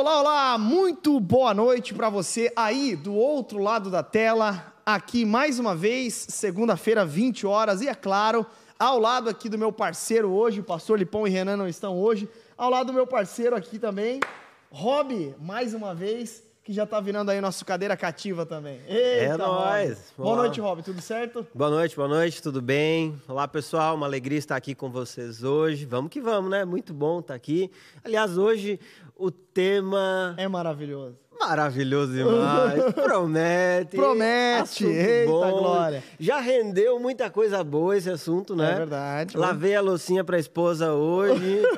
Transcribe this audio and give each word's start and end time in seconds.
Olá, 0.00 0.18
olá, 0.18 0.56
muito 0.56 1.20
boa 1.20 1.52
noite 1.52 1.92
para 1.92 2.08
você 2.08 2.50
aí 2.56 2.96
do 2.96 3.14
outro 3.14 3.58
lado 3.58 3.90
da 3.90 4.02
tela. 4.02 4.72
Aqui 4.86 5.26
mais 5.26 5.58
uma 5.58 5.76
vez, 5.76 6.14
segunda-feira, 6.30 7.04
20 7.04 7.46
horas, 7.46 7.82
e 7.82 7.86
é 7.86 7.94
claro, 7.94 8.46
ao 8.78 8.98
lado 8.98 9.28
aqui 9.28 9.46
do 9.46 9.58
meu 9.58 9.70
parceiro 9.70 10.30
hoje, 10.30 10.60
o 10.60 10.64
pastor 10.64 10.98
Lipão 10.98 11.26
e 11.26 11.30
Renan 11.30 11.58
não 11.58 11.68
estão 11.68 11.98
hoje, 11.98 12.30
ao 12.56 12.70
lado 12.70 12.86
do 12.86 12.94
meu 12.94 13.06
parceiro 13.06 13.54
aqui 13.54 13.78
também, 13.78 14.20
Rob, 14.70 15.34
mais 15.38 15.74
uma 15.74 15.94
vez, 15.94 16.42
que 16.62 16.74
já 16.74 16.84
está 16.84 17.00
virando 17.00 17.30
aí 17.30 17.40
nosso 17.40 17.64
cadeira 17.64 17.96
cativa 17.96 18.46
também. 18.46 18.80
Eita, 18.86 19.34
é 19.34 19.36
nóis. 19.36 20.12
Boa 20.16 20.36
noite, 20.36 20.60
Rob, 20.60 20.82
tudo 20.82 21.00
certo? 21.00 21.46
Boa 21.54 21.68
noite, 21.68 21.96
boa 21.96 22.06
noite, 22.06 22.40
tudo 22.40 22.62
bem? 22.62 23.20
Olá, 23.26 23.48
pessoal, 23.48 23.96
uma 23.96 24.06
alegria 24.06 24.38
estar 24.38 24.56
aqui 24.56 24.74
com 24.74 24.88
vocês 24.88 25.42
hoje. 25.42 25.84
Vamos 25.84 26.10
que 26.10 26.20
vamos, 26.20 26.50
né? 26.50 26.64
Muito 26.64 26.94
bom 26.94 27.20
estar 27.20 27.34
aqui. 27.34 27.70
Aliás, 28.04 28.38
hoje 28.38 28.78
o 29.20 29.30
tema... 29.30 30.34
É 30.38 30.48
maravilhoso. 30.48 31.18
Maravilhoso 31.40 32.12
demais. 32.12 32.92
Promete. 32.92 33.96
Promete. 33.96 34.84
Eita 34.84 35.30
bom. 35.30 35.58
glória. 35.58 36.04
Já 36.18 36.38
rendeu 36.38 37.00
muita 37.00 37.30
coisa 37.30 37.64
boa 37.64 37.96
esse 37.96 38.10
assunto, 38.10 38.54
né? 38.54 38.72
É 38.72 38.76
verdade. 38.76 39.36
Lavei 39.38 39.74
a 39.74 39.80
loucinha 39.80 40.22
para 40.22 40.36
a 40.36 40.40
esposa 40.40 40.92
hoje. 40.92 41.62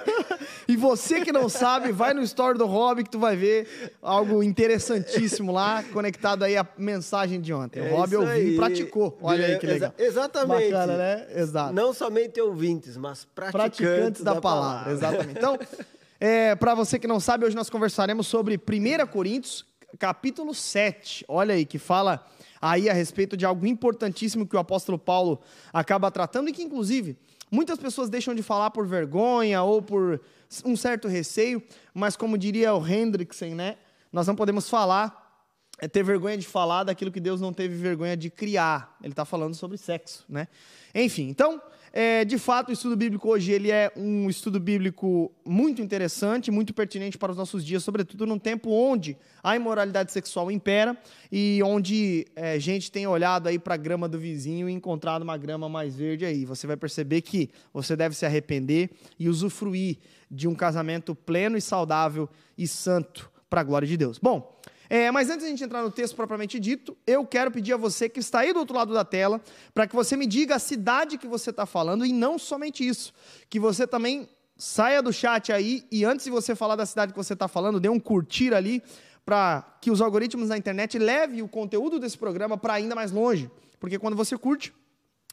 E 0.69 0.77
você 0.77 1.21
que 1.21 1.33
não 1.33 1.49
sabe, 1.49 1.93
vai 1.93 2.15
no 2.15 2.23
story 2.23 2.57
do 2.57 2.67
Rob 2.67 3.03
que 3.03 3.11
tu 3.11 3.19
vai 3.19 3.37
ver 3.37 3.95
algo 4.01 4.43
interessantíssimo 4.43 5.53
lá, 5.53 5.83
conectado 5.93 6.45
aí 6.45 6.57
à 6.57 6.67
mensagem 6.79 7.41
de 7.41 7.53
ontem. 7.53 7.81
É 7.81 7.93
o 7.93 7.97
Rob 7.97 8.17
ouviu 8.17 8.53
e 8.53 8.57
praticou. 8.57 9.19
Olha 9.21 9.47
aí 9.47 9.59
que 9.59 9.67
legal. 9.67 9.93
Exa 9.99 10.09
exatamente. 10.09 10.73
Bacana, 10.73 10.97
né? 10.97 11.27
Exato. 11.35 11.75
Não 11.75 11.93
somente 11.93 12.41
ouvintes, 12.41 12.97
mas 12.97 13.25
praticantes, 13.25 13.79
praticantes 13.79 14.23
da, 14.23 14.35
da 14.35 14.41
palavra. 14.41 14.85
palavra. 14.85 14.93
Exatamente. 14.93 15.39
Então, 15.39 15.59
é, 16.25 16.55
para 16.55 16.73
você 16.73 17.01
que 17.01 17.09
não 17.09 17.19
sabe, 17.19 17.45
hoje 17.45 17.57
nós 17.57 17.69
conversaremos 17.69 18.29
sobre 18.29 18.55
1 18.55 19.07
Coríntios, 19.09 19.67
capítulo 19.99 20.55
7. 20.55 21.25
Olha 21.27 21.53
aí, 21.53 21.67
que 21.67 21.81
fala 21.81 22.25
aí 22.61 22.89
a 22.89 22.93
respeito 22.93 23.37
de 23.37 23.45
algo 23.45 23.67
importantíssimo 23.67 24.47
que 24.47 24.55
o 24.55 24.59
apóstolo 24.61 24.97
Paulo 24.97 25.41
acaba 25.73 26.13
tratando 26.13 26.49
e 26.49 26.53
que, 26.53 26.63
inclusive, 26.63 27.19
muitas 27.51 27.77
pessoas 27.77 28.09
deixam 28.09 28.37
de 28.37 28.43
falar 28.45 28.71
por 28.71 28.87
vergonha 28.87 29.65
ou 29.65 29.83
por 29.83 30.21
um 30.65 30.77
certo 30.77 31.09
receio, 31.09 31.61
mas 31.93 32.15
como 32.15 32.39
diria 32.39 32.73
o 32.73 32.87
Hendrickson, 32.87 33.57
né? 33.57 33.77
Nós 34.13 34.25
não 34.25 34.37
podemos 34.37 34.71
falar, 34.71 35.45
é 35.81 35.89
ter 35.89 36.05
vergonha 36.05 36.39
de 36.39 36.47
falar 36.47 36.85
daquilo 36.85 37.11
que 37.11 37.19
Deus 37.19 37.41
não 37.41 37.53
teve 37.53 37.75
vergonha 37.75 38.17
de 38.17 38.31
criar. 38.31 38.97
Ele 39.03 39.13
está 39.13 39.25
falando 39.25 39.57
sobre 39.57 39.77
sexo, 39.77 40.25
né? 40.29 40.47
Enfim, 40.95 41.29
então, 41.29 41.61
é, 41.93 42.25
de 42.25 42.39
fato, 42.39 42.71
o 42.71 42.73
estudo 42.73 42.97
bíblico 42.97 43.29
hoje 43.29 43.53
ele 43.53 43.71
é 43.71 43.93
um 43.95 44.31
estudo 44.31 44.59
bíblico 44.59 45.31
muito 45.47 45.83
interessante, 45.83 46.51
muito 46.51 46.73
pertinente 46.73 47.19
para 47.19 47.33
os 47.33 47.37
nossos 47.37 47.63
dias, 47.63 47.85
sobretudo 47.85 48.25
num 48.25 48.39
tempo 48.39 48.71
onde 48.71 49.15
a 49.43 49.55
imoralidade 49.55 50.11
sexual 50.11 50.51
impera 50.51 50.97
e 51.31 51.61
onde 51.63 52.27
é, 52.35 52.59
gente 52.59 52.91
tem 52.91 53.07
olhado 53.07 53.47
aí 53.47 53.59
para 53.59 53.75
a 53.75 53.77
grama 53.77 54.09
do 54.09 54.19
vizinho 54.19 54.71
e 54.71 54.73
encontrado 54.73 55.21
uma 55.21 55.37
grama 55.37 55.69
mais 55.69 55.95
verde 55.95 56.25
aí. 56.25 56.47
Você 56.47 56.67
vai 56.67 56.79
perceber 56.79 57.21
que 57.21 57.51
você 57.75 57.95
deve 57.95 58.17
se 58.17 58.25
arrepender 58.25 58.91
e 59.19 59.29
usufruir 59.29 59.99
de 60.31 60.49
um 60.49 60.55
casamento 60.55 61.15
pleno 61.15 61.59
e 61.59 61.61
saudável 61.61 62.27
e 62.57 62.67
santo 62.67 63.31
para 63.51 63.61
a 63.61 63.65
glória 63.65 63.87
de 63.87 63.99
Deus. 63.99 64.19
Bom, 64.19 64.59
é, 64.95 65.11
mas 65.11 65.31
antes 65.31 65.41
de 65.41 65.47
a 65.47 65.49
gente 65.49 65.65
entrar 65.65 65.83
no 65.83 65.91
texto 65.91 66.15
propriamente 66.15 66.61
dito, 66.61 66.95
eu 67.07 67.25
quero 67.25 67.51
pedir 67.51 67.73
a 67.73 67.79
você 67.79 68.11
que 68.11 68.21
está 68.21 68.41
aí 68.41 68.53
do 68.53 68.59
outro 68.59 68.77
lado 68.77 68.93
da 68.93 69.03
tela, 69.03 69.41
para 69.73 69.87
que 69.87 69.95
você 69.95 70.19
me 70.19 70.27
diga 70.27 70.57
a 70.57 70.59
cidade 70.59 71.17
que 71.17 71.27
você 71.27 71.49
está 71.49 71.65
falando, 71.65 72.05
e 72.05 72.13
não 72.13 72.39
somente 72.39 72.87
isso, 72.87 73.11
que 73.49 73.59
você 73.59 73.87
também 73.87 74.29
saia 74.55 75.01
do 75.01 75.11
chat 75.11 75.51
aí 75.51 75.83
e 75.91 76.05
antes 76.05 76.27
de 76.27 76.31
você 76.31 76.55
falar 76.55 76.77
da 76.77 76.85
cidade 76.85 77.13
que 77.13 77.17
você 77.17 77.33
está 77.33 77.49
falando, 77.49 77.81
dê 77.81 77.89
um 77.89 77.99
curtir 77.99 78.53
ali, 78.53 78.83
para 79.25 79.65
que 79.81 79.91
os 79.91 80.03
algoritmos 80.03 80.51
da 80.51 80.59
internet 80.59 80.99
levem 80.99 81.41
o 81.41 81.49
conteúdo 81.49 81.99
desse 81.99 82.19
programa 82.19 82.59
para 82.59 82.75
ainda 82.75 82.95
mais 82.95 83.11
longe. 83.11 83.51
Porque 83.81 83.99
quando 83.99 84.15
você 84.15 84.37
curte, 84.37 84.75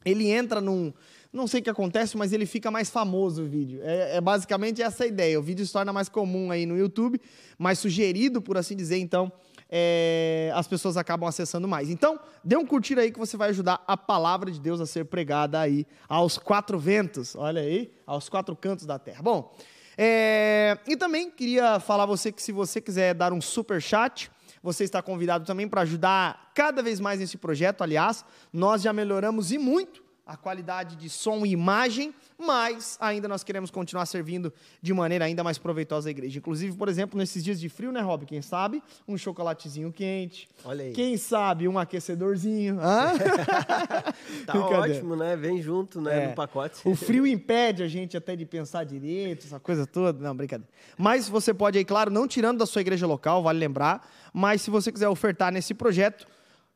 ele 0.06 0.30
entra 0.30 0.62
num, 0.62 0.94
não 1.32 1.46
sei 1.46 1.60
o 1.60 1.64
que 1.64 1.70
acontece, 1.70 2.18
mas 2.18 2.34
ele 2.34 2.46
fica 2.46 2.72
mais 2.72 2.90
famoso 2.90 3.44
o 3.44 3.46
vídeo. 3.46 3.82
É, 3.84 4.18
é, 4.18 4.22
basicamente 4.22 4.82
essa 4.82 5.04
a 5.04 5.08
ideia. 5.08 5.40
O 5.40 5.44
vídeo 5.44 5.66
se 5.66 5.72
torna 5.72 5.92
mais 5.94 6.10
comum 6.10 6.50
aí 6.50 6.66
no 6.66 6.78
YouTube, 6.78 7.20
mais 7.58 7.78
sugerido, 7.78 8.42
por 8.42 8.58
assim 8.58 8.76
dizer, 8.76 8.98
então 8.98 9.32
é, 9.70 10.52
as 10.56 10.68
pessoas 10.68 10.98
acabam 10.98 11.28
acessando 11.30 11.68
mais. 11.68 11.90
Então, 11.90 12.20
dê 12.44 12.58
um 12.58 12.66
curtir 12.66 12.98
aí 12.98 13.12
que 13.12 13.20
você 13.20 13.38
vai 13.38 13.50
ajudar 13.50 13.84
a 13.88 13.96
palavra 13.96 14.50
de 14.50 14.60
Deus 14.60 14.82
a 14.82 14.86
ser 14.86 15.06
pregada 15.06 15.60
aí 15.60 15.86
aos 16.08 16.38
quatro 16.38 16.80
ventos. 16.80 17.36
Olha 17.36 17.62
aí, 17.62 17.92
aos 18.06 18.28
quatro 18.28 18.56
cantos 18.56 18.86
da 18.86 18.98
terra. 18.98 19.22
Bom, 19.22 19.56
é, 19.98 20.78
e 20.88 20.98
também 20.98 21.30
queria 21.30 21.80
falar 21.80 22.04
a 22.04 22.08
você 22.08 22.32
que 22.32 22.42
se 22.42 22.52
você 22.52 22.82
quiser 22.82 23.14
dar 23.14 23.32
um 23.32 23.42
super 23.42 23.82
chat, 23.82 24.32
você 24.64 24.84
está 24.84 25.02
convidado 25.02 25.46
também 25.46 25.68
para 25.68 25.82
ajudar 25.82 26.52
cada 26.56 26.82
vez 26.82 27.00
mais 27.00 27.20
nesse 27.20 27.38
projeto. 27.38 27.84
Aliás, 27.84 28.26
nós 28.52 28.82
já 28.82 28.92
melhoramos 28.92 29.52
e 29.52 29.58
muito 29.58 30.09
a 30.30 30.38
qualidade 30.38 30.96
de 30.96 31.10
som 31.10 31.44
e 31.44 31.50
imagem, 31.50 32.14
mas 32.38 33.00
ainda 33.02 33.28
nós 33.28 33.44
queremos 33.44 33.72
continuar 33.72 34.06
servindo 34.06 34.54
de 34.80 34.94
maneira 34.94 35.26
ainda 35.26 35.44
mais 35.44 35.58
proveitosa 35.58 36.08
à 36.08 36.12
igreja. 36.12 36.38
Inclusive, 36.38 36.78
por 36.78 36.88
exemplo, 36.88 37.18
nesses 37.18 37.44
dias 37.44 37.60
de 37.60 37.68
frio, 37.68 37.92
né, 37.92 38.00
Rob? 38.00 38.28
Quem 38.28 38.40
sabe, 38.40 38.84
um 39.08 39.18
chocolatezinho 39.18 39.92
quente. 39.92 40.48
Olha 40.64 40.86
aí. 40.86 40.94
Quem 40.94 41.18
sabe, 41.18 41.68
um 41.68 41.80
aquecedorzinho. 41.80 42.78
tá 44.46 44.60
ótimo, 44.60 45.16
né? 45.16 45.36
Vem 45.36 45.64
junto, 45.64 46.00
né, 46.00 46.26
é. 46.26 46.28
no 46.28 46.36
pacote. 46.36 46.80
O 46.86 46.96
frio 46.96 47.26
impede 47.26 47.82
a 47.82 47.88
gente 47.88 48.16
até 48.16 48.36
de 48.36 48.46
pensar 48.46 48.84
direito, 48.84 49.48
essa 49.48 49.60
coisa 49.60 49.88
toda. 49.88 50.22
Não, 50.22 50.36
brincadeira. 50.36 50.72
Mas 50.96 51.28
você 51.28 51.52
pode 51.56 51.80
aí, 51.80 51.84
claro, 51.84 52.12
não 52.12 52.28
tirando 52.28 52.60
da 52.60 52.68
sua 52.68 52.82
igreja 52.82 53.08
local, 53.08 53.42
vale 53.42 53.58
lembrar, 53.58 54.08
mas 54.32 54.62
se 54.62 54.70
você 54.70 54.92
quiser 54.92 55.10
ofertar 55.10 55.52
nesse 55.52 55.74
projeto 55.74 56.28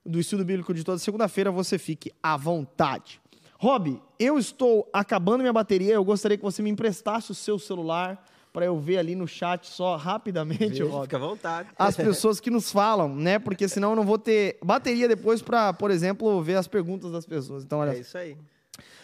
do 0.04 0.20
estudo 0.20 0.44
bíblico 0.44 0.74
de 0.74 0.84
toda 0.84 0.98
segunda-feira, 0.98 1.52
você 1.52 1.78
fique 1.78 2.12
à 2.22 2.36
vontade. 2.36 3.22
Rob, 3.64 3.98
eu 4.20 4.38
estou 4.38 4.90
acabando 4.92 5.40
minha 5.40 5.54
bateria, 5.54 5.94
eu 5.94 6.04
gostaria 6.04 6.38
que 6.38 6.44
você 6.44 6.62
me 6.62 6.70
emprestasse 6.70 7.32
o 7.32 7.34
seu 7.34 7.58
celular 7.58 8.22
para 8.52 8.66
eu 8.66 8.78
ver 8.78 8.98
ali 8.98 9.16
no 9.16 9.26
chat 9.26 9.66
só 9.68 9.96
rapidamente, 9.96 10.84
Rob. 10.84 11.04
Fica 11.04 11.16
à 11.16 11.20
vontade. 11.22 11.70
As 11.80 11.96
pessoas 11.96 12.42
que 12.42 12.52
nos 12.52 12.70
falam, 12.70 13.16
né? 13.16 13.40
Porque 13.40 13.70
senão 13.70 13.92
eu 13.92 13.96
não 13.96 14.04
vou 14.04 14.20
ter 14.20 14.58
bateria 14.62 15.08
depois 15.08 15.42
para, 15.42 15.72
por 15.72 15.92
exemplo, 15.92 16.42
ver 16.42 16.56
as 16.56 16.68
perguntas 16.68 17.10
das 17.10 17.26
pessoas. 17.26 17.64
Então, 17.64 17.80
olha. 17.80 17.92
É 17.92 18.00
isso 18.00 18.18
aí. 18.18 18.36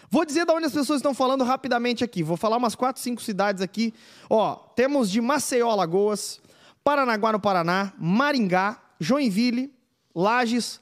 Vou 0.09 0.25
dizer 0.25 0.45
de 0.45 0.51
onde 0.51 0.65
as 0.65 0.73
pessoas 0.73 0.97
estão 0.97 1.13
falando 1.13 1.45
rapidamente 1.45 2.03
aqui. 2.03 2.21
Vou 2.21 2.35
falar 2.35 2.57
umas 2.57 2.75
quatro, 2.75 3.01
cinco 3.01 3.21
cidades 3.21 3.61
aqui. 3.61 3.93
Ó, 4.29 4.55
temos 4.75 5.09
de 5.09 5.21
Maceió, 5.21 5.69
Alagoas, 5.69 6.41
Paranaguá, 6.83 7.31
no 7.31 7.39
Paraná, 7.39 7.93
Maringá, 7.97 8.77
Joinville, 8.99 9.73
Lages, 10.13 10.81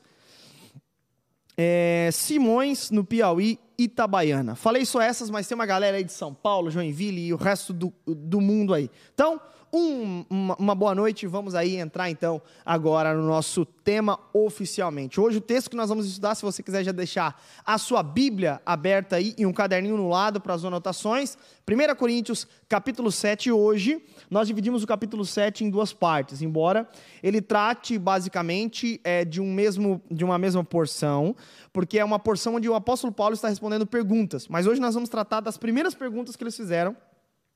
é, 1.56 2.10
Simões, 2.12 2.90
no 2.90 3.04
Piauí 3.04 3.60
Itabaiana. 3.78 4.56
Falei 4.56 4.86
só 4.86 5.02
essas, 5.02 5.30
mas 5.30 5.48
tem 5.48 5.56
uma 5.56 5.66
galera 5.66 5.98
aí 5.98 6.04
de 6.04 6.12
São 6.12 6.34
Paulo, 6.34 6.72
Joinville 6.72 7.28
e 7.28 7.34
o 7.34 7.38
resto 7.38 7.74
do, 7.74 7.94
do 8.06 8.42
mundo 8.42 8.74
aí. 8.74 8.90
Então, 9.14 9.40
um, 9.78 10.26
uma, 10.30 10.56
uma, 10.56 10.76
boa 10.76 10.96
noite. 10.96 11.28
Vamos 11.28 11.54
aí 11.54 11.76
entrar 11.78 12.10
então 12.10 12.42
agora 12.66 13.14
no 13.14 13.26
nosso 13.28 13.64
tema 13.66 14.20
oficialmente. 14.34 15.22
Hoje 15.22 15.38
o 15.38 15.42
texto 15.42 15.70
que 15.70 15.76
nós 15.76 15.90
vamos 15.90 16.08
estudar, 16.08 16.34
se 16.34 16.42
você 16.42 16.64
quiser 16.64 16.84
já 16.84 16.92
deixar 16.92 17.40
a 17.64 17.78
sua 17.78 18.02
Bíblia 18.02 18.60
aberta 18.66 19.18
aí 19.18 19.36
e 19.38 19.46
um 19.46 19.54
caderninho 19.54 19.96
no 19.96 20.10
lado 20.10 20.42
para 20.42 20.56
as 20.56 20.66
anotações. 20.66 21.38
1 21.70 21.96
Coríntios, 21.96 22.48
capítulo 22.68 23.12
7, 23.12 23.52
hoje 23.52 24.02
nós 24.32 24.48
dividimos 24.48 24.84
o 24.84 24.88
capítulo 24.88 25.26
7 25.26 25.64
em 25.66 25.70
duas 25.70 25.94
partes, 25.94 26.42
embora 26.42 26.88
ele 27.22 27.42
trate 27.42 28.00
basicamente 28.00 29.00
é, 29.04 29.24
de, 29.24 29.40
um 29.40 29.54
mesmo, 29.54 30.02
de 30.10 30.26
uma 30.26 30.38
mesma 30.38 30.64
porção, 30.64 31.36
porque 31.72 32.00
é 32.00 32.06
uma 32.06 32.18
porção 32.18 32.56
onde 32.56 32.68
o 32.68 32.74
apóstolo 32.74 33.14
Paulo 33.14 33.34
está 33.34 33.50
respondendo 33.50 33.86
perguntas. 33.86 34.48
Mas 34.48 34.66
hoje 34.66 34.82
nós 34.82 34.96
vamos 34.96 35.10
tratar 35.10 35.42
das 35.42 35.58
primeiras 35.58 35.94
perguntas 35.94 36.36
que 36.36 36.44
eles 36.44 36.56
fizeram 36.56 36.96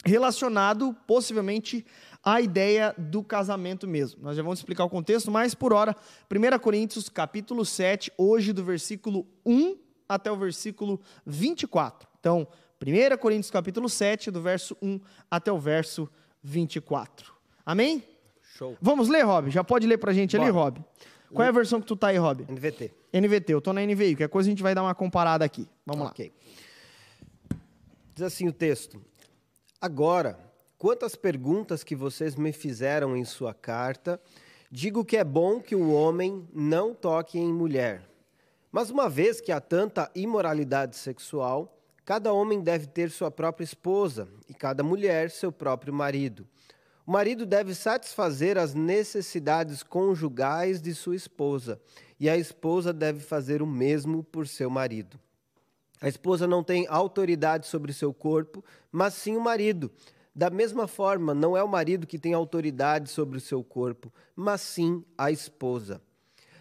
relacionado 0.06 0.96
possivelmente 1.06 1.86
à 2.24 2.40
ideia 2.40 2.94
do 2.98 3.24
casamento 3.24 3.88
mesmo. 3.88 4.22
Nós 4.24 4.38
já 4.38 4.44
vamos 4.44 4.60
explicar 4.60 4.84
o 4.84 4.90
contexto, 4.90 5.32
mas 5.32 5.56
por 5.56 5.74
hora, 5.74 5.96
1 6.32 6.60
Coríntios 6.60 7.10
capítulo 7.10 7.66
7, 7.66 8.12
hoje 8.18 8.54
do 8.54 8.64
versículo 8.64 9.26
1 9.46 9.78
até 10.08 10.32
o 10.32 10.36
versículo 10.36 11.00
24. 11.26 12.08
Então, 12.20 12.48
1 12.82 13.18
Coríntios 13.18 13.50
capítulo 13.50 13.90
7, 13.90 14.30
do 14.30 14.42
verso 14.42 14.78
1 14.82 15.00
até 15.30 15.52
o 15.52 15.58
verso 15.58 16.10
24. 16.44 17.34
Amém? 17.66 18.04
Show. 18.42 18.78
Vamos 18.82 19.08
ler, 19.08 19.24
Rob? 19.24 19.50
Já 19.50 19.64
pode 19.64 19.88
ler 19.88 19.98
pra 19.98 20.14
gente 20.14 20.38
Bora. 20.38 20.50
ali, 20.50 20.58
Rob? 20.58 20.84
Qual 21.34 21.46
é 21.46 21.50
a 21.50 21.54
versão 21.54 21.80
que 21.80 21.88
tu 21.88 21.96
tá 21.96 22.08
aí, 22.08 22.18
Rob? 22.18 22.46
NVT. 22.50 22.92
NVT, 23.14 23.54
eu 23.54 23.62
tô 23.62 23.72
na 23.72 23.82
NVI, 23.82 24.16
qualquer 24.16 24.30
coisa 24.30 24.50
a 24.50 24.52
gente 24.52 24.62
vai 24.62 24.76
dar 24.76 24.84
uma 24.84 24.94
comparada 24.94 25.46
aqui. 25.46 25.68
Vamos 25.86 26.10
okay. 26.10 26.32
lá. 26.36 27.58
Diz 28.14 28.24
assim 28.24 28.48
o 28.48 28.54
texto: 28.54 29.02
Agora, 29.80 30.38
quantas 30.82 31.16
perguntas 31.16 31.84
que 31.84 31.96
vocês 31.96 32.36
me 32.36 32.52
fizeram 32.52 33.16
em 33.16 33.24
sua 33.24 33.54
carta, 33.54 34.20
digo 34.72 35.06
que 35.06 35.16
é 35.16 35.24
bom 35.24 35.62
que 35.62 35.76
o 35.76 35.94
homem 35.94 36.50
não 36.52 36.96
toque 36.96 37.38
em 37.38 37.54
mulher. 37.54 38.02
Mas 38.72 38.90
uma 38.90 39.08
vez 39.08 39.40
que 39.40 39.52
há 39.52 39.62
tanta 39.62 40.10
imoralidade 40.16 40.96
sexual, 40.96 41.80
cada 42.04 42.34
homem 42.34 42.62
deve 42.62 42.88
ter 42.88 43.12
sua 43.12 43.30
própria 43.30 43.64
esposa 43.64 44.28
e 44.50 44.56
cada 44.56 44.82
mulher 44.82 45.30
seu 45.30 45.52
próprio 45.52 45.94
marido. 45.94 46.48
O 47.06 47.12
marido 47.12 47.46
deve 47.46 47.76
satisfazer 47.76 48.58
as 48.58 48.74
necessidades 48.74 49.84
conjugais 49.84 50.82
de 50.82 50.96
sua 50.96 51.16
esposa, 51.16 51.80
e 52.20 52.28
a 52.28 52.36
esposa 52.36 52.92
deve 52.92 53.20
fazer 53.20 53.62
o 53.62 53.68
mesmo 53.68 54.24
por 54.24 54.48
seu 54.48 54.68
marido. 54.68 55.20
A 56.02 56.08
esposa 56.08 56.48
não 56.48 56.64
tem 56.64 56.88
autoridade 56.90 57.68
sobre 57.68 57.94
seu 57.94 58.12
corpo, 58.12 58.66
mas 58.92 59.14
sim 59.14 59.38
o 59.38 59.42
marido. 59.42 59.92
Da 60.34 60.50
mesma 60.50 60.88
forma, 60.88 61.34
não 61.34 61.58
é 61.58 61.64
o 61.64 61.68
marido 61.68 62.08
que 62.08 62.18
tem 62.18 62.34
autoridade 62.34 63.10
sobre 63.10 63.38
o 63.38 63.42
seu 63.42 63.62
corpo, 63.64 64.12
mas 64.36 64.62
sim 64.62 65.04
a 65.18 65.30
esposa. 65.30 66.02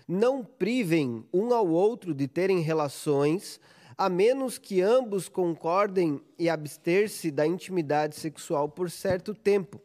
Não 0.08 0.44
privem 0.44 1.24
um 1.32 1.54
ao 1.54 1.68
outro 1.68 2.12
de 2.12 2.26
terem 2.26 2.58
relações, 2.58 3.60
a 3.96 4.08
menos 4.08 4.58
que 4.58 4.80
ambos 4.80 5.28
concordem 5.28 6.20
e 6.36 6.48
abster-se 6.48 7.30
da 7.30 7.46
intimidade 7.46 8.16
sexual 8.16 8.68
por 8.68 8.90
certo 8.90 9.34
tempo, 9.34 9.80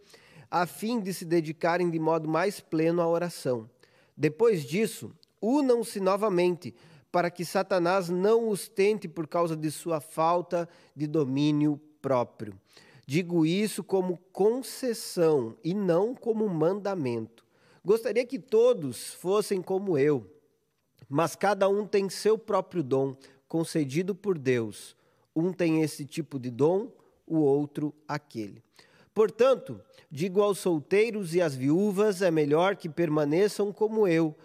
a 0.49 0.65
fim 0.65 0.99
de 0.99 1.13
se 1.13 1.25
dedicarem 1.25 1.89
de 1.91 1.99
modo 1.99 2.27
mais 2.27 2.59
pleno 2.59 3.03
à 3.03 3.07
oração. 3.07 3.69
Depois 4.17 4.63
disso, 4.63 5.11
unam-se 5.39 5.99
novamente, 5.99 6.73
para 7.11 7.29
que 7.29 7.45
Satanás 7.45 8.09
não 8.09 8.49
os 8.49 8.67
tente 8.67 9.07
por 9.07 9.27
causa 9.27 9.55
de 9.55 9.69
sua 9.69 9.99
falta 9.99 10.67
de 10.95 11.05
domínio 11.05 11.79
próprio. 12.01 12.59
Digo 13.05 13.45
isso 13.45 13.83
como 13.83 14.17
concessão 14.31 15.55
e 15.63 15.73
não 15.73 16.15
como 16.15 16.49
mandamento. 16.49 17.45
Gostaria 17.83 18.25
que 18.25 18.39
todos 18.39 19.13
fossem 19.13 19.61
como 19.61 19.95
eu, 19.95 20.25
mas 21.07 21.35
cada 21.35 21.69
um 21.69 21.85
tem 21.85 22.09
seu 22.09 22.35
próprio 22.35 22.81
dom, 22.81 23.15
concedido 23.47 24.15
por 24.15 24.39
Deus. 24.39 24.95
Um 25.35 25.53
tem 25.53 25.83
esse 25.83 26.03
tipo 26.03 26.39
de 26.39 26.49
dom, 26.49 26.91
o 27.27 27.37
outro 27.37 27.93
aquele. 28.07 28.63
Portanto, 29.13 29.79
digo 30.09 30.41
aos 30.41 30.57
solteiros 30.57 31.35
e 31.35 31.41
às 31.41 31.55
viúvas: 31.55 32.21
é 32.21 32.31
melhor 32.31 32.75
que 32.75 32.89
permaneçam 32.89 33.71
como 33.71 34.07
eu. 34.07 34.35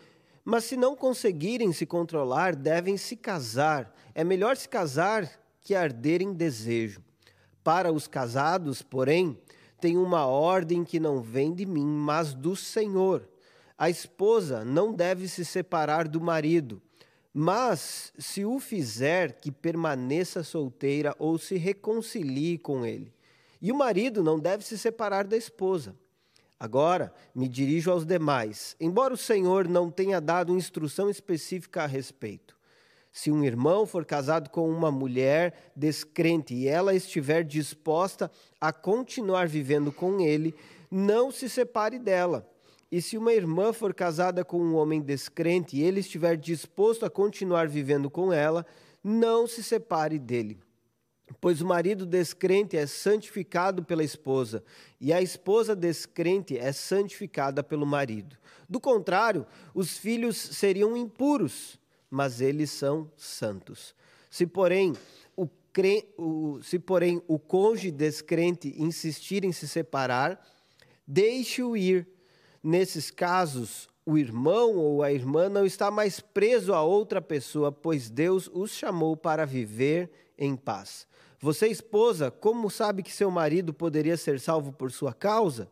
Mas 0.45 0.65
se 0.65 0.77
não 0.77 0.95
conseguirem 0.95 1.73
se 1.73 1.87
controlar, 1.87 2.55
devem 2.55 2.97
se 2.97 3.17
casar. 3.17 3.95
É 4.15 4.23
melhor 4.23 4.57
se 4.57 4.69
casar 4.69 5.31
que 5.61 5.75
arder 5.75 6.23
em 6.23 6.33
desejo. 6.33 7.03
Para 7.71 7.93
os 7.93 8.09
casados, 8.09 8.83
porém, 8.83 9.39
tem 9.81 9.97
uma 9.97 10.27
ordem 10.27 10.83
que 10.83 10.99
não 10.99 11.23
vem 11.23 11.55
de 11.55 11.65
mim, 11.65 11.87
mas 11.87 12.35
do 12.35 12.57
Senhor. 12.57 13.29
A 13.79 13.89
esposa 13.89 14.65
não 14.65 14.93
deve 14.93 15.29
se 15.29 15.45
separar 15.45 16.09
do 16.09 16.21
marido, 16.21 16.83
mas 17.33 18.13
se 18.19 18.45
o 18.45 18.59
fizer, 18.59 19.35
que 19.35 19.53
permaneça 19.53 20.43
solteira 20.43 21.15
ou 21.17 21.39
se 21.39 21.57
reconcilie 21.57 22.59
com 22.59 22.85
ele. 22.85 23.15
E 23.63 23.71
o 23.71 23.77
marido 23.77 24.21
não 24.21 24.37
deve 24.37 24.65
se 24.65 24.77
separar 24.77 25.25
da 25.25 25.37
esposa. 25.37 25.95
Agora 26.59 27.15
me 27.33 27.47
dirijo 27.47 27.93
aos 27.93 28.05
demais, 28.05 28.75
embora 28.81 29.15
o 29.15 29.17
Senhor 29.17 29.69
não 29.69 29.93
tenha 29.93 30.21
dado 30.21 30.57
instrução 30.57 31.09
específica 31.09 31.85
a 31.85 31.87
respeito. 31.87 32.59
Se 33.13 33.31
um 33.31 33.45
irmão 33.45 33.87
for 33.87 34.05
casado 34.05 34.51
com 34.51 34.71
uma 34.71 34.91
mulher 34.91 35.73
descrente 35.75 36.55
e 36.55 36.69
ela 36.69 36.95
estiver 36.95 37.43
disposta 37.43 38.31
a 38.61 38.73
continuar 38.73 39.49
vivendo 39.49 39.91
com 39.91 40.21
ele, 40.21 40.55
não 40.91 41.31
se 41.31 41.49
separe 41.49 41.99
dela. 41.99 42.49
E 42.91 43.01
se 43.01 43.17
uma 43.17 43.33
irmã 43.33 43.73
for 43.73 43.95
casada 43.95 44.45
com 44.45 44.61
um 44.61 44.75
homem 44.75 45.01
descrente 45.01 45.77
e 45.77 45.83
ele 45.83 46.01
estiver 46.01 46.37
disposto 46.37 47.05
a 47.05 47.11
continuar 47.11 47.69
vivendo 47.69 48.11
com 48.11 48.33
ela, 48.33 48.67
não 49.03 49.47
se 49.47 49.63
separe 49.63 50.19
dele. 50.19 50.59
Pois 51.41 51.61
o 51.61 51.67
marido 51.67 52.05
descrente 52.05 52.77
é 52.77 52.87
santificado 52.87 53.85
pela 53.85 54.03
esposa, 54.03 54.65
e 55.01 55.13
a 55.13 55.23
esposa 55.23 55.77
descrente 55.77 56.59
é 56.59 56.73
santificada 56.73 57.63
pelo 57.63 57.87
marido. 57.87 58.37
Do 58.69 58.81
contrário, 58.81 59.47
os 59.73 59.97
filhos 59.97 60.37
seriam 60.37 60.97
impuros 60.97 61.80
mas 62.11 62.41
eles 62.41 62.71
são 62.71 63.11
santos. 63.17 63.95
Se, 64.29 64.47
porém, 64.47 64.95
o, 65.37 65.47
cre... 65.73 66.13
o... 66.19 66.61
se, 66.63 66.79
porém, 66.79 67.23
o 67.29 67.39
cônjuge 67.39 67.91
descrente 67.91 68.75
insistir 68.77 69.45
em 69.45 69.53
se 69.53 69.69
separar, 69.69 70.45
deixe-o 71.07 71.77
ir. 71.77 72.07
Nesses 72.63 73.11
casos, 73.11 73.89
o 74.05 74.19
irmão 74.19 74.77
ou 74.77 75.03
a 75.03 75.13
irmã 75.13 75.49
não 75.49 75.65
está 75.65 75.91
mais 75.91 76.21
preso 76.21 76.75
a 76.75 76.83
outra 76.83 77.23
pessoa, 77.23 77.73
pois 77.73 78.11
Deus 78.11 78.51
os 78.53 78.73
chamou 78.73 79.17
para 79.17 79.47
viver 79.47 80.11
em 80.37 80.57
paz. 80.57 81.07
Você, 81.41 81.69
esposa, 81.69 82.31
como 82.31 82.69
sabe 82.69 83.03
que 83.03 83.13
seu 83.13 83.31
marido 83.31 83.73
poderia 83.73 84.17
ser 84.17 84.39
salvo 84.39 84.73
por 84.73 84.93
sua 84.93 85.15
causa? 85.15 85.71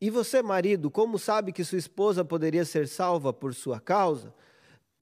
E 0.00 0.10
você, 0.10 0.42
marido, 0.42 0.90
como 0.90 1.18
sabe 1.18 1.52
que 1.52 1.62
sua 1.62 1.78
esposa 1.78 2.24
poderia 2.24 2.64
ser 2.64 2.88
salva 2.88 3.32
por 3.32 3.54
sua 3.54 3.78
causa? 3.78 4.34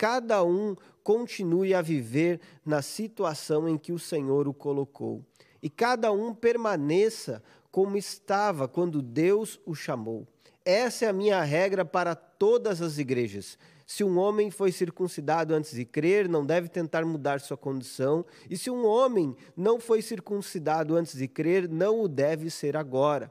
Cada 0.03 0.43
um 0.43 0.75
continue 1.05 1.73
a 1.73 1.81
viver 1.81 2.41
na 2.67 2.83
situação 2.83 3.69
em 3.69 3.79
que 3.79 3.93
o 3.93 4.01
Senhor 4.01 4.49
o 4.49 4.53
colocou. 4.53 5.25
E 5.63 5.71
cada 5.71 6.11
um 6.11 6.35
permaneça 6.35 7.41
como 7.71 7.97
estava 7.97 8.67
quando 8.67 9.01
Deus 9.01 9.61
o 9.65 9.77
chamou. 9.77 10.27
Essa 10.65 11.05
é 11.05 11.09
a 11.09 11.13
minha 11.13 11.41
regra 11.45 11.85
para 11.85 12.17
todas 12.17 12.83
as 12.83 12.99
igrejas. 12.99 13.57
Se 13.87 14.03
um 14.03 14.19
homem 14.19 14.51
foi 14.51 14.73
circuncidado 14.73 15.55
antes 15.55 15.73
de 15.73 15.85
crer, 15.85 16.29
não 16.29 16.45
deve 16.45 16.69
tentar 16.69 17.05
mudar 17.05 17.41
sua 17.41 17.57
condição. 17.57 18.27
E 18.51 18.59
se 18.59 18.71
um 18.71 18.85
homem 18.85 19.37
não 19.57 19.79
foi 19.79 20.03
circuncidado 20.03 20.97
antes 20.97 21.17
de 21.17 21.29
crer, 21.29 21.69
não 21.69 22.01
o 22.01 22.09
deve 22.09 22.51
ser 22.51 22.77
agora. 22.77 23.31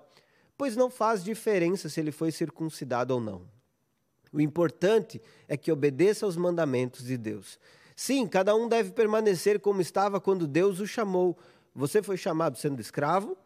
Pois 0.57 0.77
não 0.77 0.89
faz 0.89 1.21
diferença 1.21 1.89
se 1.89 1.99
ele 1.99 2.13
foi 2.13 2.31
circuncidado 2.31 3.13
ou 3.13 3.19
não. 3.19 3.60
O 4.31 4.39
importante 4.39 5.21
é 5.47 5.57
que 5.57 5.71
obedeça 5.71 6.25
aos 6.25 6.37
mandamentos 6.37 7.03
de 7.03 7.17
Deus. 7.17 7.59
Sim, 7.95 8.27
cada 8.27 8.55
um 8.55 8.67
deve 8.67 8.91
permanecer 8.91 9.59
como 9.59 9.81
estava 9.81 10.19
quando 10.19 10.47
Deus 10.47 10.79
o 10.79 10.87
chamou. 10.87 11.37
Você 11.75 12.01
foi 12.01 12.17
chamado 12.17 12.57
sendo 12.57 12.79
escravo? 12.79 13.37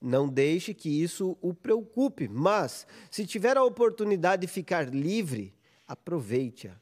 Não 0.00 0.28
deixe 0.28 0.74
que 0.74 1.02
isso 1.02 1.36
o 1.40 1.54
preocupe, 1.54 2.28
mas 2.28 2.86
se 3.10 3.26
tiver 3.26 3.56
a 3.56 3.64
oportunidade 3.64 4.42
de 4.42 4.52
ficar 4.52 4.92
livre, 4.92 5.54
aproveite-a. 5.88 6.76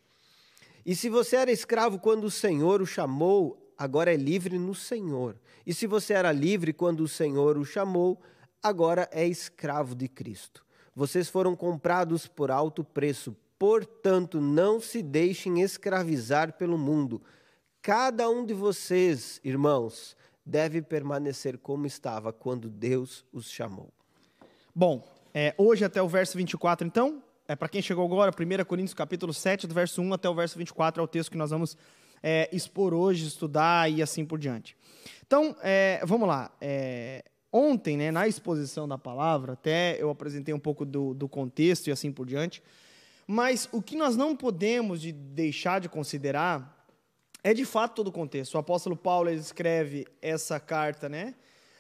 E 0.85 0.95
se 0.95 1.09
você 1.09 1.37
era 1.37 1.51
escravo 1.51 1.99
quando 1.99 2.25
o 2.25 2.31
Senhor 2.31 2.83
o 2.83 2.87
chamou, 2.87 3.73
agora 3.79 4.13
é 4.13 4.17
livre 4.17 4.59
no 4.59 4.75
Senhor. 4.75 5.37
E 5.67 5.73
se 5.73 5.87
você 5.87 6.13
era 6.13 6.31
livre 6.33 6.73
quando 6.73 7.01
o 7.01 7.09
Senhor 7.09 7.57
o 7.57 7.65
chamou, 7.65 8.21
agora 8.63 9.09
é 9.13 9.27
escravo 9.27 9.95
de 9.95 10.09
Cristo. 10.09 10.65
Vocês 10.95 11.29
foram 11.29 11.57
comprados 11.57 12.27
por 12.27 12.51
alto 12.51 12.85
preço. 12.85 13.35
Portanto, 13.59 14.41
não 14.41 14.81
se 14.81 15.03
deixem 15.03 15.63
escravizar 15.63 16.55
pelo 16.55 16.77
mundo. 16.77 17.23
Cada 17.81 18.29
um 18.29 18.45
de 18.45 18.55
vocês, 18.55 19.41
irmãos, 19.45 20.17
deve 20.45 20.83
permanecer 20.83 21.59
como 21.59 21.87
estava 21.87 22.33
quando 22.33 22.69
Deus 22.69 23.25
os 23.33 23.51
chamou. 23.51 23.93
Bom, 24.75 25.07
é, 25.33 25.55
hoje 25.57 25.85
até 25.85 26.03
o 26.03 26.09
verso 26.09 26.37
24, 26.37 26.87
então, 26.87 27.23
é 27.47 27.55
para 27.55 27.69
quem 27.69 27.81
chegou 27.83 28.05
agora, 28.05 28.33
1 28.33 28.65
Coríntios 28.65 28.95
capítulo 28.95 29.33
7, 29.33 29.67
do 29.67 29.75
verso 29.75 30.03
1 30.03 30.15
até 30.15 30.29
o 30.29 30.35
verso 30.35 30.59
24, 30.59 31.01
é 31.01 31.05
o 31.05 31.09
texto 31.09 31.31
que 31.31 31.37
nós 31.37 31.51
vamos 31.51 31.77
é, 32.23 32.49
expor 32.53 32.95
hoje, 32.95 33.27
estudar 33.27 33.91
e 33.91 34.03
assim 34.03 34.25
por 34.25 34.39
diante. 34.39 34.77
Então, 35.27 35.57
é, 35.63 36.01
vamos 36.05 36.27
lá. 36.27 36.51
É, 36.61 37.23
ontem, 37.53 37.97
né, 37.97 38.11
na 38.11 38.27
exposição 38.27 38.89
da 38.89 38.97
palavra, 38.97 39.53
até 39.53 39.97
eu 40.01 40.11
apresentei 40.11 40.55
um 40.55 40.59
pouco 40.59 40.85
do, 40.85 41.15
do 41.15 41.29
contexto 41.29 41.89
e 41.89 41.93
assim 41.93 42.11
por 42.11 42.27
diante. 42.27 42.63
Mas 43.27 43.69
o 43.73 43.81
que 43.81 43.97
nós 43.97 44.17
não 44.17 44.37
podemos 44.37 45.01
de 45.01 45.13
deixar 45.13 45.81
de 45.81 45.89
considerar 45.89 46.87
é 47.43 47.53
de 47.53 47.65
fato 47.65 47.95
todo 47.97 48.09
o 48.09 48.13
contexto. 48.13 48.55
O 48.55 48.59
apóstolo 48.59 48.97
Paulo 48.97 49.31
escreve 49.31 50.07
essa 50.21 50.59
carta 50.59 51.09
né, 51.09 51.35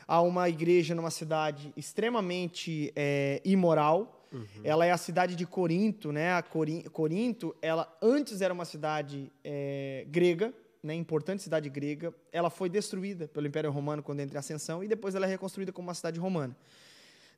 a 0.06 0.20
uma 0.20 0.48
igreja 0.48 0.94
numa 0.94 1.10
cidade 1.10 1.72
extremamente 1.76 2.92
é, 2.94 3.40
imoral. 3.44 4.26
Uhum. 4.30 4.46
Ela 4.62 4.84
é 4.84 4.90
a 4.90 4.96
cidade 4.96 5.34
de 5.34 5.46
Corinto, 5.46 6.12
né? 6.12 6.34
A 6.34 6.42
Corinto, 6.42 7.56
ela 7.62 7.90
antes 8.02 8.42
era 8.42 8.52
uma 8.52 8.64
cidade 8.64 9.32
é, 9.42 10.04
grega, 10.08 10.52
né, 10.82 10.94
importante 10.94 11.42
cidade 11.42 11.70
grega. 11.70 12.12
Ela 12.30 12.50
foi 12.50 12.68
destruída 12.68 13.26
pelo 13.28 13.46
Império 13.46 13.70
Romano 13.70 14.02
quando 14.02 14.20
entra 14.20 14.36
em 14.36 14.38
ascensão 14.38 14.84
e 14.84 14.88
depois 14.88 15.14
ela 15.14 15.24
é 15.24 15.28
reconstruída 15.28 15.72
como 15.72 15.88
uma 15.88 15.94
cidade 15.94 16.18
romana. 16.18 16.54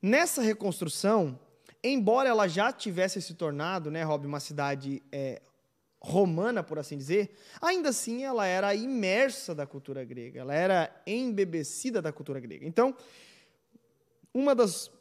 Nessa 0.01 0.41
reconstrução, 0.41 1.39
embora 1.83 2.29
ela 2.29 2.47
já 2.47 2.71
tivesse 2.71 3.21
se 3.21 3.33
tornado, 3.33 3.89
né, 3.91 4.03
Rob, 4.03 4.25
uma 4.25 4.39
cidade 4.39 5.01
é, 5.11 5.41
romana, 5.99 6.63
por 6.63 6.79
assim 6.79 6.97
dizer, 6.97 7.31
ainda 7.61 7.89
assim 7.89 8.23
ela 8.23 8.45
era 8.45 8.73
imersa 8.73 9.53
da 9.53 9.65
cultura 9.65 10.03
grega, 10.03 10.41
ela 10.41 10.53
era 10.53 11.03
embebecida 11.05 12.01
da 12.01 12.11
cultura 12.11 12.39
grega. 12.39 12.65
Então, 12.65 12.95
uma 14.33 14.53
das 14.53 14.91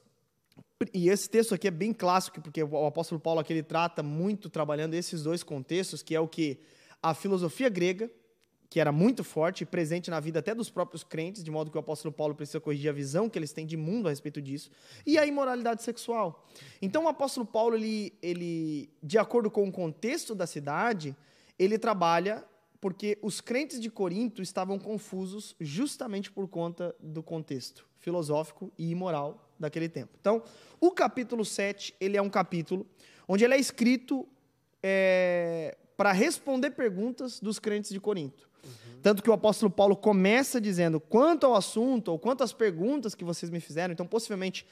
e 0.92 1.09
esse 1.09 1.28
texto 1.28 1.54
aqui 1.54 1.68
é 1.68 1.71
bem 1.71 1.92
clássico, 1.92 2.40
porque 2.40 2.62
o 2.62 2.87
apóstolo 2.87 3.18
Paulo 3.18 3.40
aqui 3.40 3.52
ele 3.52 3.62
trata 3.62 4.02
muito 4.02 4.50
trabalhando 4.50 4.92
esses 4.92 5.23
dois 5.23 5.42
contextos, 5.42 6.02
que 6.02 6.14
é 6.14 6.21
o 6.21 6.28
que 6.28 6.61
a 7.02 7.14
filosofia 7.14 7.71
grega 7.71 8.11
que 8.68 8.80
era 8.80 8.90
muito 8.90 9.23
forte 9.23 9.62
e 9.62 9.66
presente 9.66 10.11
na 10.11 10.20
vida 10.20 10.40
até 10.40 10.54
dos 10.54 10.70
próprios 10.70 11.04
crentes, 11.04 11.42
de 11.42 11.50
modo 11.50 11.70
que 11.70 11.76
o 11.76 11.80
apóstolo 11.80 12.12
Paulo 12.12 12.35
precisa 12.35 12.61
corrigir 12.61 12.90
a 12.90 12.92
visão 12.92 13.28
que 13.28 13.38
eles 13.38 13.52
têm 13.52 13.66
de 13.66 13.76
mundo 13.76 14.06
a 14.06 14.11
respeito 14.11 14.42
disso, 14.42 14.70
e 15.04 15.18
a 15.18 15.26
imoralidade 15.26 15.82
sexual. 15.82 16.46
Então 16.80 17.04
o 17.04 17.08
apóstolo 17.08 17.46
Paulo, 17.46 17.76
ele, 17.76 18.12
ele 18.23 18.90
de 19.02 19.18
acordo 19.18 19.50
com 19.50 19.68
o 19.68 19.73
contexto 19.73 20.35
da 20.35 20.46
cidade, 20.46 21.16
ele 21.58 21.78
trabalha 21.78 22.44
porque 22.80 23.18
os 23.23 23.40
crentes 23.40 23.80
de 23.80 23.90
Corinto 23.90 24.42
estavam 24.42 24.78
confusos 24.78 25.56
justamente 25.61 26.30
por 26.30 26.46
conta 26.46 26.94
do 27.00 27.23
contexto 27.23 27.87
filosófico 27.99 28.73
e 28.78 28.90
imoral 28.90 29.50
daquele 29.58 29.88
tempo. 29.88 30.12
Então, 30.20 30.42
o 30.80 30.90
capítulo 30.92 31.44
7, 31.44 31.94
ele 32.00 32.16
é 32.16 32.23
um 32.23 32.30
capítulo 32.30 32.87
onde 33.26 33.44
ele 33.44 33.54
é 33.54 33.58
escrito 33.58 34.28
é, 34.82 35.76
para 35.96 36.12
responder 36.12 36.70
perguntas 36.70 37.40
dos 37.40 37.58
crentes 37.58 37.90
de 37.90 37.99
Corinto. 37.99 38.49
Tanto 39.06 39.22
que 39.22 39.30
o 39.30 39.32
apóstolo 39.32 39.70
Paulo 39.70 39.94
começa 39.94 40.60
dizendo: 40.60 40.98
quanto 40.98 41.46
ao 41.46 41.54
assunto, 41.54 42.08
ou 42.08 42.18
quanto 42.18 42.42
às 42.42 42.52
perguntas 42.52 43.14
que 43.14 43.22
vocês 43.22 43.52
me 43.52 43.60
fizeram, 43.60 43.92
então 43.92 44.04
possivelmente 44.04 44.66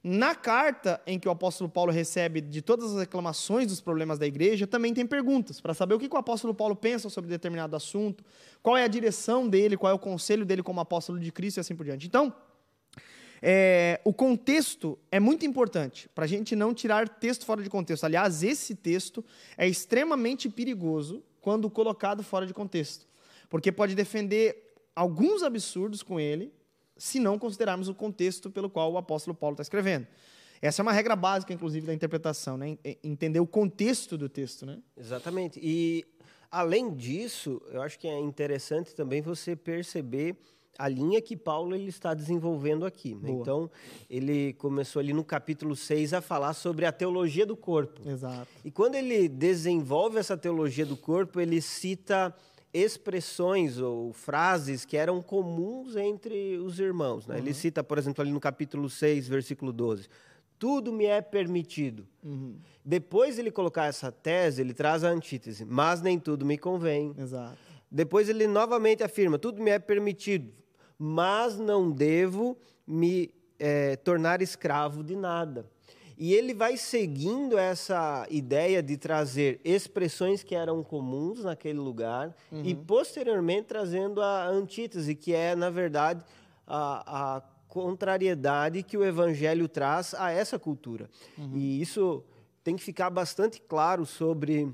na 0.00 0.32
carta 0.32 1.02
em 1.04 1.18
que 1.18 1.26
o 1.26 1.30
apóstolo 1.32 1.68
Paulo 1.68 1.90
recebe 1.90 2.40
de 2.40 2.62
todas 2.62 2.92
as 2.92 3.00
reclamações 3.00 3.66
dos 3.66 3.80
problemas 3.80 4.16
da 4.16 4.28
igreja, 4.28 4.64
também 4.64 4.94
tem 4.94 5.04
perguntas, 5.04 5.60
para 5.60 5.74
saber 5.74 5.94
o 5.94 5.98
que 5.98 6.06
o 6.08 6.16
apóstolo 6.16 6.54
Paulo 6.54 6.76
pensa 6.76 7.10
sobre 7.10 7.28
determinado 7.28 7.74
assunto, 7.74 8.24
qual 8.62 8.76
é 8.76 8.84
a 8.84 8.86
direção 8.86 9.48
dele, 9.48 9.76
qual 9.76 9.90
é 9.90 9.94
o 9.94 9.98
conselho 9.98 10.44
dele 10.44 10.62
como 10.62 10.78
apóstolo 10.78 11.18
de 11.18 11.32
Cristo 11.32 11.56
e 11.56 11.60
assim 11.60 11.74
por 11.74 11.84
diante. 11.84 12.06
Então, 12.06 12.32
é, 13.42 14.00
o 14.04 14.12
contexto 14.12 14.96
é 15.10 15.18
muito 15.18 15.44
importante 15.44 16.08
para 16.14 16.26
a 16.26 16.28
gente 16.28 16.54
não 16.54 16.72
tirar 16.72 17.08
texto 17.08 17.44
fora 17.44 17.60
de 17.60 17.68
contexto. 17.68 18.04
Aliás, 18.04 18.44
esse 18.44 18.76
texto 18.76 19.24
é 19.58 19.66
extremamente 19.66 20.48
perigoso 20.48 21.24
quando 21.40 21.68
colocado 21.68 22.22
fora 22.22 22.46
de 22.46 22.54
contexto, 22.54 23.09
porque 23.50 23.70
pode 23.70 23.94
defender 23.94 24.72
alguns 24.96 25.42
absurdos 25.42 26.02
com 26.02 26.18
ele, 26.18 26.52
se 26.96 27.18
não 27.18 27.38
considerarmos 27.38 27.88
o 27.88 27.94
contexto 27.94 28.50
pelo 28.50 28.70
qual 28.70 28.92
o 28.92 28.96
apóstolo 28.96 29.34
Paulo 29.34 29.54
está 29.54 29.62
escrevendo. 29.62 30.06
Essa 30.62 30.80
é 30.80 30.84
uma 30.84 30.92
regra 30.92 31.16
básica, 31.16 31.52
inclusive, 31.52 31.86
da 31.86 31.94
interpretação, 31.94 32.56
né? 32.56 32.78
entender 33.02 33.40
o 33.40 33.46
contexto 33.46 34.16
do 34.16 34.28
texto. 34.28 34.66
Né? 34.66 34.78
Exatamente. 34.96 35.58
E, 35.62 36.04
além 36.50 36.94
disso, 36.94 37.60
eu 37.70 37.80
acho 37.80 37.98
que 37.98 38.06
é 38.06 38.18
interessante 38.18 38.94
também 38.94 39.22
você 39.22 39.56
perceber 39.56 40.36
a 40.78 40.88
linha 40.88 41.20
que 41.20 41.36
Paulo 41.36 41.74
ele 41.74 41.88
está 41.88 42.14
desenvolvendo 42.14 42.86
aqui. 42.86 43.14
Né? 43.14 43.30
Então, 43.30 43.70
ele 44.08 44.54
começou 44.54 45.00
ali 45.00 45.12
no 45.12 45.22
capítulo 45.22 45.76
6 45.76 46.14
a 46.14 46.20
falar 46.20 46.54
sobre 46.54 46.86
a 46.86 46.92
teologia 46.92 47.44
do 47.44 47.56
corpo. 47.56 48.00
Exato. 48.08 48.48
E 48.64 48.70
quando 48.70 48.94
ele 48.94 49.28
desenvolve 49.28 50.18
essa 50.18 50.36
teologia 50.36 50.86
do 50.86 50.96
corpo, 50.96 51.38
ele 51.38 51.60
cita 51.60 52.34
expressões 52.72 53.78
ou 53.78 54.12
frases 54.12 54.84
que 54.84 54.96
eram 54.96 55.20
comuns 55.20 55.96
entre 55.96 56.56
os 56.58 56.78
irmãos. 56.78 57.26
Né? 57.26 57.34
Uhum. 57.34 57.40
Ele 57.40 57.54
cita, 57.54 57.82
por 57.82 57.98
exemplo, 57.98 58.22
ali 58.22 58.32
no 58.32 58.40
capítulo 58.40 58.88
6, 58.88 59.28
versículo 59.28 59.72
12: 59.72 60.08
Tudo 60.58 60.92
me 60.92 61.06
é 61.06 61.20
permitido. 61.20 62.06
Uhum. 62.22 62.56
Depois 62.84 63.38
ele 63.38 63.50
colocar 63.50 63.86
essa 63.86 64.12
tese, 64.12 64.60
ele 64.60 64.72
traz 64.72 65.04
a 65.04 65.08
antítese: 65.08 65.64
Mas 65.64 66.00
nem 66.00 66.18
tudo 66.18 66.46
me 66.46 66.56
convém. 66.56 67.14
Exato. 67.18 67.58
Depois 67.90 68.28
ele 68.28 68.46
novamente 68.46 69.02
afirma: 69.02 69.38
Tudo 69.38 69.62
me 69.62 69.70
é 69.70 69.78
permitido, 69.78 70.52
mas 70.98 71.58
não 71.58 71.90
devo 71.90 72.56
me 72.86 73.30
é, 73.58 73.96
tornar 73.96 74.40
escravo 74.40 75.02
de 75.02 75.16
nada. 75.16 75.68
E 76.22 76.34
ele 76.34 76.52
vai 76.52 76.76
seguindo 76.76 77.56
essa 77.56 78.26
ideia 78.28 78.82
de 78.82 78.98
trazer 78.98 79.58
expressões 79.64 80.42
que 80.42 80.54
eram 80.54 80.82
comuns 80.82 81.44
naquele 81.44 81.78
lugar 81.78 82.36
uhum. 82.52 82.60
e 82.62 82.74
posteriormente 82.74 83.68
trazendo 83.68 84.20
a 84.20 84.46
antítese, 84.46 85.14
que 85.14 85.32
é, 85.32 85.56
na 85.56 85.70
verdade, 85.70 86.22
a, 86.66 87.36
a 87.36 87.40
contrariedade 87.66 88.82
que 88.82 88.98
o 88.98 89.02
evangelho 89.02 89.66
traz 89.66 90.12
a 90.12 90.30
essa 90.30 90.58
cultura. 90.58 91.08
Uhum. 91.38 91.56
E 91.56 91.80
isso 91.80 92.22
tem 92.62 92.76
que 92.76 92.82
ficar 92.82 93.08
bastante 93.08 93.58
claro 93.58 94.04
sobre 94.04 94.70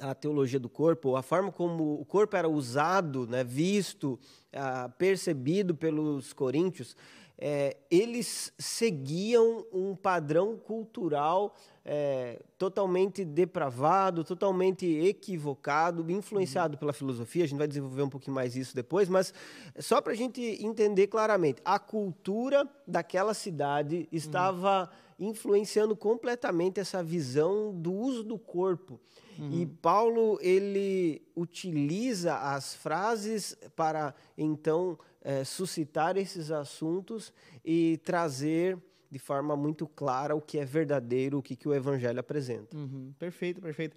a 0.00 0.16
teologia 0.16 0.58
do 0.58 0.68
corpo, 0.68 1.14
a 1.14 1.22
forma 1.22 1.52
como 1.52 2.00
o 2.00 2.04
corpo 2.04 2.36
era 2.36 2.48
usado, 2.48 3.24
né, 3.28 3.44
visto, 3.44 4.18
ah, 4.52 4.88
percebido 4.98 5.76
pelos 5.76 6.32
coríntios, 6.32 6.96
é, 7.44 7.76
eles 7.90 8.52
seguiam 8.56 9.66
um 9.72 9.96
padrão 9.96 10.56
cultural 10.56 11.56
é, 11.84 12.40
totalmente 12.56 13.24
depravado, 13.24 14.22
totalmente 14.22 14.86
equivocado, 14.86 16.08
influenciado 16.08 16.74
uhum. 16.74 16.78
pela 16.78 16.92
filosofia. 16.92 17.42
A 17.42 17.48
gente 17.48 17.58
vai 17.58 17.66
desenvolver 17.66 18.02
um 18.02 18.08
pouquinho 18.08 18.36
mais 18.36 18.54
isso 18.54 18.76
depois, 18.76 19.08
mas 19.08 19.34
só 19.80 20.00
para 20.00 20.12
a 20.12 20.14
gente 20.14 20.40
entender 20.64 21.08
claramente, 21.08 21.60
a 21.64 21.80
cultura 21.80 22.64
daquela 22.86 23.34
cidade 23.34 24.08
estava 24.12 24.88
uhum. 25.18 25.30
influenciando 25.30 25.96
completamente 25.96 26.78
essa 26.78 27.02
visão 27.02 27.74
do 27.74 27.92
uso 27.92 28.22
do 28.22 28.38
corpo. 28.38 29.00
Uhum. 29.36 29.50
E 29.50 29.66
Paulo 29.66 30.38
ele 30.40 31.20
utiliza 31.34 32.36
as 32.36 32.72
frases 32.76 33.56
para 33.74 34.14
então 34.38 34.96
é, 35.22 35.44
suscitar 35.44 36.16
esses 36.16 36.50
assuntos 36.50 37.32
e 37.64 37.98
trazer 38.04 38.78
de 39.10 39.18
forma 39.18 39.54
muito 39.54 39.86
clara 39.86 40.34
o 40.34 40.40
que 40.40 40.58
é 40.58 40.64
verdadeiro, 40.64 41.38
o 41.38 41.42
que, 41.42 41.54
que 41.54 41.68
o 41.68 41.74
evangelho 41.74 42.18
apresenta. 42.18 42.76
Uhum, 42.76 43.12
perfeito, 43.18 43.60
perfeito. 43.60 43.96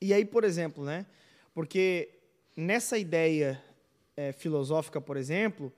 E 0.00 0.12
aí, 0.12 0.24
por 0.24 0.42
exemplo, 0.42 0.84
né? 0.84 1.06
Porque 1.52 2.08
nessa 2.56 2.96
ideia 2.98 3.62
é, 4.16 4.32
filosófica, 4.32 5.00
por 5.00 5.16
exemplo, 5.16 5.72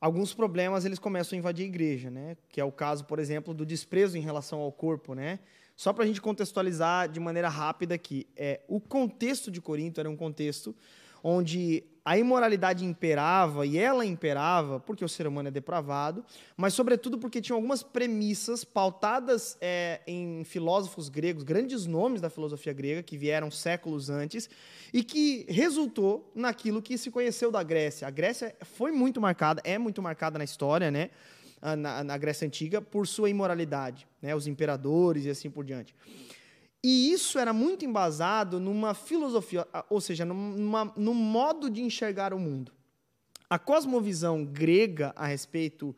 alguns 0.00 0.32
problemas 0.32 0.84
eles 0.84 0.98
começam 0.98 1.36
a 1.36 1.38
invadir 1.38 1.64
a 1.64 1.68
igreja, 1.68 2.10
né? 2.10 2.36
Que 2.48 2.60
é 2.60 2.64
o 2.64 2.72
caso, 2.72 3.04
por 3.04 3.18
exemplo, 3.18 3.52
do 3.52 3.66
desprezo 3.66 4.16
em 4.16 4.22
relação 4.22 4.60
ao 4.60 4.72
corpo, 4.72 5.14
né? 5.14 5.38
Só 5.76 5.92
para 5.92 6.04
a 6.04 6.06
gente 6.06 6.20
contextualizar 6.20 7.08
de 7.08 7.20
maneira 7.20 7.48
rápida 7.48 7.94
aqui, 7.94 8.26
é, 8.36 8.60
o 8.68 8.80
contexto 8.80 9.50
de 9.50 9.60
Corinto 9.60 10.00
era 10.00 10.10
um 10.10 10.16
contexto 10.16 10.74
onde 11.22 11.84
a 12.10 12.18
imoralidade 12.18 12.84
imperava, 12.84 13.64
e 13.64 13.78
ela 13.78 14.04
imperava 14.04 14.80
porque 14.80 15.04
o 15.04 15.08
ser 15.08 15.28
humano 15.28 15.46
é 15.46 15.50
depravado, 15.52 16.24
mas 16.56 16.74
sobretudo 16.74 17.16
porque 17.16 17.40
tinha 17.40 17.54
algumas 17.54 17.84
premissas 17.84 18.64
pautadas 18.64 19.56
é, 19.60 20.00
em 20.08 20.42
filósofos 20.42 21.08
gregos, 21.08 21.44
grandes 21.44 21.86
nomes 21.86 22.20
da 22.20 22.28
filosofia 22.28 22.72
grega, 22.72 23.00
que 23.00 23.16
vieram 23.16 23.48
séculos 23.48 24.10
antes, 24.10 24.50
e 24.92 25.04
que 25.04 25.46
resultou 25.48 26.28
naquilo 26.34 26.82
que 26.82 26.98
se 26.98 27.12
conheceu 27.12 27.48
da 27.52 27.62
Grécia. 27.62 28.08
A 28.08 28.10
Grécia 28.10 28.56
foi 28.60 28.90
muito 28.90 29.20
marcada, 29.20 29.62
é 29.64 29.78
muito 29.78 30.02
marcada 30.02 30.36
na 30.36 30.42
história, 30.42 30.90
né? 30.90 31.10
Na, 31.62 32.02
na 32.02 32.18
Grécia 32.18 32.44
Antiga, 32.44 32.82
por 32.82 33.06
sua 33.06 33.30
imoralidade, 33.30 34.04
né? 34.20 34.34
os 34.34 34.48
imperadores 34.48 35.26
e 35.26 35.30
assim 35.30 35.48
por 35.48 35.64
diante. 35.64 35.94
E 36.82 37.12
isso 37.12 37.38
era 37.38 37.52
muito 37.52 37.84
embasado 37.84 38.58
numa 38.58 38.94
filosofia, 38.94 39.66
ou 39.88 40.00
seja, 40.00 40.24
numa, 40.24 40.92
num 40.96 41.14
modo 41.14 41.68
de 41.68 41.82
enxergar 41.82 42.32
o 42.32 42.38
mundo. 42.38 42.72
A 43.48 43.58
cosmovisão 43.58 44.44
grega 44.44 45.12
a 45.14 45.26
respeito 45.26 45.94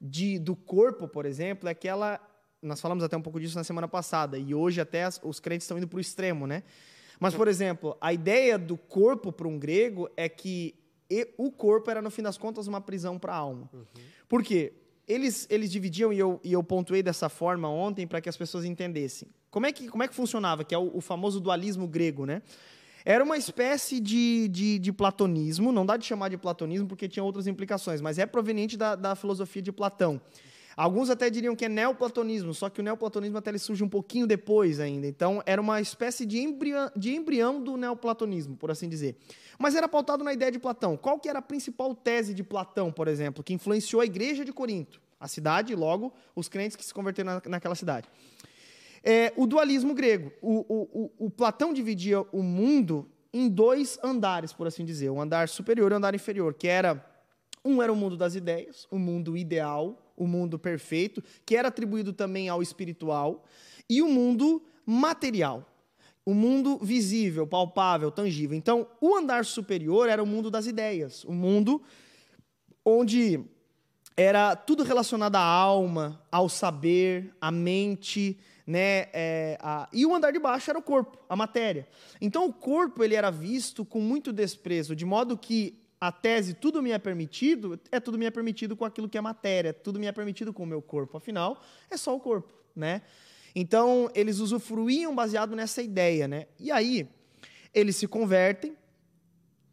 de, 0.00 0.38
do 0.38 0.56
corpo, 0.56 1.06
por 1.06 1.24
exemplo, 1.24 1.68
é 1.68 1.74
que 1.74 1.86
ela. 1.86 2.20
Nós 2.60 2.80
falamos 2.80 3.04
até 3.04 3.16
um 3.16 3.22
pouco 3.22 3.38
disso 3.38 3.56
na 3.56 3.64
semana 3.64 3.86
passada, 3.86 4.38
e 4.38 4.54
hoje 4.54 4.80
até 4.80 5.04
as, 5.04 5.20
os 5.22 5.38
crentes 5.38 5.64
estão 5.64 5.76
indo 5.76 5.86
para 5.86 5.98
o 5.98 6.00
extremo, 6.00 6.46
né? 6.46 6.62
Mas, 7.20 7.34
por 7.34 7.46
exemplo, 7.46 7.96
a 8.00 8.12
ideia 8.12 8.58
do 8.58 8.76
corpo 8.76 9.30
para 9.30 9.46
um 9.46 9.58
grego 9.58 10.10
é 10.16 10.28
que 10.28 10.74
o 11.36 11.50
corpo 11.52 11.90
era, 11.90 12.02
no 12.02 12.10
fim 12.10 12.22
das 12.22 12.36
contas, 12.36 12.66
uma 12.66 12.80
prisão 12.80 13.18
para 13.18 13.32
a 13.32 13.36
alma. 13.36 13.68
Uhum. 13.72 13.84
Por 14.28 14.42
quê? 14.42 14.72
Eles, 15.06 15.46
eles 15.50 15.70
dividiam, 15.70 16.12
e 16.12 16.18
eu, 16.18 16.40
e 16.42 16.52
eu 16.52 16.62
pontuei 16.62 17.02
dessa 17.02 17.28
forma 17.28 17.68
ontem 17.68 18.06
para 18.06 18.20
que 18.20 18.28
as 18.28 18.36
pessoas 18.36 18.64
entendessem. 18.64 19.28
Como 19.54 19.66
é 19.66 19.70
que, 19.70 19.86
como 19.86 20.02
é 20.02 20.08
que 20.08 20.14
funcionava? 20.16 20.64
Que 20.64 20.74
é 20.74 20.78
o, 20.78 20.90
o 20.96 21.00
famoso 21.00 21.38
dualismo 21.38 21.86
grego, 21.86 22.26
né? 22.26 22.42
Era 23.04 23.22
uma 23.22 23.38
espécie 23.38 24.00
de, 24.00 24.48
de, 24.48 24.80
de, 24.80 24.92
platonismo, 24.92 25.70
não 25.70 25.86
dá 25.86 25.96
de 25.96 26.04
chamar 26.04 26.28
de 26.28 26.36
platonismo 26.36 26.88
porque 26.88 27.08
tinha 27.08 27.22
outras 27.22 27.46
implicações, 27.46 28.00
mas 28.00 28.18
é 28.18 28.26
proveniente 28.26 28.76
da, 28.76 28.96
da 28.96 29.14
filosofia 29.14 29.62
de 29.62 29.70
Platão. 29.70 30.20
Alguns 30.76 31.08
até 31.08 31.30
diriam 31.30 31.54
que 31.54 31.66
é 31.66 31.68
neoplatonismo, 31.68 32.52
só 32.52 32.68
que 32.68 32.80
o 32.80 32.82
neoplatonismo 32.82 33.38
até 33.38 33.52
ele 33.52 33.60
surge 33.60 33.84
um 33.84 33.88
pouquinho 33.88 34.26
depois 34.26 34.80
ainda. 34.80 35.06
Então, 35.06 35.40
era 35.46 35.62
uma 35.62 35.80
espécie 35.80 36.26
de 36.26 36.40
embrião, 36.40 36.90
de 36.96 37.14
embrião 37.14 37.62
do 37.62 37.76
neoplatonismo, 37.76 38.56
por 38.56 38.72
assim 38.72 38.88
dizer. 38.88 39.16
Mas 39.56 39.76
era 39.76 39.86
pautado 39.86 40.24
na 40.24 40.32
ideia 40.32 40.50
de 40.50 40.58
Platão. 40.58 40.96
Qual 40.96 41.20
que 41.20 41.28
era 41.28 41.38
a 41.38 41.42
principal 41.42 41.94
tese 41.94 42.34
de 42.34 42.42
Platão, 42.42 42.90
por 42.90 43.06
exemplo, 43.06 43.44
que 43.44 43.54
influenciou 43.54 44.02
a 44.02 44.04
igreja 44.04 44.44
de 44.44 44.52
Corinto? 44.52 45.00
A 45.20 45.28
cidade 45.28 45.72
e, 45.72 45.76
logo, 45.76 46.12
os 46.34 46.48
crentes 46.48 46.76
que 46.76 46.84
se 46.84 46.92
converteram 46.92 47.34
na, 47.34 47.42
naquela 47.50 47.76
cidade. 47.76 48.08
É, 49.06 49.34
o 49.36 49.46
dualismo 49.46 49.92
grego. 49.92 50.32
O, 50.40 50.64
o, 50.66 51.26
o, 51.26 51.30
Platão 51.30 51.74
dividia 51.74 52.22
o 52.32 52.42
mundo 52.42 53.06
em 53.34 53.50
dois 53.50 53.98
andares, 54.02 54.50
por 54.50 54.66
assim 54.66 54.82
dizer. 54.82 55.10
O 55.10 55.20
andar 55.20 55.46
superior 55.46 55.92
e 55.92 55.94
o 55.94 55.96
andar 55.98 56.14
inferior, 56.14 56.54
que 56.54 56.66
era... 56.66 57.04
Um 57.62 57.82
era 57.82 57.92
o 57.92 57.96
mundo 57.96 58.14
das 58.14 58.34
ideias, 58.34 58.86
o 58.90 58.98
mundo 58.98 59.38
ideal, 59.38 60.12
o 60.16 60.26
mundo 60.26 60.58
perfeito, 60.58 61.22
que 61.46 61.56
era 61.56 61.68
atribuído 61.68 62.12
também 62.12 62.46
ao 62.48 62.60
espiritual, 62.60 63.42
e 63.88 64.02
o 64.02 64.08
mundo 64.08 64.62
material, 64.84 65.66
o 66.26 66.34
mundo 66.34 66.78
visível, 66.82 67.46
palpável, 67.46 68.10
tangível. 68.10 68.54
Então, 68.54 68.86
o 69.00 69.16
andar 69.16 69.46
superior 69.46 70.10
era 70.10 70.22
o 70.22 70.26
mundo 70.26 70.50
das 70.50 70.66
ideias, 70.66 71.24
o 71.24 71.32
mundo 71.32 71.82
onde 72.84 73.40
era 74.16 74.54
tudo 74.54 74.82
relacionado 74.82 75.36
à 75.36 75.42
alma, 75.42 76.22
ao 76.30 76.48
saber, 76.48 77.34
à 77.40 77.50
mente, 77.50 78.38
né? 78.66 79.08
É, 79.12 79.58
a... 79.60 79.88
E 79.92 80.06
o 80.06 80.14
andar 80.14 80.32
de 80.32 80.38
baixo 80.38 80.70
era 80.70 80.78
o 80.78 80.82
corpo, 80.82 81.18
a 81.28 81.36
matéria. 81.36 81.86
Então, 82.20 82.46
o 82.46 82.52
corpo 82.52 83.04
ele 83.04 83.14
era 83.14 83.30
visto 83.30 83.84
com 83.84 84.00
muito 84.00 84.32
desprezo, 84.32 84.96
de 84.96 85.04
modo 85.04 85.36
que 85.36 85.78
a 86.00 86.12
tese 86.12 86.54
tudo 86.54 86.82
me 86.82 86.90
é 86.90 86.98
permitido 86.98 87.80
é 87.90 87.98
tudo 87.98 88.18
me 88.18 88.26
é 88.26 88.30
permitido 88.30 88.76
com 88.76 88.84
aquilo 88.84 89.08
que 89.08 89.16
é 89.16 89.20
matéria, 89.20 89.72
tudo 89.72 89.98
me 89.98 90.06
é 90.06 90.12
permitido 90.12 90.52
com 90.52 90.62
o 90.62 90.66
meu 90.66 90.82
corpo. 90.82 91.16
Afinal, 91.16 91.62
é 91.90 91.96
só 91.96 92.14
o 92.14 92.20
corpo, 92.20 92.52
né? 92.74 93.02
Então, 93.54 94.10
eles 94.14 94.38
usufruíam 94.40 95.14
baseado 95.14 95.54
nessa 95.54 95.80
ideia, 95.80 96.26
né? 96.26 96.46
E 96.58 96.72
aí, 96.72 97.08
eles 97.72 97.96
se 97.96 98.06
convertem. 98.06 98.76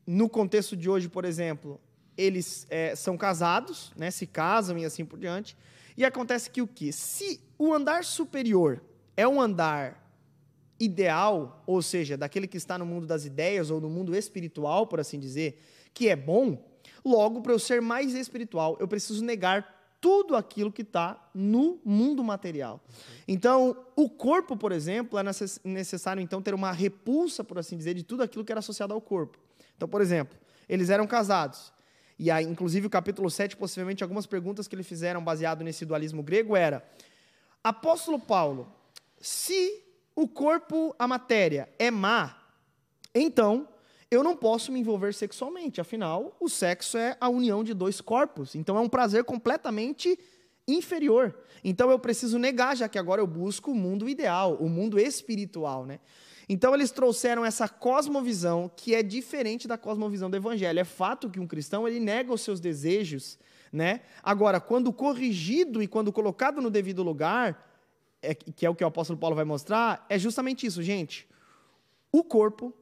No 0.06 0.30
contexto 0.30 0.76
de 0.76 0.90
hoje, 0.90 1.08
por 1.10 1.26
exemplo, 1.26 1.80
eles 2.18 2.68
é, 2.70 2.96
são 2.96 3.18
casados, 3.18 3.92
né? 3.96 4.12
Se 4.12 4.28
casam 4.28 4.78
e 4.78 4.86
assim 4.86 5.04
por 5.04 5.18
diante. 5.18 5.58
E 5.98 6.06
acontece 6.06 6.50
que 6.50 6.62
o 6.62 6.68
que? 6.68 6.92
Se 6.92 7.42
o 7.62 7.76
andar 7.76 8.04
superior 8.04 8.82
é 9.16 9.28
um 9.28 9.40
andar 9.40 10.12
ideal, 10.80 11.62
ou 11.68 11.80
seja, 11.80 12.18
daquele 12.18 12.48
que 12.48 12.58
está 12.58 12.76
no 12.76 12.88
mundo 12.88 13.06
das 13.06 13.24
ideias 13.24 13.70
ou 13.70 13.80
no 13.80 13.88
mundo 13.88 14.16
espiritual, 14.16 14.88
por 14.88 15.00
assim 15.00 15.20
dizer, 15.20 15.62
que 15.94 16.10
é 16.10 16.16
bom, 16.16 16.68
logo 17.06 17.40
para 17.40 17.52
eu 17.52 17.60
ser 17.60 17.80
mais 17.80 18.16
espiritual, 18.16 18.78
eu 18.80 18.88
preciso 18.88 19.24
negar 19.24 19.80
tudo 20.02 20.36
aquilo 20.36 20.72
que 20.72 20.82
está 20.82 21.30
no 21.36 21.80
mundo 21.86 22.24
material. 22.24 22.82
Então, 23.28 23.78
o 23.96 24.10
corpo, 24.10 24.58
por 24.58 24.72
exemplo, 24.72 25.20
é 25.20 25.24
necessário 25.64 26.20
então 26.20 26.42
ter 26.42 26.56
uma 26.56 26.72
repulsa, 26.72 27.44
por 27.44 27.60
assim 27.60 27.78
dizer, 27.78 27.94
de 27.94 28.02
tudo 28.02 28.24
aquilo 28.24 28.44
que 28.44 28.52
era 28.52 28.58
associado 28.58 28.92
ao 28.92 29.00
corpo. 29.00 29.38
Então, 29.78 29.88
por 29.88 30.02
exemplo, 30.02 30.36
eles 30.68 30.90
eram 30.90 31.06
casados. 31.06 31.72
E 32.18 32.32
aí, 32.32 32.46
inclusive, 32.46 32.88
o 32.88 32.90
capítulo 32.90 33.30
7, 33.30 33.56
possivelmente, 33.56 34.02
algumas 34.04 34.26
perguntas 34.26 34.68
que 34.68 34.74
eles 34.74 34.88
fizeram 34.88 35.24
baseado 35.24 35.64
nesse 35.64 35.86
dualismo 35.86 36.24
grego 36.24 36.56
era: 36.56 36.84
Apóstolo 37.64 38.20
Paulo, 38.20 38.72
se 39.20 39.84
o 40.16 40.28
corpo, 40.28 40.96
a 40.98 41.08
matéria, 41.08 41.70
é 41.78 41.92
má, 41.92 42.38
então 43.14 43.68
eu 44.10 44.24
não 44.24 44.36
posso 44.36 44.72
me 44.72 44.80
envolver 44.80 45.14
sexualmente. 45.14 45.80
Afinal, 45.80 46.36
o 46.40 46.50
sexo 46.50 46.98
é 46.98 47.16
a 47.20 47.30
união 47.30 47.64
de 47.64 47.74
dois 47.74 48.02
corpos. 48.02 48.56
Então 48.56 48.78
é 48.78 48.82
um 48.82 48.90
prazer 48.90 49.24
completamente 49.24 50.20
inferior. 50.68 51.34
Então 51.64 51.90
eu 51.90 51.98
preciso 51.98 52.38
negar, 52.38 52.76
já 52.76 52.90
que 52.90 53.00
agora 53.00 53.22
eu 53.22 53.28
busco 53.28 53.72
o 53.72 53.76
mundo 53.76 54.10
ideal, 54.10 54.58
o 54.60 54.68
mundo 54.68 55.00
espiritual, 55.00 55.86
né? 55.86 56.00
Então 56.50 56.74
eles 56.76 56.92
trouxeram 56.92 57.46
essa 57.46 57.70
cosmovisão 57.70 58.70
que 58.76 58.94
é 58.94 59.02
diferente 59.02 59.68
da 59.68 59.78
cosmovisão 59.78 60.30
do 60.30 60.36
evangelho. 60.36 60.80
É 60.80 60.84
fato 60.84 61.30
que 61.30 61.40
um 61.40 61.48
cristão 61.48 61.88
ele 61.88 62.00
nega 62.00 62.34
os 62.34 62.42
seus 62.42 62.60
desejos, 62.60 63.40
né? 63.72 64.02
Agora, 64.22 64.60
quando 64.60 64.92
corrigido 64.92 65.82
e 65.82 65.88
quando 65.88 66.12
colocado 66.12 66.62
no 66.62 66.70
devido 66.70 67.04
lugar, 67.04 67.70
é, 68.22 68.36
que 68.36 68.66
é 68.66 68.70
o 68.70 68.76
que 68.76 68.84
o 68.84 68.88
apóstolo 68.88 69.18
Paulo 69.18 69.36
vai 69.36 69.46
mostrar, 69.46 70.06
é 70.10 70.20
justamente 70.20 70.66
isso, 70.66 70.84
gente. 70.84 71.28
O 72.12 72.24
corpo 72.24 72.74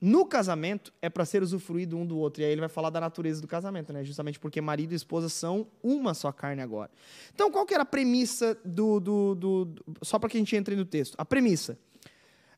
no 0.00 0.26
casamento 0.26 0.92
é 1.00 1.08
para 1.08 1.24
ser 1.24 1.44
usufruído 1.44 1.96
um 1.96 2.04
do 2.04 2.18
outro. 2.18 2.42
E 2.42 2.44
aí 2.44 2.50
ele 2.50 2.60
vai 2.60 2.68
falar 2.68 2.90
da 2.90 3.00
natureza 3.00 3.40
do 3.40 3.46
casamento, 3.46 3.92
né? 3.92 4.02
Justamente 4.02 4.38
porque 4.38 4.60
marido 4.60 4.92
e 4.92 4.96
esposa 4.96 5.28
são 5.28 5.68
uma 5.80 6.12
só 6.12 6.32
carne 6.32 6.60
agora. 6.60 6.90
Então, 7.32 7.52
qual 7.52 7.64
que 7.64 7.72
era 7.72 7.84
a 7.84 7.86
premissa 7.86 8.58
do. 8.64 8.98
do, 8.98 9.34
do, 9.36 9.64
do 9.64 9.84
só 10.02 10.18
para 10.18 10.28
que 10.28 10.36
a 10.36 10.40
gente 10.40 10.56
entre 10.56 10.74
no 10.74 10.84
texto. 10.84 11.14
A 11.18 11.24
premissa. 11.24 11.78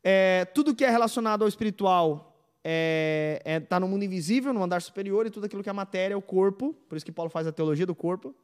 É, 0.02 0.46
tudo 0.46 0.74
que 0.74 0.84
é 0.84 0.90
relacionado 0.90 1.42
ao 1.42 1.48
espiritual 1.48 2.33
é, 2.64 3.42
é, 3.44 3.60
tá 3.60 3.78
no 3.78 3.86
mundo 3.86 4.04
invisível, 4.04 4.54
no 4.54 4.62
andar 4.62 4.80
superior, 4.80 5.26
e 5.26 5.30
tudo 5.30 5.44
aquilo 5.44 5.62
que 5.62 5.68
é 5.68 5.72
matéria, 5.72 6.16
o 6.16 6.22
corpo, 6.22 6.72
por 6.88 6.96
isso 6.96 7.04
que 7.04 7.12
Paulo 7.12 7.30
faz 7.30 7.46
a 7.46 7.52
teologia 7.52 7.84
do 7.84 7.94
corpo, 7.94 8.34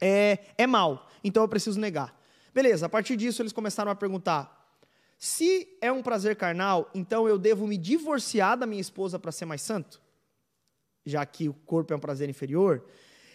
é, 0.00 0.38
é 0.56 0.66
mal. 0.66 1.08
Então 1.24 1.42
eu 1.42 1.48
preciso 1.48 1.80
negar. 1.80 2.16
Beleza, 2.54 2.86
a 2.86 2.88
partir 2.88 3.16
disso 3.16 3.42
eles 3.42 3.52
começaram 3.52 3.90
a 3.90 3.96
perguntar: 3.96 4.76
se 5.18 5.76
é 5.80 5.90
um 5.90 6.02
prazer 6.02 6.36
carnal, 6.36 6.88
então 6.94 7.28
eu 7.28 7.36
devo 7.36 7.66
me 7.66 7.76
divorciar 7.76 8.56
da 8.56 8.66
minha 8.66 8.80
esposa 8.80 9.18
para 9.18 9.32
ser 9.32 9.44
mais 9.44 9.62
santo? 9.62 10.00
Já 11.04 11.26
que 11.26 11.48
o 11.48 11.54
corpo 11.54 11.92
é 11.92 11.96
um 11.96 12.00
prazer 12.00 12.28
inferior. 12.28 12.84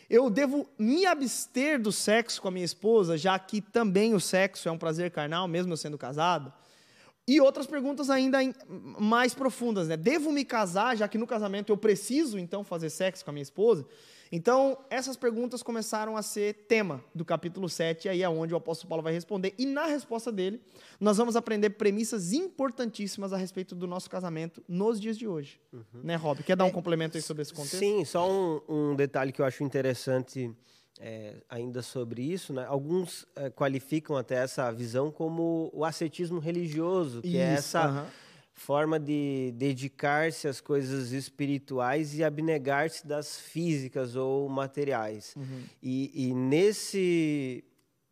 Eu 0.09 0.29
devo 0.29 0.69
me 0.77 1.05
abster 1.05 1.81
do 1.81 1.91
sexo 1.91 2.41
com 2.41 2.47
a 2.47 2.51
minha 2.51 2.65
esposa, 2.65 3.17
já 3.17 3.37
que 3.39 3.59
também 3.59 4.13
o 4.13 4.19
sexo 4.19 4.69
é 4.69 4.71
um 4.71 4.77
prazer 4.77 5.09
carnal, 5.11 5.47
mesmo 5.47 5.73
eu 5.73 5.77
sendo 5.77 5.97
casado? 5.97 6.53
E 7.27 7.39
outras 7.39 7.65
perguntas 7.65 8.09
ainda 8.09 8.39
mais 8.99 9.33
profundas, 9.33 9.87
né? 9.87 9.95
Devo 9.95 10.31
me 10.31 10.43
casar, 10.43 10.97
já 10.97 11.07
que 11.07 11.17
no 11.17 11.25
casamento 11.25 11.71
eu 11.71 11.77
preciso 11.77 12.37
então 12.37 12.63
fazer 12.63 12.89
sexo 12.89 13.23
com 13.23 13.31
a 13.31 13.33
minha 13.33 13.43
esposa? 13.43 13.85
Então, 14.35 14.79
essas 14.89 15.15
perguntas 15.15 15.61
começaram 15.61 16.17
a 16.17 16.23
ser 16.23 16.65
tema 16.67 17.05
do 17.13 17.23
capítulo 17.23 17.69
7, 17.69 18.05
e 18.05 18.09
aí 18.09 18.23
é 18.23 18.27
onde 18.27 18.51
o 18.51 18.57
apóstolo 18.57 18.89
Paulo 18.89 19.03
vai 19.03 19.13
responder. 19.13 19.53
E 19.59 19.65
na 19.65 19.85
resposta 19.85 20.31
dele, 20.31 20.59
nós 20.99 21.17
vamos 21.17 21.35
aprender 21.35 21.69
premissas 21.69 22.33
importantíssimas 22.33 23.31
a 23.31 23.37
respeito 23.37 23.75
do 23.75 23.85
nosso 23.85 24.09
casamento 24.09 24.63
nos 24.67 24.99
dias 24.99 25.19
de 25.19 25.27
hoje. 25.27 25.61
Uhum. 25.71 25.83
Né, 26.03 26.15
Rob? 26.15 26.41
Quer 26.41 26.55
dar 26.55 26.65
um 26.65 26.69
é, 26.69 26.71
complemento 26.71 27.15
aí 27.15 27.21
sobre 27.21 27.43
esse 27.43 27.53
contexto? 27.53 27.77
Sim, 27.77 28.03
só 28.05 28.27
um, 28.27 28.59
um 28.67 28.95
detalhe 28.95 29.31
que 29.31 29.39
eu 29.39 29.45
acho 29.45 29.63
interessante 29.63 30.51
é, 30.99 31.35
ainda 31.49 31.81
sobre 31.81 32.21
isso. 32.21 32.53
Né? 32.53 32.65
Alguns 32.65 33.25
é, 33.35 33.49
qualificam 33.49 34.15
até 34.15 34.35
essa 34.35 34.71
visão 34.71 35.11
como 35.11 35.69
o 35.73 35.83
ascetismo 35.85 36.39
religioso, 36.39 37.21
que 37.21 37.37
é 37.37 37.53
isso, 37.55 37.77
é 37.77 37.81
essa. 37.81 37.89
Uhum 37.89 38.05
forma 38.55 38.99
de 38.99 39.51
dedicar-se 39.55 40.47
às 40.47 40.61
coisas 40.61 41.11
espirituais 41.11 42.15
e 42.15 42.23
abnegar-se 42.23 43.05
das 43.05 43.39
físicas 43.39 44.15
ou 44.15 44.47
materiais. 44.47 45.33
Uhum. 45.35 45.63
E, 45.81 46.27
e, 46.29 46.33
nesse 46.33 47.63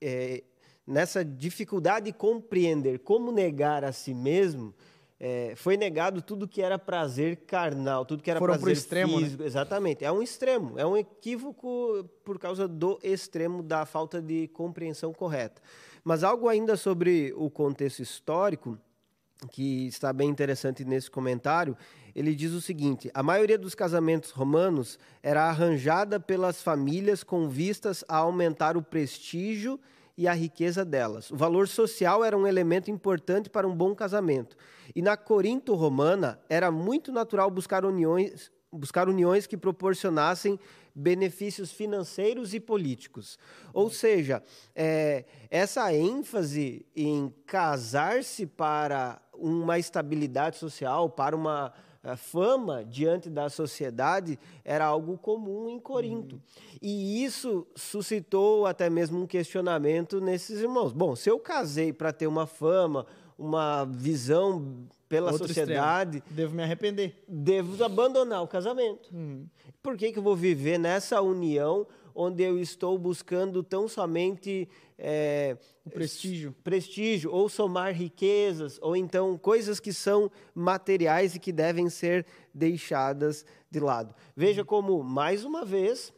é, 0.02 0.44
nessa 0.86 1.24
dificuldade 1.24 2.08
de 2.08 2.14
compreender 2.14 3.00
como 3.00 3.32
negar 3.32 3.84
a 3.84 3.92
si 3.92 4.14
mesmo, 4.14 4.74
é, 5.24 5.54
foi 5.56 5.78
negado 5.78 6.20
tudo 6.20 6.48
que 6.48 6.64
era 6.64 6.80
prazer 6.80 7.46
carnal, 7.46 8.04
tudo 8.04 8.24
que 8.24 8.32
era 8.32 8.40
Foram 8.40 8.56
prazer 8.56 8.74
extremo, 8.74 9.20
né? 9.20 9.24
físico. 9.24 9.44
Né? 9.44 9.48
Exatamente. 9.48 10.04
É 10.04 10.12
um 10.12 10.20
extremo, 10.20 10.80
é 10.80 10.86
um 10.86 10.98
equívoco 10.98 12.04
por 12.26 12.40
causa 12.40 12.68
do 12.68 12.98
extremo 13.04 13.62
da 13.62 13.86
falta 13.86 14.20
de 14.20 14.48
compreensão 14.48 15.14
correta. 15.14 15.62
Mas 16.04 16.24
algo 16.24 16.50
ainda 16.50 16.76
sobre 16.76 17.32
o 17.38 17.52
contexto 17.52 18.00
histórico 18.00 18.80
que 19.52 19.86
está 19.86 20.12
bem 20.12 20.28
interessante 20.28 20.84
nesse 20.84 21.12
comentário, 21.12 21.78
ele 22.16 22.34
diz 22.34 22.52
o 22.54 22.60
seguinte: 22.60 23.12
a 23.14 23.22
maioria 23.22 23.60
dos 23.60 23.76
casamentos 23.76 24.32
romanos 24.32 24.98
era 25.22 25.44
arranjada 25.44 26.20
pelas 26.20 26.64
famílias 26.64 27.24
com 27.24 27.48
vistas 27.48 28.04
a 28.08 28.18
aumentar 28.18 28.76
o 28.76 28.82
prestígio 28.82 29.80
e 30.18 30.28
a 30.28 30.34
riqueza 30.34 30.84
delas. 30.84 31.32
O 31.32 31.36
valor 31.36 31.68
social 31.68 32.24
era 32.24 32.38
um 32.38 32.48
elemento 32.48 32.92
importante 32.92 33.50
para 33.50 33.68
um 33.68 33.76
bom 33.76 33.96
casamento. 33.96 34.56
E 34.96 35.02
na 35.02 35.16
Corinto 35.16 35.74
romana 35.74 36.40
era 36.50 36.72
muito 36.72 37.12
natural 37.12 37.50
buscar 37.50 37.86
uniões, 37.86 38.52
buscar 38.72 39.08
uniões 39.10 39.48
que 39.48 39.58
proporcionassem 39.58 40.60
benefícios 40.94 41.72
financeiros 41.72 42.54
e 42.54 42.60
políticos. 42.60 43.40
Ou 43.74 43.90
seja, 43.90 44.44
é, 44.76 45.26
essa 45.50 45.94
ênfase 45.94 46.86
em 46.96 47.34
casar-se 47.46 48.46
para 48.46 49.22
uma 49.34 49.80
estabilidade 49.80 50.58
social, 50.58 51.10
para 51.10 51.36
uma 51.36 51.74
fama 52.18 52.84
diante 52.84 53.30
da 53.30 53.50
sociedade 53.50 54.40
era 54.66 54.86
algo 54.86 55.18
comum 55.18 55.70
em 55.70 55.80
Corinto. 55.80 56.36
Uhum. 56.36 56.42
E 56.82 57.24
isso 57.24 57.68
suscitou 57.76 58.66
até 58.66 58.90
mesmo 58.90 59.22
um 59.22 59.28
questionamento 59.28 60.20
nesses 60.20 60.62
irmãos. 60.62 60.92
Bom, 60.92 61.16
se 61.16 61.30
eu 61.30 61.40
casei 61.40 61.94
para 61.94 62.12
ter 62.12 62.28
uma 62.28 62.48
fama, 62.48 63.06
uma 63.38 63.86
visão 63.86 64.88
pela 65.08 65.32
Outro 65.32 65.48
sociedade. 65.48 66.18
Extremo. 66.18 66.36
Devo 66.36 66.56
me 66.56 66.64
arrepender. 66.64 67.24
Devo 67.28 67.84
abandonar 67.84 68.42
o 68.42 68.48
casamento. 68.48 69.10
Uhum. 69.14 69.46
Por 69.84 69.98
que, 69.98 70.12
que 70.12 70.20
eu 70.20 70.24
vou 70.24 70.36
viver 70.36 70.78
nessa 70.78 71.22
união 71.22 71.86
onde 72.14 72.44
eu 72.44 72.60
estou 72.60 72.98
buscando 72.98 73.64
tão 73.64 73.88
somente 73.88 74.68
é, 74.98 75.58
prestígio. 75.92 76.56
prestígio, 76.64 77.32
ou 77.32 77.50
somar 77.50 77.94
riquezas, 77.94 78.80
ou 78.82 78.96
então 78.96 79.38
coisas 79.38 79.80
que 79.80 79.92
são 79.92 80.32
materiais 80.54 81.36
e 81.36 81.40
que 81.40 81.52
devem 81.52 81.90
ser 81.90 82.26
deixadas 82.54 83.46
de 83.70 83.80
lado. 83.80 84.14
Veja 84.36 84.64
como, 84.64 85.04
mais 85.04 85.44
uma 85.44 85.66
vez, 85.66 86.14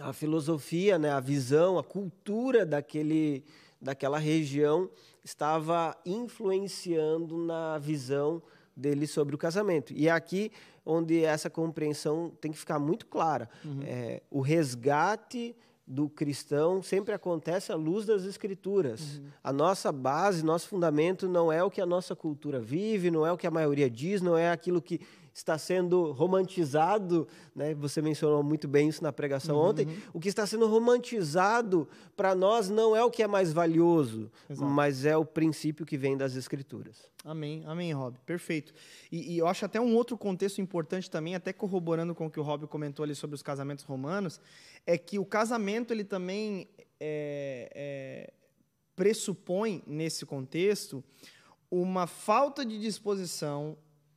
a 0.00 0.12
filosofia, 0.12 0.98
né, 0.98 1.10
a 1.10 1.20
visão, 1.20 1.78
a 1.78 1.84
cultura 1.84 2.64
daquele, 2.64 3.44
daquela 3.80 4.18
região 4.18 4.90
estava 5.24 5.96
influenciando 6.04 7.36
na 7.36 7.78
visão 7.78 8.42
dele 8.76 9.06
sobre 9.06 9.34
o 9.34 9.38
casamento. 9.38 9.92
E 9.92 10.08
é 10.08 10.10
aqui 10.10 10.52
onde 10.84 11.24
essa 11.24 11.48
compreensão 11.48 12.30
tem 12.40 12.52
que 12.52 12.58
ficar 12.58 12.78
muito 12.78 13.06
clara. 13.06 13.48
Uhum. 13.64 13.80
É, 13.82 14.22
o 14.30 14.40
resgate 14.40 15.56
do 15.86 16.08
cristão 16.08 16.82
sempre 16.82 17.14
acontece 17.14 17.70
à 17.70 17.76
luz 17.76 18.04
das 18.04 18.24
escrituras. 18.24 19.18
Uhum. 19.18 19.26
A 19.42 19.52
nossa 19.52 19.92
base, 19.92 20.44
nosso 20.44 20.68
fundamento 20.68 21.28
não 21.28 21.50
é 21.52 21.62
o 21.62 21.70
que 21.70 21.80
a 21.80 21.86
nossa 21.86 22.14
cultura 22.14 22.60
vive, 22.60 23.10
não 23.10 23.24
é 23.24 23.32
o 23.32 23.36
que 23.36 23.46
a 23.46 23.50
maioria 23.50 23.88
diz, 23.88 24.20
não 24.20 24.36
é 24.36 24.50
aquilo 24.50 24.82
que 24.82 25.00
está 25.36 25.58
sendo 25.58 26.12
romantizado, 26.12 27.28
né? 27.54 27.74
Você 27.74 28.00
mencionou 28.00 28.42
muito 28.42 28.66
bem 28.66 28.88
isso 28.88 29.02
na 29.02 29.12
pregação 29.12 29.56
uhum. 29.56 29.68
ontem. 29.68 29.86
O 30.14 30.18
que 30.18 30.28
está 30.28 30.46
sendo 30.46 30.66
romantizado 30.66 31.86
para 32.16 32.34
nós 32.34 32.70
não 32.70 32.96
é 32.96 33.04
o 33.04 33.10
que 33.10 33.22
é 33.22 33.26
mais 33.26 33.52
valioso, 33.52 34.30
Exato. 34.48 34.70
mas 34.70 35.04
é 35.04 35.14
o 35.14 35.26
princípio 35.26 35.84
que 35.84 35.98
vem 35.98 36.16
das 36.16 36.36
escrituras. 36.36 37.06
Amém, 37.22 37.62
amém, 37.66 37.92
Rob. 37.92 38.16
Perfeito. 38.24 38.72
E, 39.12 39.34
e, 39.34 39.38
eu 39.38 39.46
acho 39.46 39.66
até 39.66 39.78
um 39.78 39.94
outro 39.94 40.16
contexto 40.16 40.60
importante 40.60 41.10
também, 41.10 41.34
até 41.34 41.52
corroborando 41.52 42.14
com 42.14 42.26
o 42.26 42.30
que 42.30 42.40
o 42.40 42.42
Rob 42.42 42.66
comentou 42.66 43.04
ali 43.04 43.14
sobre 43.14 43.34
os 43.34 43.42
casamentos 43.42 43.84
romanos, 43.84 44.40
é 44.86 44.96
que 44.96 45.18
o 45.18 45.24
casamento 45.24 45.92
ele 45.92 46.04
também 46.04 46.66
é, 46.98 47.70
é, 47.74 48.32
pressupõe 48.94 49.82
nesse 49.86 50.24
contexto 50.24 51.04
uma 51.70 52.06
falta 52.06 52.64
de 52.64 52.78
disposição 52.78 53.76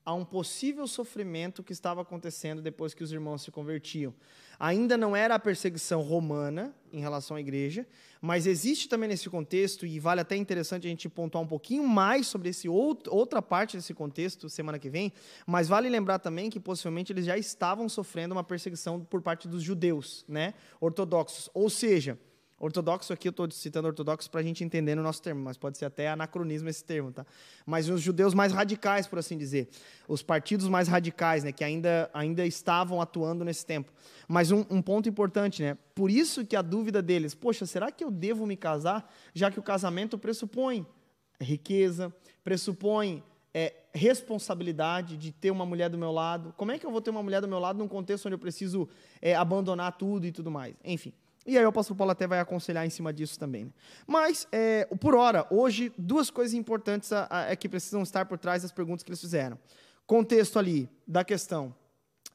a 0.09 0.13
um 0.13 0.25
possível 0.25 0.87
sofrimento 0.87 1.61
que 1.61 1.71
estava 1.71 2.01
acontecendo 2.01 2.63
depois 2.63 2.95
que 2.95 3.03
os 3.03 3.11
irmãos 3.11 3.43
se 3.43 3.51
convertiam. 3.51 4.11
Ainda 4.59 4.97
não 4.97 5.15
era 5.15 5.35
a 5.35 5.39
perseguição 5.39 6.01
romana 6.01 6.73
em 6.91 6.99
relação 6.99 7.37
à 7.37 7.39
igreja, 7.39 7.87
mas 8.19 8.47
existe 8.47 8.89
também 8.89 9.07
nesse 9.07 9.29
contexto, 9.29 9.85
e 9.85 9.99
vale 9.99 10.19
até 10.19 10.35
interessante 10.35 10.87
a 10.87 10.89
gente 10.89 11.07
pontuar 11.07 11.43
um 11.43 11.47
pouquinho 11.47 11.87
mais 11.87 12.25
sobre 12.25 12.49
esse 12.49 12.67
outro, 12.67 13.13
outra 13.13 13.39
parte 13.39 13.77
desse 13.77 13.93
contexto 13.93 14.49
semana 14.49 14.79
que 14.79 14.89
vem, 14.89 15.13
mas 15.45 15.67
vale 15.67 15.87
lembrar 15.87 16.17
também 16.17 16.49
que 16.49 16.59
possivelmente 16.59 17.13
eles 17.13 17.25
já 17.25 17.37
estavam 17.37 17.87
sofrendo 17.87 18.33
uma 18.33 18.43
perseguição 18.43 19.01
por 19.01 19.21
parte 19.21 19.47
dos 19.47 19.61
judeus, 19.61 20.25
né, 20.27 20.55
ortodoxos. 20.81 21.51
Ou 21.53 21.69
seja, 21.69 22.17
Ortodoxo 22.59 23.13
aqui, 23.13 23.27
eu 23.27 23.31
estou 23.31 23.49
citando 23.51 23.87
ortodoxo 23.87 24.29
para 24.29 24.41
a 24.41 24.43
gente 24.43 24.63
entender 24.63 24.93
no 24.93 25.01
nosso 25.01 25.21
termo, 25.21 25.41
mas 25.41 25.57
pode 25.57 25.77
ser 25.77 25.85
até 25.85 26.09
anacronismo 26.09 26.67
esse 26.67 26.83
termo, 26.83 27.11
tá? 27.11 27.25
Mas 27.65 27.87
os 27.87 28.01
judeus 28.01 28.33
mais 28.33 28.51
radicais, 28.51 29.07
por 29.07 29.17
assim 29.17 29.37
dizer. 29.37 29.69
Os 30.07 30.21
partidos 30.21 30.67
mais 30.67 30.87
radicais, 30.87 31.43
né? 31.43 31.51
Que 31.51 31.63
ainda, 31.63 32.09
ainda 32.13 32.45
estavam 32.45 33.01
atuando 33.01 33.45
nesse 33.45 33.65
tempo. 33.65 33.91
Mas 34.27 34.51
um, 34.51 34.65
um 34.69 34.81
ponto 34.81 35.07
importante, 35.07 35.61
né? 35.61 35.77
Por 35.95 36.11
isso 36.11 36.45
que 36.45 36.55
a 36.55 36.61
dúvida 36.61 37.01
deles, 37.01 37.33
poxa, 37.33 37.65
será 37.65 37.91
que 37.91 38.03
eu 38.03 38.11
devo 38.11 38.45
me 38.45 38.57
casar, 38.57 39.09
já 39.33 39.49
que 39.49 39.59
o 39.59 39.63
casamento 39.63 40.17
pressupõe 40.17 40.85
riqueza, 41.41 42.13
pressupõe 42.43 43.23
é, 43.53 43.73
responsabilidade 43.93 45.17
de 45.17 45.31
ter 45.31 45.51
uma 45.51 45.65
mulher 45.65 45.89
do 45.89 45.97
meu 45.97 46.11
lado. 46.11 46.53
Como 46.57 46.71
é 46.71 46.77
que 46.77 46.85
eu 46.85 46.91
vou 46.91 47.01
ter 47.01 47.09
uma 47.09 47.23
mulher 47.23 47.41
do 47.41 47.47
meu 47.47 47.59
lado 47.59 47.79
num 47.79 47.87
contexto 47.87 48.25
onde 48.25 48.35
eu 48.35 48.39
preciso 48.39 48.87
é, 49.21 49.35
abandonar 49.35 49.97
tudo 49.97 50.25
e 50.25 50.31
tudo 50.31 50.51
mais? 50.51 50.75
Enfim. 50.83 51.13
E 51.49 51.57
aí 51.57 51.65
o 51.65 51.69
apóstolo 51.69 51.97
Paulo 51.97 52.11
até 52.11 52.27
vai 52.27 52.39
aconselhar 52.39 52.85
em 52.85 52.91
cima 52.91 53.11
disso 53.11 53.39
também. 53.39 53.65
Né? 53.65 53.71
Mas, 54.05 54.47
é, 54.51 54.85
por 54.99 55.15
hora, 55.15 55.47
hoje, 55.49 55.91
duas 55.97 56.29
coisas 56.29 56.53
importantes 56.53 57.11
a, 57.11 57.27
a, 57.27 57.51
é 57.51 57.55
que 57.55 57.67
precisam 57.67 58.03
estar 58.03 58.25
por 58.25 58.37
trás 58.37 58.61
das 58.61 58.71
perguntas 58.71 59.01
que 59.01 59.09
eles 59.09 59.19
fizeram. 59.19 59.57
Contexto 60.05 60.59
ali 60.59 60.87
da 61.07 61.23
questão 61.23 61.73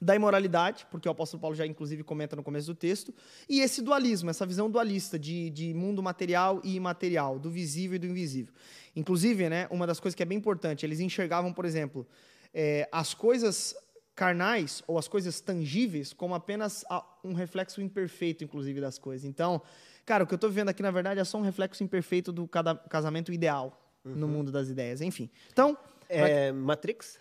da 0.01 0.17
imoralidade, 0.17 0.85
porque 0.91 1.09
o 1.09 1.13
apóstolo 1.13 1.41
Paulo 1.41 1.55
já 1.55 1.65
inclusive 1.65 2.03
comenta 2.03 2.35
no 2.35 2.43
começo 2.43 2.67
do 2.67 2.75
texto, 2.75 3.15
e 3.49 3.61
esse 3.61 3.81
dualismo, 3.81 4.31
essa 4.31 4.45
visão 4.45 4.69
dualista 4.69 5.17
de, 5.17 5.49
de 5.49 5.73
mundo 5.73 6.03
material 6.03 6.61
e 6.65 6.75
imaterial, 6.75 7.39
do 7.39 7.49
visível 7.51 7.95
e 7.95 7.99
do 8.01 8.07
invisível. 8.07 8.53
Inclusive, 8.97 9.49
né, 9.49 9.69
uma 9.71 9.87
das 9.87 10.01
coisas 10.01 10.17
que 10.17 10.25
é 10.25 10.27
bem 10.27 10.39
importante, 10.39 10.85
eles 10.85 10.99
enxergavam, 10.99 11.53
por 11.53 11.65
exemplo, 11.65 12.05
é, 12.53 12.89
as 12.91 13.15
coisas 13.15 13.77
carnais 14.15 14.83
ou 14.87 14.99
as 14.99 15.09
coisas 15.09 15.41
tangíveis 15.41 16.13
como 16.13 16.35
apenas 16.35 16.85
um 17.23 17.33
reflexo 17.33 17.81
imperfeito, 17.81 18.45
inclusive, 18.45 18.81
das 18.81 18.99
coisas. 18.99 19.25
Então, 19.25 19.61
cara, 20.07 20.25
o 20.25 20.27
que 20.27 20.35
eu 20.35 20.37
estou 20.37 20.51
vivendo 20.51 20.69
aqui, 20.69 20.83
na 20.83 20.91
verdade, 20.91 21.21
é 21.21 21.25
só 21.25 21.39
um 21.39 21.43
reflexo 21.43 21.83
imperfeito 21.83 22.33
do 22.33 22.49
casamento 22.89 23.33
ideal 23.33 23.81
uhum. 24.05 24.15
no 24.15 24.29
mundo 24.29 24.53
das 24.53 24.69
ideias. 24.69 25.01
Enfim. 25.01 25.31
Então. 25.53 25.77
É 26.07 26.53
Matrix? 26.53 27.19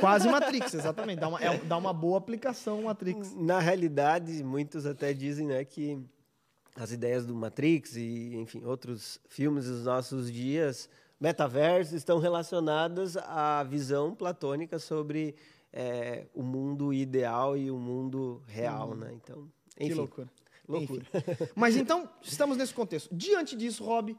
Quase 0.00 0.28
Matrix, 0.28 0.72
exatamente. 0.72 1.18
Dá 1.18 1.28
uma, 1.28 1.42
é, 1.42 1.58
dá 1.58 1.76
uma 1.76 1.92
boa 1.92 2.16
aplicação 2.16 2.82
Matrix. 2.82 3.34
Na 3.34 3.58
realidade, 3.58 4.44
muitos 4.44 4.86
até 4.86 5.12
dizem 5.12 5.48
né, 5.48 5.64
que 5.64 6.00
as 6.76 6.92
ideias 6.92 7.26
do 7.26 7.34
Matrix 7.34 7.96
e, 7.96 8.36
enfim, 8.36 8.64
outros 8.64 9.18
filmes 9.28 9.66
dos 9.66 9.84
nossos 9.84 10.30
dias, 10.30 10.88
metaverso, 11.20 11.96
estão 11.96 12.18
relacionadas 12.18 13.16
à 13.16 13.64
visão 13.64 14.14
platônica 14.14 14.78
sobre 14.78 15.34
é, 15.72 16.26
o 16.34 16.42
mundo 16.42 16.92
ideal 16.92 17.56
e 17.56 17.70
o 17.70 17.78
mundo 17.78 18.42
real, 18.46 18.92
hum. 18.92 18.96
né? 18.96 19.12
Então, 19.14 19.48
enfim. 19.78 19.88
Que 19.88 19.94
loucura. 19.94 20.30
Loucura. 20.68 21.06
Mas 21.54 21.76
então, 21.76 22.08
estamos 22.22 22.56
nesse 22.56 22.74
contexto. 22.74 23.14
Diante 23.14 23.56
disso, 23.56 23.84
Rob, 23.84 24.16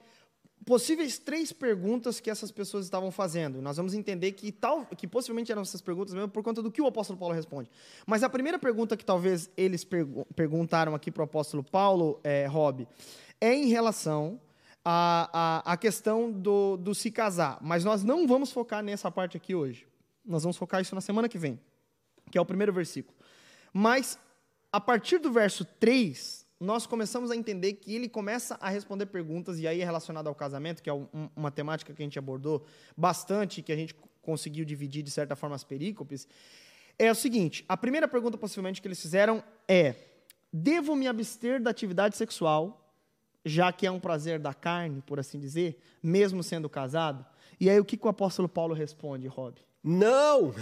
possíveis 0.66 1.18
três 1.18 1.52
perguntas 1.52 2.20
que 2.20 2.30
essas 2.30 2.52
pessoas 2.52 2.86
estavam 2.86 3.12
fazendo. 3.12 3.62
Nós 3.62 3.78
vamos 3.78 3.94
entender 3.94 4.34
que 4.34 4.52
tal, 4.52 4.86
que 4.86 5.08
possivelmente 5.08 5.52
eram 5.52 5.62
essas 5.62 5.82
perguntas 5.82 6.14
mesmo 6.14 6.30
por 6.30 6.44
conta 6.44 6.62
do 6.62 6.72
que 6.72 6.82
o 6.82 6.88
apóstolo 6.88 7.18
Paulo 7.18 7.34
responde. 7.34 7.70
Mas 8.06 8.24
a 8.24 8.30
primeira 8.30 8.60
pergunta 8.60 8.98
que 8.98 9.06
talvez 9.06 9.50
eles 9.58 9.84
pergu 9.84 10.26
perguntaram 10.36 10.94
aqui 10.96 11.12
para 11.12 11.22
o 11.22 11.26
apóstolo 11.26 11.64
Paulo, 11.64 12.20
é, 12.24 12.46
Rob, 12.48 12.88
é 13.40 13.54
em 13.54 13.68
relação 13.68 14.40
à, 14.84 15.64
à, 15.64 15.74
à 15.74 15.78
questão 15.78 16.32
do, 16.32 16.78
do 16.78 16.94
se 16.94 17.12
casar. 17.12 17.58
Mas 17.62 17.84
nós 17.84 18.04
não 18.04 18.28
vamos 18.28 18.52
focar 18.52 18.84
nessa 18.84 19.10
parte 19.10 19.38
aqui 19.38 19.56
hoje. 19.56 19.88
Nós 20.28 20.44
vamos 20.44 20.58
focar 20.58 20.82
isso 20.82 20.94
na 20.94 21.02
semana 21.02 21.30
que 21.30 21.38
vem, 21.38 21.60
que 22.30 22.38
é 22.38 22.42
o 22.42 22.46
primeiro 22.46 22.74
versículo. 22.74 23.18
Mas, 23.74 24.20
a 24.72 24.80
partir 24.80 25.20
do 25.20 25.32
verso 25.32 25.64
3, 25.64 26.46
nós 26.60 26.86
começamos 26.88 27.30
a 27.32 27.36
entender 27.36 27.74
que 27.74 27.94
ele 27.94 28.10
começa 28.10 28.58
a 28.60 28.70
responder 28.70 29.06
perguntas, 29.06 29.60
e 29.60 29.68
aí 29.68 29.82
é 29.82 29.86
relacionado 29.86 30.28
ao 30.28 30.36
casamento, 30.36 30.82
que 30.82 30.90
é 30.90 30.94
um, 30.94 31.08
uma 31.36 31.52
temática 31.52 31.94
que 31.94 32.02
a 32.02 32.06
gente 32.06 32.18
abordou 32.18 32.66
bastante, 32.96 33.62
que 33.62 33.72
a 33.72 33.76
gente 33.76 33.96
conseguiu 34.22 34.66
dividir, 34.66 35.04
de 35.04 35.12
certa 35.12 35.36
forma, 35.36 35.56
as 35.56 35.64
perícopes. 35.64 36.28
É 36.98 37.12
o 37.12 37.16
seguinte: 37.16 37.64
a 37.70 37.78
primeira 37.78 38.08
pergunta, 38.08 38.38
possivelmente, 38.38 38.82
que 38.82 38.88
eles 38.88 39.02
fizeram 39.02 39.44
é: 39.68 39.96
devo 40.52 40.96
me 40.96 41.08
abster 41.08 41.62
da 41.62 41.70
atividade 41.70 42.18
sexual, 42.18 42.92
já 43.46 43.72
que 43.72 43.86
é 43.86 43.92
um 43.92 44.00
prazer 44.00 44.40
da 44.40 44.54
carne, 44.54 45.02
por 45.02 45.20
assim 45.20 45.40
dizer, 45.40 45.80
mesmo 46.02 46.44
sendo 46.44 46.68
casado? 46.68 47.26
E 47.60 47.70
aí, 47.70 47.80
o 47.80 47.86
que, 47.86 47.96
que 47.96 48.06
o 48.06 48.10
apóstolo 48.10 48.50
Paulo 48.50 48.74
responde, 48.74 49.28
Rob? 49.28 49.62
Não! 49.84 50.54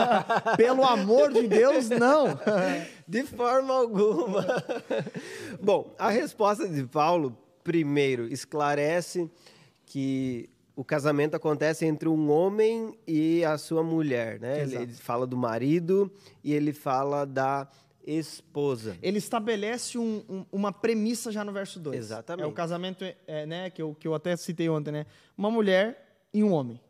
Pelo 0.56 0.84
amor 0.84 1.32
de 1.32 1.48
Deus, 1.48 1.88
não! 1.88 2.38
de 3.06 3.24
forma 3.24 3.74
alguma. 3.74 4.46
Bom, 5.60 5.94
a 5.98 6.10
resposta 6.10 6.68
de 6.68 6.84
Paulo, 6.84 7.36
primeiro, 7.64 8.26
esclarece 8.32 9.30
que 9.84 10.48
o 10.76 10.84
casamento 10.84 11.34
acontece 11.34 11.84
entre 11.86 12.08
um 12.08 12.30
homem 12.30 12.96
e 13.06 13.44
a 13.44 13.58
sua 13.58 13.82
mulher, 13.82 14.38
né? 14.38 14.62
Ele, 14.62 14.76
ele 14.76 14.92
fala 14.92 15.26
do 15.26 15.36
marido 15.36 16.08
e 16.44 16.52
ele 16.52 16.72
fala 16.72 17.24
da 17.26 17.68
esposa. 18.06 18.96
Ele 19.02 19.18
estabelece 19.18 19.98
um, 19.98 20.22
um, 20.28 20.46
uma 20.52 20.72
premissa 20.72 21.30
já 21.30 21.44
no 21.44 21.52
verso 21.52 21.80
2. 21.80 21.96
Exatamente. 21.96 22.44
É 22.44 22.48
o 22.48 22.52
casamento, 22.52 23.04
é, 23.26 23.44
né, 23.44 23.70
que 23.70 23.82
eu, 23.82 23.94
que 23.94 24.06
eu 24.06 24.14
até 24.14 24.36
citei 24.36 24.68
ontem, 24.68 24.92
né? 24.92 25.06
Uma 25.36 25.50
mulher 25.50 26.22
e 26.32 26.42
um 26.42 26.52
homem. 26.52 26.80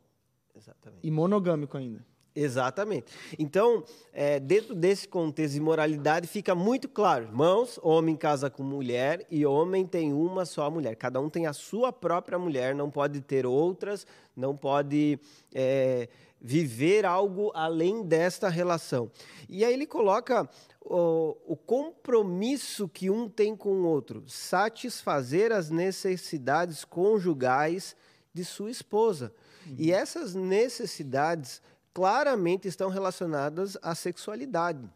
Exatamente. 0.58 1.00
E 1.06 1.10
monogâmico 1.10 1.76
ainda. 1.76 2.04
Exatamente. 2.34 3.06
Então, 3.36 3.82
é, 4.12 4.38
dentro 4.38 4.72
desse 4.72 5.08
contexto 5.08 5.54
de 5.54 5.60
moralidade, 5.60 6.28
fica 6.28 6.54
muito 6.54 6.88
claro: 6.88 7.24
irmãos, 7.24 7.80
homem 7.82 8.16
casa 8.16 8.48
com 8.48 8.62
mulher 8.62 9.26
e 9.30 9.44
homem 9.44 9.84
tem 9.84 10.12
uma 10.12 10.44
só 10.44 10.70
mulher. 10.70 10.94
Cada 10.94 11.20
um 11.20 11.28
tem 11.28 11.46
a 11.46 11.52
sua 11.52 11.92
própria 11.92 12.38
mulher, 12.38 12.74
não 12.74 12.90
pode 12.90 13.20
ter 13.22 13.44
outras, 13.44 14.06
não 14.36 14.56
pode 14.56 15.18
é, 15.52 16.08
viver 16.40 17.04
algo 17.04 17.50
além 17.54 18.04
desta 18.04 18.48
relação. 18.48 19.10
E 19.48 19.64
aí 19.64 19.72
ele 19.72 19.86
coloca 19.86 20.48
o, 20.80 21.36
o 21.44 21.56
compromisso 21.56 22.88
que 22.88 23.10
um 23.10 23.28
tem 23.28 23.56
com 23.56 23.70
o 23.70 23.84
outro, 23.84 24.22
satisfazer 24.28 25.50
as 25.50 25.70
necessidades 25.70 26.84
conjugais 26.84 27.96
de 28.32 28.44
sua 28.44 28.70
esposa. 28.70 29.32
E 29.76 29.92
essas 29.92 30.34
necessidades 30.34 31.60
claramente 31.92 32.68
estão 32.68 32.88
relacionadas 32.88 33.76
à 33.82 33.94
sexualidade. 33.94 34.88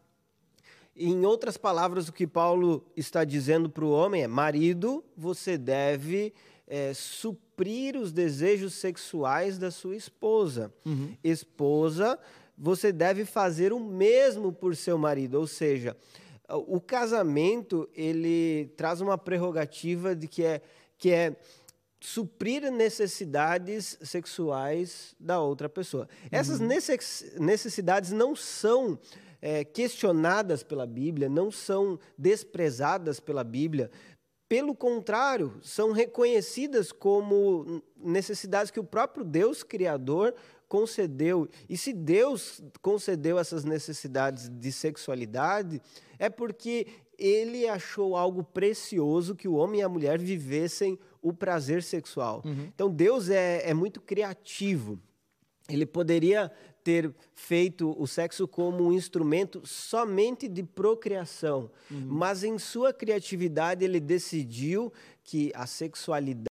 Em 0.95 1.25
outras 1.25 1.57
palavras, 1.57 2.07
o 2.07 2.13
que 2.13 2.27
Paulo 2.27 2.85
está 2.95 3.23
dizendo 3.23 3.69
para 3.69 3.83
o 3.83 3.91
homem 3.91 4.23
é: 4.23 4.27
marido, 4.27 5.03
você 5.17 5.57
deve 5.57 6.33
é, 6.67 6.93
suprir 6.93 7.97
os 7.97 8.11
desejos 8.11 8.73
sexuais 8.75 9.57
da 9.57 9.71
sua 9.71 9.95
esposa. 9.95 10.71
Uhum. 10.85 11.15
Esposa, 11.23 12.17
você 12.57 12.91
deve 12.91 13.25
fazer 13.25 13.73
o 13.73 13.79
mesmo 13.79 14.53
por 14.53 14.75
seu 14.75 14.97
marido. 14.97 15.39
Ou 15.39 15.47
seja, 15.47 15.97
o 16.47 16.79
casamento 16.79 17.89
ele 17.95 18.71
traz 18.77 19.01
uma 19.01 19.17
prerrogativa 19.17 20.15
de 20.15 20.27
que 20.27 20.43
é 20.43 20.61
que 20.97 21.11
é 21.11 21.35
suprir 22.03 22.69
necessidades 22.69 23.97
sexuais 24.01 25.15
da 25.17 25.39
outra 25.39 25.69
pessoa. 25.69 26.03
Uhum. 26.03 26.29
Essas 26.31 26.59
necessidades 27.39 28.11
não 28.11 28.35
são 28.35 28.99
é, 29.41 29.63
questionadas 29.63 30.63
pela 30.63 30.85
Bíblia, 30.85 31.29
não 31.29 31.49
são 31.49 31.97
desprezadas 32.17 33.21
pela 33.21 33.41
Bíblia, 33.41 33.89
pelo 34.49 34.75
contrário, 34.75 35.57
são 35.61 35.93
reconhecidas 35.93 36.91
como 36.91 37.81
necessidades 37.95 38.69
que 38.69 38.81
o 38.81 38.83
próprio 38.83 39.23
Deus 39.23 39.63
Criador 39.63 40.35
concedeu. 40.67 41.47
E 41.69 41.77
se 41.77 41.93
Deus 41.93 42.61
concedeu 42.81 43.39
essas 43.39 43.63
necessidades 43.63 44.49
de 44.49 44.71
sexualidade, 44.73 45.81
é 46.19 46.29
porque 46.29 46.85
ele 47.17 47.65
achou 47.67 48.17
algo 48.17 48.43
precioso 48.43 49.35
que 49.35 49.47
o 49.47 49.53
homem 49.53 49.79
e 49.79 49.83
a 49.83 49.89
mulher 49.89 50.19
vivessem 50.19 50.99
o 51.23 51.33
prazer 51.33 51.81
sexual. 51.81 52.43
Uhum. 52.45 52.67
Então 52.75 52.91
Deus 52.91 53.29
é, 53.29 53.67
é 53.67 53.73
muito 53.73 54.01
criativo. 54.01 54.99
Ele 55.69 55.85
poderia 55.85 56.51
ter 56.83 57.15
feito 57.33 57.95
o 57.97 58.05
sexo 58.05 58.45
como 58.45 58.85
um 58.85 58.91
instrumento 58.91 59.65
somente 59.65 60.49
de 60.49 60.61
procriação, 60.61 61.71
uhum. 61.89 62.05
mas 62.09 62.43
em 62.43 62.59
sua 62.59 62.91
criatividade 62.91 63.85
ele 63.85 64.01
decidiu 64.01 64.91
que 65.23 65.49
a 65.55 65.65
sexualidade 65.65 66.47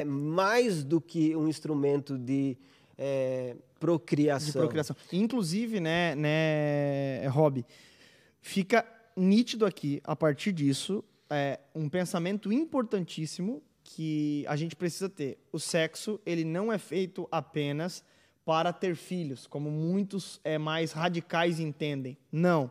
é 0.00 0.04
mais 0.04 0.84
do 0.84 1.00
que 1.00 1.34
um 1.34 1.48
instrumento 1.48 2.16
de 2.16 2.56
é, 2.96 3.56
procriação. 3.80 4.46
De 4.46 4.58
procriação. 4.58 4.96
Inclusive, 5.12 5.80
né, 5.80 6.14
né, 6.14 7.26
Rob, 7.26 7.66
fica 8.40 8.86
nítido 9.16 9.66
aqui, 9.66 10.00
a 10.04 10.14
partir 10.14 10.52
disso, 10.52 11.04
é, 11.28 11.58
um 11.74 11.88
pensamento 11.88 12.52
importantíssimo 12.52 13.60
que 13.94 14.44
a 14.48 14.56
gente 14.56 14.74
precisa 14.74 15.08
ter. 15.08 15.38
O 15.52 15.58
sexo, 15.58 16.18
ele 16.24 16.44
não 16.44 16.72
é 16.72 16.78
feito 16.78 17.28
apenas 17.30 18.02
para 18.44 18.72
ter 18.72 18.96
filhos, 18.96 19.46
como 19.46 19.70
muitos 19.70 20.40
é, 20.42 20.58
mais 20.58 20.92
radicais 20.92 21.60
entendem. 21.60 22.16
Não. 22.30 22.70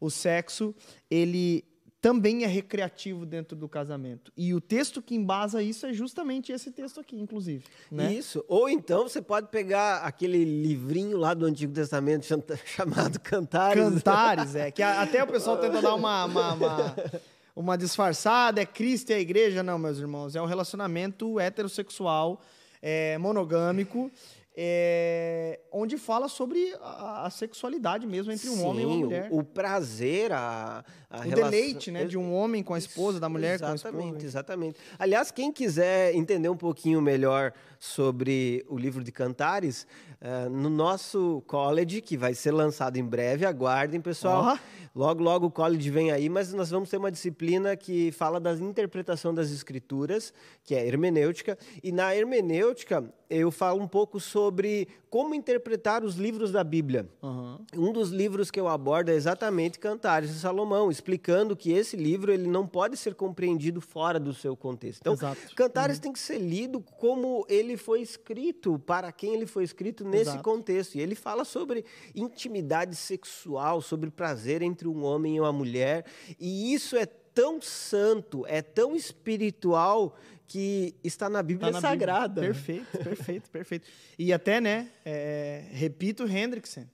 O 0.00 0.10
sexo, 0.10 0.74
ele 1.10 1.64
também 2.00 2.42
é 2.42 2.48
recreativo 2.48 3.24
dentro 3.24 3.56
do 3.56 3.68
casamento. 3.68 4.32
E 4.36 4.52
o 4.52 4.60
texto 4.60 5.00
que 5.00 5.14
embasa 5.14 5.62
isso 5.62 5.86
é 5.86 5.92
justamente 5.92 6.50
esse 6.50 6.72
texto 6.72 6.98
aqui, 6.98 7.16
inclusive. 7.16 7.64
Né? 7.88 8.12
Isso. 8.12 8.44
Ou 8.48 8.68
então 8.68 9.04
você 9.04 9.22
pode 9.22 9.48
pegar 9.48 9.98
aquele 9.98 10.44
livrinho 10.44 11.16
lá 11.16 11.32
do 11.32 11.46
Antigo 11.46 11.72
Testamento 11.72 12.26
chamado 12.66 13.20
Cantares. 13.20 13.84
Cantares, 13.84 14.54
é. 14.56 14.72
Que 14.72 14.82
até 14.82 15.22
o 15.22 15.28
pessoal 15.28 15.58
tenta 15.58 15.80
dar 15.80 15.94
uma, 15.94 16.24
uma, 16.24 16.54
uma, 16.54 16.96
uma 17.54 17.76
disfarçada, 17.76 18.60
é 18.60 18.66
Cristo 18.66 19.10
e 19.10 19.14
a 19.14 19.18
igreja. 19.18 19.62
Não, 19.62 19.78
meus 19.78 19.98
irmãos, 19.98 20.34
é 20.34 20.42
um 20.42 20.46
relacionamento 20.46 21.38
heterossexual, 21.38 22.40
é, 22.80 23.16
monogâmico 23.18 24.10
é, 24.54 25.60
onde 25.72 25.96
fala 25.96 26.28
sobre 26.28 26.74
a, 26.80 27.26
a, 27.26 27.30
sexualidade 27.30 28.06
mesmo 28.06 28.30
entre 28.32 28.50
um 28.50 28.56
Sim, 28.56 28.64
homem 28.64 28.82
e 28.82 28.86
uma 28.86 28.96
mulher. 28.96 29.28
O, 29.30 29.38
o 29.38 29.44
prazer, 29.44 30.30
a, 30.30 30.84
a 31.08 31.18
o 31.18 31.22
relação... 31.22 31.50
deleite 31.50 31.90
né, 31.90 32.04
de 32.04 32.18
um 32.18 32.34
homem 32.34 32.62
com 32.62 32.74
a 32.74 32.78
esposa, 32.78 33.18
da 33.18 33.28
mulher 33.28 33.54
exatamente, 33.54 33.82
com 33.82 33.88
a 33.88 33.90
esposa. 33.90 34.04
Exatamente, 34.04 34.26
exatamente. 34.26 34.80
Aliás, 34.98 35.30
quem 35.30 35.50
quiser 35.50 36.14
entender 36.14 36.50
um 36.50 36.56
pouquinho 36.56 37.00
melhor 37.00 37.52
sobre 37.82 38.64
o 38.68 38.78
livro 38.78 39.02
de 39.02 39.10
Cantares, 39.10 39.88
uh, 40.20 40.48
no 40.48 40.70
nosso 40.70 41.42
college, 41.48 42.00
que 42.00 42.16
vai 42.16 42.32
ser 42.32 42.52
lançado 42.52 42.96
em 42.96 43.04
breve, 43.04 43.44
aguardem, 43.44 44.00
pessoal. 44.00 44.54
Oh. 44.54 44.82
Logo, 44.94 45.20
logo 45.20 45.46
o 45.46 45.50
college 45.50 45.90
vem 45.90 46.12
aí, 46.12 46.28
mas 46.28 46.52
nós 46.52 46.70
vamos 46.70 46.88
ter 46.88 46.98
uma 46.98 47.10
disciplina 47.10 47.74
que 47.76 48.12
fala 48.12 48.38
da 48.38 48.52
interpretação 48.52 49.34
das 49.34 49.50
escrituras, 49.50 50.32
que 50.62 50.76
é 50.76 50.86
hermenêutica. 50.86 51.58
E 51.82 51.90
na 51.90 52.14
hermenêutica, 52.14 53.02
eu 53.28 53.50
falo 53.50 53.82
um 53.82 53.88
pouco 53.88 54.20
sobre 54.20 54.86
como 55.08 55.34
interpretar 55.34 56.04
os 56.04 56.16
livros 56.16 56.52
da 56.52 56.62
Bíblia. 56.62 57.08
Uhum. 57.22 57.58
Um 57.74 57.92
dos 57.92 58.10
livros 58.10 58.50
que 58.50 58.60
eu 58.60 58.68
abordo 58.68 59.10
é 59.10 59.14
exatamente 59.14 59.78
Cantares 59.78 60.28
de 60.28 60.38
Salomão, 60.38 60.90
explicando 60.90 61.56
que 61.56 61.72
esse 61.72 61.96
livro 61.96 62.30
ele 62.30 62.46
não 62.46 62.66
pode 62.66 62.96
ser 62.96 63.14
compreendido 63.14 63.80
fora 63.80 64.20
do 64.20 64.34
seu 64.34 64.54
contexto. 64.54 65.00
Então, 65.00 65.14
Exato. 65.14 65.54
Cantares 65.56 65.96
uhum. 65.96 66.02
tem 66.02 66.12
que 66.12 66.18
ser 66.18 66.38
lido 66.38 66.80
como 66.98 67.46
ele 67.48 67.71
foi 67.76 68.00
escrito, 68.00 68.78
para 68.78 69.10
quem 69.12 69.34
ele 69.34 69.46
foi 69.46 69.64
escrito 69.64 70.04
nesse 70.04 70.30
Exato. 70.30 70.42
contexto. 70.42 70.94
E 70.94 71.00
ele 71.00 71.14
fala 71.14 71.44
sobre 71.44 71.84
intimidade 72.14 72.96
sexual, 72.96 73.80
sobre 73.80 74.10
prazer 74.10 74.62
entre 74.62 74.88
um 74.88 75.04
homem 75.04 75.36
e 75.36 75.40
uma 75.40 75.52
mulher. 75.52 76.04
E 76.38 76.72
isso 76.72 76.96
é 76.96 77.06
tão 77.06 77.60
santo, 77.60 78.44
é 78.46 78.62
tão 78.62 78.94
espiritual 78.94 80.16
que 80.46 80.94
está 81.02 81.30
na 81.30 81.42
Bíblia 81.42 81.70
está 81.70 81.80
na 81.80 81.88
Sagrada. 81.88 82.42
Bíblia. 82.42 82.52
Perfeito, 82.52 82.98
perfeito, 82.98 83.50
perfeito. 83.50 83.88
E 84.18 84.32
até, 84.32 84.60
né, 84.60 84.90
é, 85.04 85.64
repito 85.70 86.26
Hendrickson, 86.26 86.84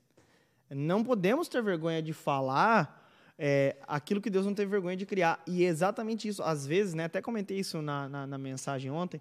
não 0.71 1.03
podemos 1.03 1.49
ter 1.49 1.63
vergonha 1.63 2.01
de 2.01 2.13
falar 2.13 3.11
é, 3.39 3.77
aquilo 3.87 4.21
que 4.21 4.31
Deus 4.31 4.45
não 4.45 4.55
teve 4.55 4.71
vergonha 4.71 4.97
de 4.97 5.07
criar. 5.07 5.43
E 5.47 5.65
é 5.65 5.69
exatamente 5.69 6.29
isso. 6.29 6.43
Às 6.43 6.67
vezes, 6.67 6.95
né, 6.95 7.05
até 7.05 7.23
comentei 7.23 7.59
isso 7.59 7.81
na, 7.81 8.09
na, 8.09 8.27
na 8.27 8.39
mensagem 8.39 8.91
ontem, 8.91 9.21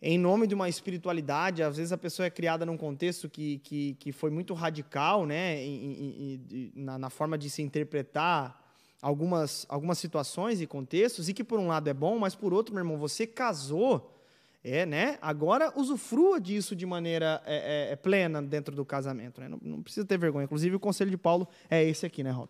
em 0.00 0.18
nome 0.18 0.46
de 0.46 0.54
uma 0.54 0.68
espiritualidade, 0.68 1.62
às 1.62 1.76
vezes 1.76 1.92
a 1.92 1.98
pessoa 1.98 2.26
é 2.26 2.30
criada 2.30 2.66
num 2.66 2.76
contexto 2.76 3.28
que, 3.28 3.58
que, 3.58 3.94
que 3.94 4.12
foi 4.12 4.30
muito 4.30 4.52
radical, 4.52 5.24
né, 5.24 5.62
em, 5.64 6.40
em, 6.50 6.72
na, 6.74 6.98
na 6.98 7.10
forma 7.10 7.38
de 7.38 7.48
se 7.48 7.62
interpretar 7.62 8.62
algumas, 9.00 9.64
algumas 9.68 9.98
situações 9.98 10.60
e 10.60 10.66
contextos, 10.66 11.28
e 11.28 11.34
que 11.34 11.44
por 11.44 11.58
um 11.58 11.68
lado 11.68 11.88
é 11.88 11.94
bom, 11.94 12.18
mas 12.18 12.34
por 12.34 12.52
outro, 12.52 12.74
meu 12.74 12.82
irmão, 12.82 12.98
você 12.98 13.26
casou, 13.26 14.12
é, 14.62 14.84
né? 14.84 15.16
Agora 15.22 15.72
usufrua 15.76 16.40
disso 16.40 16.74
de 16.74 16.84
maneira 16.84 17.40
é, 17.46 17.90
é, 17.90 17.92
é 17.92 17.96
plena 17.96 18.42
dentro 18.42 18.74
do 18.74 18.84
casamento, 18.84 19.40
né? 19.40 19.48
Não, 19.48 19.58
não, 19.62 19.82
precisa 19.82 20.04
ter 20.04 20.18
vergonha. 20.18 20.44
Inclusive, 20.44 20.74
o 20.74 20.80
conselho 20.80 21.10
de 21.10 21.16
Paulo 21.16 21.46
é 21.70 21.84
esse 21.84 22.04
aqui, 22.04 22.24
né, 22.24 22.32
Rob? 22.32 22.48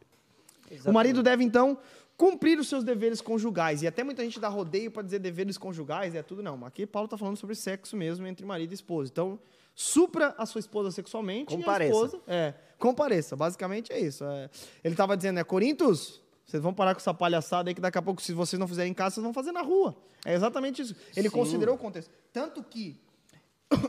Exatamente. 0.62 0.88
O 0.88 0.92
marido 0.94 1.22
deve, 1.22 1.44
então, 1.44 1.78
cumprir 2.16 2.58
os 2.58 2.68
seus 2.68 2.82
deveres 2.82 3.20
conjugais. 3.20 3.82
E 3.82 3.86
até 3.86 4.02
muita 4.02 4.22
gente 4.22 4.40
dá 4.40 4.48
rodeio 4.48 4.90
para 4.90 5.02
dizer 5.02 5.18
deveres 5.18 5.58
conjugais, 5.58 6.14
é 6.14 6.22
tudo 6.22 6.42
não. 6.42 6.64
Aqui 6.64 6.86
Paulo 6.86 7.06
está 7.06 7.18
falando 7.18 7.36
sobre 7.36 7.54
sexo 7.54 7.96
mesmo 7.96 8.26
entre 8.26 8.44
marido 8.46 8.72
e 8.72 8.74
esposa. 8.74 9.10
Então, 9.12 9.38
supra 9.74 10.34
a 10.38 10.46
sua 10.46 10.58
esposa 10.58 10.90
sexualmente 10.90 11.54
compareça. 11.54 11.92
e 11.92 11.92
a 11.92 12.04
esposa... 12.04 12.22
É, 12.26 12.54
compareça. 12.78 13.36
Basicamente 13.36 13.92
é 13.92 14.00
isso. 14.00 14.24
É, 14.24 14.48
ele 14.82 14.94
estava 14.94 15.16
dizendo, 15.16 15.36
né, 15.36 15.44
Corintos, 15.44 16.22
vocês 16.46 16.62
vão 16.62 16.72
parar 16.72 16.94
com 16.94 17.00
essa 17.00 17.12
palhaçada 17.12 17.68
aí 17.68 17.74
que 17.74 17.80
daqui 17.80 17.98
a 17.98 18.02
pouco, 18.02 18.22
se 18.22 18.32
vocês 18.32 18.58
não 18.58 18.66
fizerem 18.66 18.92
em 18.92 18.94
casa, 18.94 19.16
vocês 19.16 19.24
vão 19.24 19.34
fazer 19.34 19.52
na 19.52 19.62
rua. 19.62 19.96
É 20.24 20.32
exatamente 20.34 20.80
isso. 20.80 20.96
Ele 21.14 21.28
Sim. 21.28 21.34
considerou 21.34 21.74
o 21.74 21.78
contexto. 21.78 22.10
Tanto 22.32 22.62
que 22.62 22.98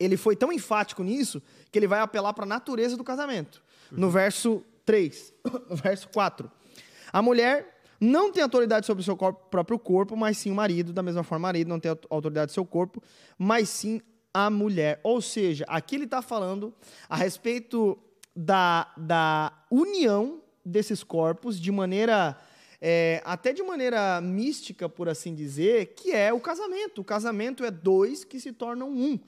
ele 0.00 0.16
foi 0.16 0.34
tão 0.34 0.50
enfático 0.52 1.02
nisso 1.02 1.42
que 1.70 1.78
ele 1.78 1.86
vai 1.86 2.00
apelar 2.00 2.32
para 2.32 2.44
a 2.44 2.48
natureza 2.48 2.96
do 2.96 3.04
casamento. 3.04 3.62
No 3.90 4.10
verso 4.10 4.64
3, 4.84 5.34
no 5.68 5.76
verso 5.76 6.08
4. 6.08 6.50
A 7.12 7.22
mulher 7.22 7.76
não 8.00 8.30
tem 8.30 8.42
autoridade 8.42 8.86
sobre 8.86 9.00
o 9.00 9.04
seu 9.04 9.16
próprio 9.16 9.78
corpo, 9.78 10.16
mas 10.16 10.38
sim 10.38 10.50
o 10.50 10.54
marido. 10.54 10.92
Da 10.92 11.02
mesma 11.02 11.22
forma, 11.22 11.44
o 11.44 11.48
marido 11.48 11.68
não 11.68 11.80
tem 11.80 11.90
autoridade 12.10 12.52
sobre 12.52 12.62
o 12.62 12.64
seu 12.64 12.66
corpo, 12.66 13.02
mas 13.38 13.68
sim 13.68 14.00
a 14.32 14.50
mulher. 14.50 15.00
Ou 15.02 15.20
seja, 15.20 15.64
aqui 15.68 15.94
ele 15.94 16.04
está 16.04 16.20
falando 16.20 16.74
a 17.08 17.16
respeito 17.16 17.98
da, 18.34 18.92
da 18.96 19.52
união 19.70 20.42
desses 20.64 21.02
corpos 21.02 21.58
de 21.58 21.72
maneira. 21.72 22.36
É, 22.78 23.22
até 23.24 23.54
de 23.54 23.62
maneira 23.62 24.20
mística, 24.20 24.86
por 24.86 25.08
assim 25.08 25.34
dizer, 25.34 25.94
que 25.96 26.12
é 26.12 26.30
o 26.30 26.38
casamento. 26.38 27.00
O 27.00 27.04
casamento 27.04 27.64
é 27.64 27.70
dois 27.70 28.22
que 28.22 28.38
se 28.38 28.52
tornam 28.52 28.90
um. 28.90 29.18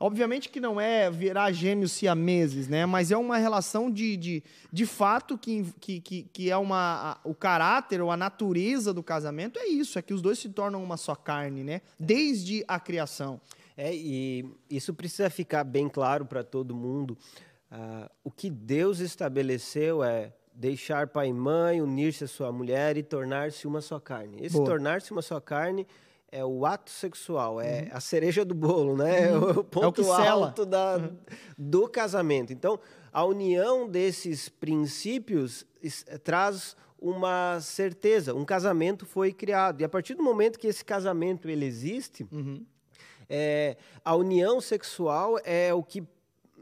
Obviamente 0.00 0.48
que 0.48 0.60
não 0.60 0.80
é 0.80 1.10
virar 1.10 1.50
gêmeos 1.50 1.90
siameses, 1.90 2.68
né? 2.68 2.86
Mas 2.86 3.10
é 3.10 3.16
uma 3.16 3.36
relação 3.36 3.90
de, 3.90 4.16
de, 4.16 4.44
de 4.72 4.86
fato 4.86 5.36
que, 5.36 5.66
que, 5.80 6.00
que 6.00 6.50
é 6.50 6.56
uma, 6.56 7.12
a, 7.24 7.28
o 7.28 7.34
caráter 7.34 8.00
ou 8.00 8.10
a 8.10 8.16
natureza 8.16 8.94
do 8.94 9.02
casamento 9.02 9.58
é 9.58 9.66
isso, 9.66 9.98
é 9.98 10.02
que 10.02 10.14
os 10.14 10.22
dois 10.22 10.38
se 10.38 10.48
tornam 10.50 10.82
uma 10.84 10.96
só 10.96 11.16
carne, 11.16 11.64
né? 11.64 11.80
Desde 11.98 12.64
a 12.68 12.78
criação. 12.78 13.40
É, 13.76 13.92
e 13.92 14.44
isso 14.70 14.94
precisa 14.94 15.28
ficar 15.30 15.64
bem 15.64 15.88
claro 15.88 16.24
para 16.24 16.44
todo 16.44 16.76
mundo. 16.76 17.18
Uh, 17.70 18.08
o 18.22 18.30
que 18.30 18.48
Deus 18.48 19.00
estabeleceu 19.00 20.02
é 20.02 20.32
deixar 20.54 21.08
pai 21.08 21.28
e 21.28 21.32
mãe, 21.32 21.80
unir-se 21.80 22.24
a 22.24 22.28
sua 22.28 22.50
mulher 22.50 22.96
e 22.96 23.02
tornar-se 23.02 23.66
uma 23.66 23.80
só 23.80 24.00
carne. 24.00 24.38
Esse 24.40 24.56
tornar-se 24.64 25.12
uma 25.12 25.22
só 25.22 25.40
carne 25.40 25.86
é 26.30 26.44
o 26.44 26.66
ato 26.66 26.90
sexual, 26.90 27.60
é 27.60 27.82
uhum. 27.82 27.88
a 27.92 28.00
cereja 28.00 28.44
do 28.44 28.54
bolo, 28.54 28.96
né? 28.96 29.32
Uhum. 29.32 29.48
É 29.48 29.58
o 29.58 29.64
ponto 29.64 30.02
é 30.02 30.04
o 30.04 30.12
alto 30.12 30.66
da, 30.66 30.96
uhum. 30.96 31.16
do 31.56 31.88
casamento. 31.88 32.52
Então, 32.52 32.78
a 33.12 33.24
união 33.24 33.88
desses 33.88 34.48
princípios 34.48 35.66
traz 36.22 36.76
uma 37.00 37.58
certeza. 37.60 38.34
Um 38.34 38.44
casamento 38.44 39.06
foi 39.06 39.32
criado. 39.32 39.80
E 39.80 39.84
a 39.84 39.88
partir 39.88 40.14
do 40.14 40.22
momento 40.22 40.58
que 40.58 40.66
esse 40.66 40.84
casamento 40.84 41.48
ele 41.48 41.64
existe, 41.64 42.26
uhum. 42.30 42.64
é, 43.28 43.76
a 44.04 44.14
união 44.14 44.60
sexual 44.60 45.38
é 45.44 45.72
o 45.72 45.82
que 45.82 46.06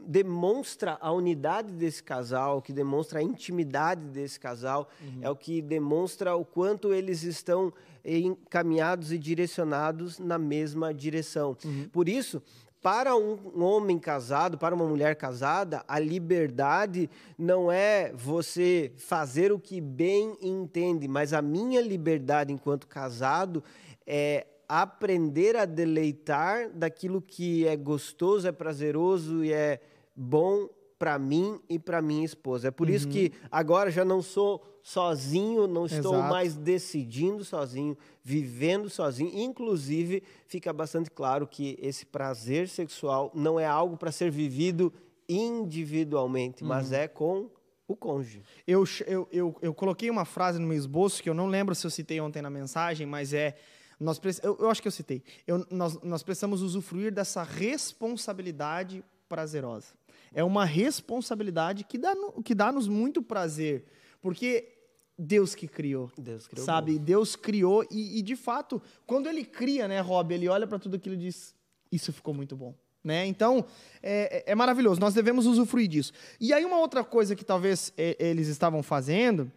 demonstra 0.07 0.97
a 1.01 1.11
unidade 1.11 1.73
desse 1.73 2.01
casal, 2.01 2.61
que 2.61 2.71
demonstra 2.71 3.19
a 3.19 3.23
intimidade 3.23 4.05
desse 4.07 4.39
casal, 4.39 4.87
uhum. 5.01 5.19
é 5.21 5.29
o 5.29 5.35
que 5.35 5.61
demonstra 5.61 6.33
o 6.35 6.45
quanto 6.45 6.93
eles 6.93 7.23
estão 7.23 7.73
encaminhados 8.05 9.11
e 9.11 9.17
direcionados 9.17 10.17
na 10.17 10.37
mesma 10.37 10.93
direção. 10.93 11.57
Uhum. 11.65 11.89
Por 11.91 12.07
isso, 12.07 12.41
para 12.81 13.17
um 13.17 13.61
homem 13.61 13.99
casado, 13.99 14.57
para 14.57 14.73
uma 14.73 14.85
mulher 14.85 15.17
casada, 15.17 15.83
a 15.87 15.99
liberdade 15.99 17.09
não 17.37 17.69
é 17.69 18.13
você 18.13 18.93
fazer 18.95 19.51
o 19.51 19.59
que 19.59 19.81
bem 19.81 20.37
entende, 20.41 21.05
mas 21.05 21.33
a 21.33 21.41
minha 21.41 21.81
liberdade 21.81 22.53
enquanto 22.53 22.87
casado 22.87 23.61
é 24.05 24.47
aprender 24.69 25.55
a 25.55 25.65
deleitar 25.65 26.69
daquilo 26.73 27.21
que 27.21 27.67
é 27.67 27.75
gostoso, 27.75 28.47
é 28.47 28.51
prazeroso 28.51 29.43
e 29.43 29.51
é 29.51 29.81
bom 30.17 30.67
para 30.97 31.19
mim 31.19 31.59
e 31.69 31.77
para 31.77 32.01
minha 32.01 32.25
esposa. 32.25 32.69
É 32.69 32.71
por 32.71 32.87
uhum. 32.87 32.93
isso 32.93 33.07
que 33.07 33.31
agora 33.51 33.91
já 33.91 34.03
não 34.03 34.21
sou 34.21 34.63
sozinho, 34.81 35.67
não 35.67 35.85
estou 35.85 36.15
Exato. 36.15 36.29
mais 36.29 36.55
decidindo 36.55 37.45
sozinho, 37.45 37.95
vivendo 38.23 38.89
sozinho. 38.89 39.31
Inclusive, 39.33 40.23
fica 40.47 40.73
bastante 40.73 41.11
claro 41.11 41.45
que 41.45 41.77
esse 41.81 42.05
prazer 42.05 42.67
sexual 42.67 43.31
não 43.35 43.59
é 43.59 43.65
algo 43.65 43.95
para 43.95 44.11
ser 44.11 44.31
vivido 44.31 44.91
individualmente, 45.29 46.63
uhum. 46.63 46.69
mas 46.69 46.91
é 46.91 47.07
com 47.07 47.49
o 47.87 47.95
cônjuge. 47.95 48.41
Eu, 48.65 48.83
eu, 49.05 49.27
eu, 49.31 49.55
eu 49.61 49.73
coloquei 49.73 50.09
uma 50.09 50.25
frase 50.25 50.59
no 50.59 50.67
meu 50.67 50.77
esboço 50.77 51.21
que 51.21 51.29
eu 51.29 51.33
não 51.33 51.47
lembro 51.47 51.75
se 51.75 51.85
eu 51.85 51.91
citei 51.91 52.19
ontem 52.19 52.41
na 52.41 52.49
mensagem, 52.49 53.05
mas 53.05 53.33
é 53.33 53.55
nós, 53.99 54.19
eu, 54.43 54.57
eu 54.59 54.69
acho 54.69 54.81
que 54.81 54.87
eu 54.87 54.91
citei. 54.91 55.23
Eu, 55.45 55.65
nós, 55.71 55.99
nós 56.01 56.21
precisamos 56.21 56.61
usufruir 56.61 57.13
dessa 57.13 57.43
responsabilidade 57.43 59.03
prazerosa. 59.27 59.96
É 60.33 60.43
uma 60.43 60.65
responsabilidade 60.65 61.83
que 61.83 61.97
dá, 61.97 62.13
que 62.43 62.53
dá-nos 62.55 62.87
muito 62.87 63.21
prazer. 63.21 63.85
Porque 64.21 64.77
Deus 65.17 65.55
que 65.55 65.67
criou. 65.67 66.11
Deus 66.17 66.47
criou. 66.47 66.65
Sabe? 66.65 66.97
Bom. 66.97 67.03
Deus 67.03 67.35
criou 67.35 67.85
e, 67.89 68.19
e, 68.19 68.21
de 68.21 68.35
fato, 68.35 68.81
quando 69.05 69.27
ele 69.27 69.43
cria, 69.43 69.87
né, 69.87 69.99
Rob, 69.99 70.33
ele 70.33 70.47
olha 70.47 70.67
para 70.67 70.77
tudo 70.77 70.95
aquilo 70.95 71.15
e 71.15 71.19
diz: 71.19 71.55
Isso 71.91 72.13
ficou 72.13 72.33
muito 72.33 72.55
bom. 72.55 72.75
Né? 73.03 73.25
Então, 73.25 73.65
é, 74.03 74.43
é, 74.45 74.53
maravilhoso, 74.53 74.99
nós 74.99 75.13
devemos 75.13 75.45
usufruir 75.45 75.87
disso. 75.87 76.11
E 76.39 76.51
aí, 76.53 76.65
uma 76.65 76.77
outra 76.77 77.03
coisa 77.03 77.35
que 77.35 77.45
talvez 77.45 77.93
é, 77.97 78.17
eles 78.19 78.47
estavam 78.47 78.83
fazendo 78.83 79.51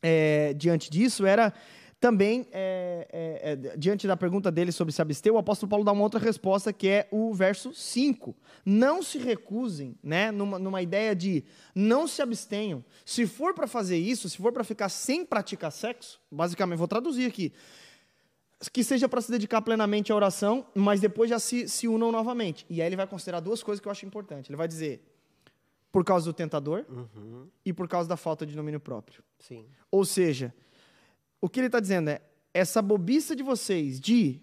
é, 0.00 0.54
diante 0.54 0.88
disso 0.90 1.26
era 1.26 1.52
também, 2.04 2.46
é, 2.52 3.08
é, 3.10 3.52
é, 3.52 3.76
diante 3.78 4.06
da 4.06 4.14
pergunta 4.14 4.52
dele 4.52 4.70
sobre 4.70 4.92
se 4.92 5.00
abster, 5.00 5.32
o 5.32 5.38
apóstolo 5.38 5.70
Paulo 5.70 5.86
dá 5.86 5.90
uma 5.90 6.02
outra 6.02 6.20
resposta, 6.20 6.70
que 6.70 6.86
é 6.86 7.08
o 7.10 7.32
verso 7.32 7.72
5. 7.72 8.36
Não 8.62 9.02
se 9.02 9.16
recusem, 9.16 9.96
né, 10.02 10.30
numa, 10.30 10.58
numa 10.58 10.82
ideia 10.82 11.16
de 11.16 11.42
não 11.74 12.06
se 12.06 12.20
abstenham. 12.20 12.84
Se 13.06 13.26
for 13.26 13.54
para 13.54 13.66
fazer 13.66 13.96
isso, 13.96 14.28
se 14.28 14.36
for 14.36 14.52
para 14.52 14.62
ficar 14.62 14.90
sem 14.90 15.24
praticar 15.24 15.72
sexo, 15.72 16.20
basicamente, 16.30 16.76
vou 16.76 16.86
traduzir 16.86 17.24
aqui, 17.24 17.54
que 18.70 18.84
seja 18.84 19.08
para 19.08 19.22
se 19.22 19.30
dedicar 19.30 19.62
plenamente 19.62 20.12
à 20.12 20.14
oração, 20.14 20.66
mas 20.74 21.00
depois 21.00 21.30
já 21.30 21.38
se, 21.38 21.66
se 21.70 21.88
unam 21.88 22.12
novamente. 22.12 22.66
E 22.68 22.82
aí 22.82 22.86
ele 22.86 22.96
vai 22.96 23.06
considerar 23.06 23.40
duas 23.40 23.62
coisas 23.62 23.80
que 23.80 23.88
eu 23.88 23.92
acho 23.92 24.04
importantes. 24.04 24.50
Ele 24.50 24.58
vai 24.58 24.68
dizer, 24.68 25.02
por 25.90 26.04
causa 26.04 26.26
do 26.26 26.34
tentador 26.34 26.84
uhum. 26.86 27.48
e 27.64 27.72
por 27.72 27.88
causa 27.88 28.06
da 28.06 28.16
falta 28.18 28.44
de 28.44 28.54
domínio 28.54 28.78
próprio. 28.78 29.24
Sim. 29.38 29.64
Ou 29.90 30.04
seja, 30.04 30.52
o 31.44 31.48
que 31.50 31.60
ele 31.60 31.66
está 31.66 31.78
dizendo 31.78 32.08
é: 32.08 32.22
essa 32.54 32.80
bobiça 32.80 33.36
de 33.36 33.42
vocês 33.42 34.00
de 34.00 34.40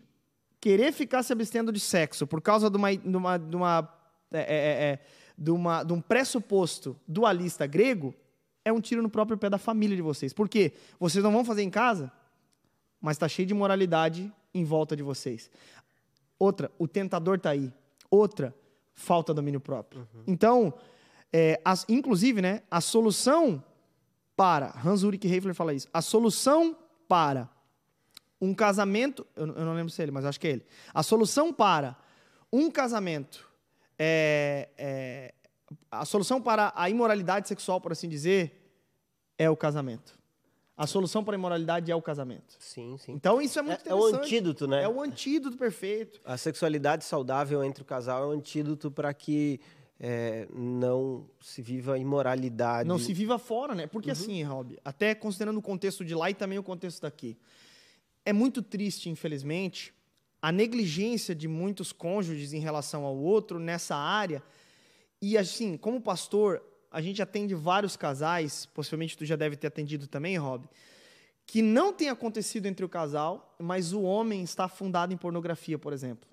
querer 0.60 0.94
ficar 0.94 1.24
se 1.24 1.34
abstendo 1.34 1.72
de 1.72 1.80
sexo 1.80 2.28
por 2.28 2.40
causa 2.40 2.70
de 2.70 2.78
uma, 2.78 2.96
de 2.96 3.18
uma, 3.18 3.38
de 3.40 3.56
uma, 3.56 3.94
é, 4.32 4.40
é, 4.40 4.44
é, 4.44 4.84
é, 4.84 5.00
de 5.36 5.50
uma 5.50 5.84
de 5.84 5.94
um 5.94 6.00
pressuposto 6.00 6.96
dualista 7.08 7.66
grego 7.66 8.14
é 8.64 8.72
um 8.72 8.80
tiro 8.80 9.02
no 9.02 9.10
próprio 9.10 9.36
pé 9.36 9.50
da 9.50 9.58
família 9.58 9.96
de 9.96 10.02
vocês. 10.04 10.32
Por 10.32 10.48
quê? 10.48 10.74
Vocês 11.00 11.24
não 11.24 11.32
vão 11.32 11.44
fazer 11.44 11.64
em 11.64 11.72
casa, 11.72 12.12
mas 13.02 13.16
está 13.16 13.28
cheio 13.28 13.48
de 13.48 13.54
moralidade 13.56 14.32
em 14.54 14.64
volta 14.64 14.96
de 14.96 15.02
vocês. 15.02 15.50
Outra, 16.38 16.72
o 16.78 16.88
tentador 16.88 17.38
está 17.38 17.50
aí. 17.50 17.74
Outra, 18.12 18.54
falta 18.94 19.34
domínio 19.34 19.60
próprio. 19.60 20.08
Uhum. 20.14 20.24
Então, 20.28 20.72
é, 21.34 21.60
as, 21.66 21.84
inclusive, 21.90 22.44
né, 22.44 22.62
a 22.70 22.80
solução 22.80 23.64
para, 24.36 24.72
Hans 24.86 25.02
Ulrich 25.02 25.28
Heifler 25.28 25.56
fala 25.56 25.74
isso, 25.74 25.88
a 25.92 26.02
solução 26.04 26.78
para 27.12 27.50
um 28.40 28.54
casamento, 28.54 29.28
eu, 29.36 29.46
eu 29.48 29.66
não 29.66 29.74
lembro 29.74 29.92
se 29.92 30.02
é 30.02 30.06
ele, 30.06 30.14
mas 30.14 30.24
acho 30.24 30.40
que 30.40 30.48
é 30.48 30.52
ele. 30.52 30.66
A 30.94 31.04
solução 31.04 31.52
para 31.52 31.98
um 32.50 32.72
casamento 32.72 33.46
é, 34.00 34.70
é, 34.78 35.34
a 35.92 36.06
solução 36.06 36.42
para 36.42 36.72
a 36.74 36.90
imoralidade 36.90 37.50
sexual, 37.50 37.82
por 37.82 37.92
assim 37.92 38.08
dizer, 38.08 38.74
é 39.38 39.50
o 39.50 39.58
casamento. 39.58 40.18
A 40.78 40.88
solução 40.88 41.22
para 41.22 41.36
a 41.36 41.38
imoralidade 41.38 41.92
é 41.92 41.96
o 41.96 42.02
casamento. 42.02 42.56
Sim, 42.60 42.98
sim. 42.98 43.12
Então 43.12 43.42
isso 43.42 43.60
é 43.60 43.62
muito 43.62 43.80
é, 43.80 43.82
interessante. 43.82 44.14
É 44.14 44.18
o 44.18 44.24
antídoto, 44.24 44.68
né? 44.68 44.84
É 44.84 44.88
o 44.88 45.02
antídoto 45.02 45.58
perfeito. 45.58 46.22
A 46.24 46.38
sexualidade 46.38 47.04
saudável 47.04 47.62
entre 47.62 47.84
o 47.84 47.86
casal 47.86 48.24
é 48.24 48.28
o 48.28 48.32
antídoto 48.32 48.90
para 48.90 49.14
que 49.14 49.60
é, 50.04 50.48
não 50.52 51.30
se 51.40 51.62
viva 51.62 51.96
imoralidade. 52.00 52.90
Não 52.90 52.98
se 52.98 53.14
viva 53.14 53.38
fora, 53.38 53.76
né? 53.76 53.86
Porque 53.86 54.10
uhum. 54.10 54.14
assim, 54.14 54.42
Rob, 54.42 54.80
até 54.84 55.14
considerando 55.14 55.58
o 55.58 55.62
contexto 55.62 56.04
de 56.04 56.16
lá 56.16 56.28
e 56.32 56.34
também 56.34 56.58
o 56.58 56.64
contexto 56.64 57.04
daqui, 57.04 57.38
é 58.26 58.34
muito 58.34 58.64
triste, 58.64 59.12
infelizmente, 59.12 59.94
a 60.42 60.52
negligência 60.52 61.36
de 61.36 61.48
muitos 61.48 61.94
cônjuges 61.94 62.52
em 62.52 62.60
relação 62.60 63.06
ao 63.06 63.16
outro 63.16 63.60
nessa 63.60 63.96
área. 63.96 64.42
E 65.22 65.38
assim, 65.38 65.78
como 65.78 66.02
pastor, 66.02 66.64
a 66.90 67.00
gente 67.00 67.22
atende 67.22 67.54
vários 67.54 67.96
casais, 67.96 68.66
possivelmente 68.66 69.16
tu 69.16 69.24
já 69.24 69.36
deve 69.36 69.56
ter 69.56 69.68
atendido 69.68 70.08
também, 70.08 70.36
Rob, 70.36 70.68
que 71.46 71.62
não 71.62 71.94
tem 71.94 72.10
acontecido 72.10 72.66
entre 72.66 72.84
o 72.84 72.90
casal, 72.90 73.56
mas 73.60 73.94
o 73.94 74.02
homem 74.02 74.42
está 74.42 74.64
afundado 74.64 75.14
em 75.14 75.18
pornografia, 75.18 75.78
por 75.78 75.94
exemplo. 75.94 76.28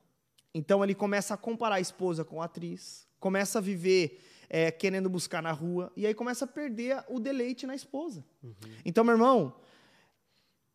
Então 0.55 0.83
ele 0.83 0.95
começa 0.95 1.35
a 1.35 1.37
comparar 1.37 1.75
a 1.75 1.81
esposa 1.81 2.25
com 2.25 2.41
a 2.41 2.47
atriz, 2.47 3.08
começa 3.19 3.59
a 3.59 3.63
viver 3.63 4.21
é, 4.49 4.71
querendo 4.71 5.11
buscar 5.11 5.43
na 5.43 5.53
rua, 5.53 5.93
e 5.97 6.07
aí 6.07 6.15
começa 6.15 6.45
a 6.45 6.49
perder 6.49 7.05
o 7.09 7.21
deleite 7.21 7.67
na 7.67 7.75
esposa. 7.75 8.25
Uhum. 8.43 8.55
Então, 8.85 9.05
meu 9.05 9.15
irmão, 9.15 9.55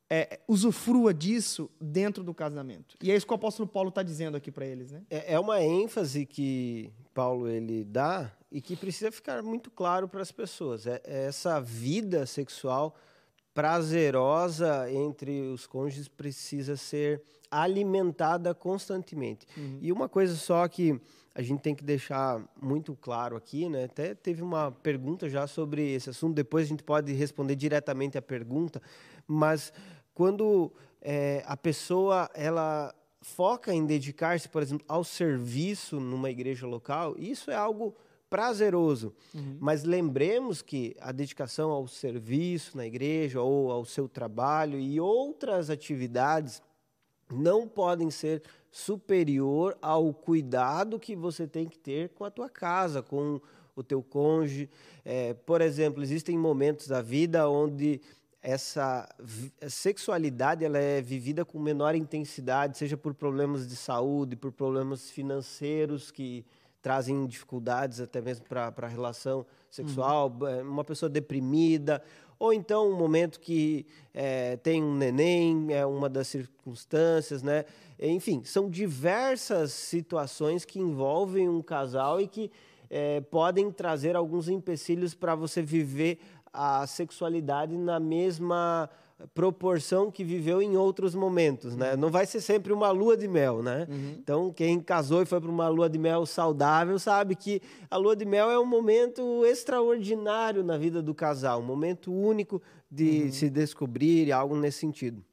é, 0.09 0.39
usufrua 0.47 1.13
disso 1.13 1.71
dentro 1.81 2.23
do 2.23 2.33
casamento. 2.33 2.95
E 3.01 3.11
é 3.11 3.15
isso 3.15 3.25
que 3.25 3.33
o 3.33 3.35
apóstolo 3.35 3.67
Paulo 3.67 3.89
está 3.89 4.03
dizendo 4.03 4.37
aqui 4.37 4.51
para 4.51 4.65
eles. 4.65 4.91
Né? 4.91 5.01
É, 5.09 5.33
é 5.33 5.39
uma 5.39 5.61
ênfase 5.61 6.25
que 6.25 6.93
Paulo 7.13 7.47
ele 7.47 7.83
dá 7.83 8.31
e 8.51 8.61
que 8.61 8.75
precisa 8.75 9.11
ficar 9.11 9.41
muito 9.41 9.71
claro 9.71 10.07
para 10.07 10.21
as 10.21 10.31
pessoas. 10.31 10.85
É, 10.85 11.01
é 11.03 11.25
essa 11.25 11.59
vida 11.59 12.27
sexual 12.27 12.95
prazerosa 13.55 14.91
entre 14.91 15.41
os 15.41 15.65
cônjuges 15.65 16.07
precisa 16.07 16.75
ser 16.75 17.23
alimentada 17.49 18.53
constantemente. 18.53 19.47
Uhum. 19.57 19.79
E 19.81 19.91
uma 19.91 20.09
coisa 20.09 20.35
só 20.35 20.67
que 20.67 20.99
a 21.35 21.41
gente 21.41 21.61
tem 21.61 21.73
que 21.73 21.83
deixar 21.83 22.41
muito 22.61 22.95
claro 22.95 23.35
aqui, 23.35 23.67
né? 23.67 23.85
Até 23.85 24.13
teve 24.13 24.41
uma 24.41 24.71
pergunta 24.71 25.27
já 25.27 25.47
sobre 25.47 25.93
esse 25.93 26.09
assunto, 26.09 26.35
depois 26.35 26.65
a 26.65 26.69
gente 26.69 26.83
pode 26.83 27.11
responder 27.13 27.55
diretamente 27.55 28.17
a 28.17 28.21
pergunta, 28.21 28.81
mas 29.27 29.73
quando 30.13 30.71
é, 31.01 31.43
a 31.45 31.57
pessoa 31.57 32.29
ela 32.33 32.93
foca 33.21 33.73
em 33.73 33.85
dedicar-se, 33.85 34.47
por 34.47 34.61
exemplo, 34.61 34.85
ao 34.87 35.03
serviço 35.03 35.99
numa 35.99 36.29
igreja 36.29 36.67
local, 36.67 37.15
isso 37.17 37.49
é 37.49 37.55
algo 37.55 37.95
prazeroso. 38.29 39.13
Uhum. 39.33 39.57
Mas 39.59 39.83
lembremos 39.83 40.61
que 40.61 40.95
a 40.99 41.11
dedicação 41.11 41.71
ao 41.71 41.87
serviço 41.87 42.75
na 42.75 42.85
igreja 42.85 43.41
ou 43.41 43.71
ao 43.71 43.85
seu 43.85 44.09
trabalho 44.09 44.79
e 44.79 44.99
outras 44.99 45.69
atividades 45.69 46.61
não 47.31 47.67
podem 47.67 48.09
ser 48.11 48.43
superior 48.73 49.77
ao 49.79 50.11
cuidado 50.11 50.99
que 50.99 51.15
você 51.15 51.45
tem 51.45 51.67
que 51.67 51.77
ter 51.77 52.09
com 52.09 52.25
a 52.25 52.31
tua 52.31 52.49
casa, 52.49 53.03
com 53.03 53.39
o 53.75 53.83
teu 53.83 54.01
cônjuge. 54.01 54.67
É, 55.05 55.35
por 55.35 55.61
exemplo, 55.61 56.01
existem 56.01 56.35
momentos 56.35 56.87
da 56.87 56.99
vida 56.99 57.47
onde 57.47 58.01
essa 58.41 59.07
sexualidade 59.69 60.65
ela 60.65 60.79
é 60.79 60.99
vivida 61.03 61.45
com 61.45 61.59
menor 61.59 61.93
intensidade, 61.93 62.75
seja 62.75 62.97
por 62.97 63.13
problemas 63.13 63.67
de 63.67 63.75
saúde, 63.75 64.35
por 64.35 64.51
problemas 64.51 65.11
financeiros 65.11 66.09
que 66.09 66.43
trazem 66.81 67.27
dificuldades 67.27 68.01
até 68.01 68.21
mesmo 68.21 68.45
para 68.45 68.73
a 68.75 68.87
relação 68.87 69.45
sexual, 69.69 70.35
uhum. 70.41 70.69
uma 70.71 70.83
pessoa 70.83 71.09
deprimida, 71.09 72.03
ou 72.43 72.51
então 72.51 72.91
um 72.91 72.97
momento 72.97 73.39
que 73.39 73.85
é, 74.13 74.57
tem 74.57 74.83
um 74.83 74.93
neném, 74.93 75.67
é 75.69 75.85
uma 75.85 76.09
das 76.09 76.27
circunstâncias, 76.27 77.41
né? 77.41 77.63
Enfim, 77.97 78.43
são 78.43 78.69
diversas 78.69 79.71
situações 79.71 80.65
que 80.65 80.77
envolvem 80.77 81.47
um 81.47 81.61
casal 81.61 82.19
e 82.19 82.27
que 82.27 82.51
é, 82.89 83.21
podem 83.21 83.71
trazer 83.71 84.17
alguns 84.17 84.49
empecilhos 84.49 85.13
para 85.13 85.35
você 85.35 85.61
viver 85.61 86.19
a 86.51 86.85
sexualidade 86.85 87.77
na 87.77 87.97
mesma 87.97 88.89
proporção 89.33 90.11
que 90.11 90.23
viveu 90.23 90.61
em 90.61 90.75
outros 90.75 91.15
momentos, 91.15 91.75
né? 91.75 91.93
Uhum. 91.93 91.99
Não 91.99 92.09
vai 92.09 92.25
ser 92.25 92.41
sempre 92.41 92.73
uma 92.73 92.91
lua 92.91 93.15
de 93.15 93.27
mel, 93.27 93.61
né? 93.63 93.87
Uhum. 93.89 94.15
Então, 94.19 94.51
quem 94.51 94.79
casou 94.79 95.21
e 95.21 95.25
foi 95.25 95.39
para 95.39 95.49
uma 95.49 95.67
lua 95.67 95.89
de 95.89 95.97
mel 95.97 96.25
saudável 96.25 96.97
sabe 96.99 97.35
que 97.35 97.61
a 97.89 97.97
lua 97.97 98.15
de 98.15 98.25
mel 98.25 98.49
é 98.49 98.59
um 98.59 98.65
momento 98.65 99.45
extraordinário 99.45 100.63
na 100.63 100.77
vida 100.77 101.01
do 101.01 101.13
casal, 101.13 101.59
um 101.59 101.65
momento 101.65 102.11
único 102.13 102.61
de 102.91 103.23
uhum. 103.23 103.31
se 103.31 103.49
descobrir, 103.49 104.31
algo 104.31 104.55
nesse 104.55 104.79
sentido. 104.79 105.23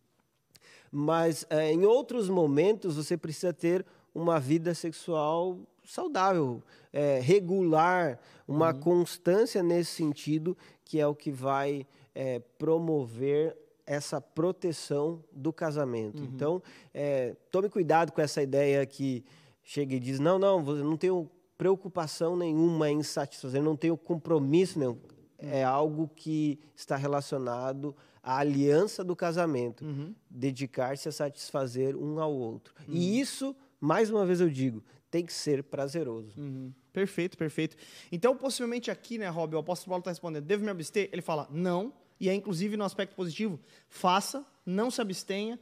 Mas 0.91 1.47
é, 1.51 1.73
em 1.73 1.85
outros 1.85 2.29
momentos 2.29 2.97
você 2.97 3.17
precisa 3.17 3.53
ter 3.53 3.85
uma 4.15 4.41
vida 4.41 4.75
sexual 4.75 5.59
saudável, 5.85 6.63
é, 6.93 7.21
regular, 7.21 8.19
uma 8.47 8.73
Uhum. 8.73 8.81
constância 8.81 9.63
nesse 9.63 9.93
sentido, 9.93 10.57
que 10.85 10.99
é 10.99 11.07
o 11.07 11.15
que 11.15 11.31
vai 11.31 11.87
é, 12.15 12.41
promover 12.59 13.57
essa 13.91 14.21
proteção 14.21 15.25
do 15.33 15.53
casamento. 15.53 16.21
Uhum. 16.23 16.29
Então, 16.33 16.63
é, 16.95 17.35
tome 17.51 17.69
cuidado 17.69 18.13
com 18.13 18.21
essa 18.21 18.41
ideia 18.41 18.87
que 18.87 19.25
chega 19.65 19.97
e 19.97 19.99
diz: 19.99 20.21
não, 20.21 20.39
não, 20.39 20.65
eu 20.69 20.85
não 20.85 20.97
tenho 20.97 21.29
preocupação 21.59 22.37
nenhuma 22.37 22.89
em 22.89 23.03
satisfazer, 23.03 23.61
não 23.61 23.75
tenho 23.77 23.97
compromisso 23.97 24.79
nenhum. 24.79 24.97
É 25.37 25.65
algo 25.65 26.09
que 26.15 26.61
está 26.77 26.95
relacionado 26.95 27.97
à 28.23 28.39
aliança 28.39 29.03
do 29.03 29.17
casamento, 29.17 29.85
Uhum. 29.85 30.15
dedicar-se 30.31 31.09
a 31.09 31.13
satisfazer 31.13 31.97
um 31.97 32.21
ao 32.21 32.33
outro. 32.33 32.73
E 32.87 33.19
isso, 33.19 33.57
mais 33.81 34.09
uma 34.09 34.25
vez 34.25 34.41
eu 34.41 34.49
digo, 34.49 34.85
tem 35.11 35.27
que 35.27 35.33
ser 35.33 35.65
prazeroso. 35.65 36.39
Uhum. 36.39 36.73
Perfeito, 36.93 37.37
perfeito. 37.37 37.77
Então, 38.13 38.37
possivelmente 38.37 38.89
aqui, 38.89 39.19
né, 39.19 39.29
Rob, 39.29 39.57
o 39.57 39.59
apóstolo 39.59 39.91
Paulo 39.91 40.01
está 40.01 40.11
respondendo, 40.11 40.45
devo 40.45 40.63
me 40.63 40.71
abster? 40.71 41.09
Ele 41.13 41.23
fala, 41.23 41.49
não, 41.51 41.93
e 42.21 42.29
é 42.29 42.35
inclusive 42.35 42.77
no 42.77 42.85
aspecto 42.85 43.17
positivo, 43.17 43.59
faça, 43.89 44.45
não 44.65 44.91
se 44.91 45.01
abstenha. 45.01 45.59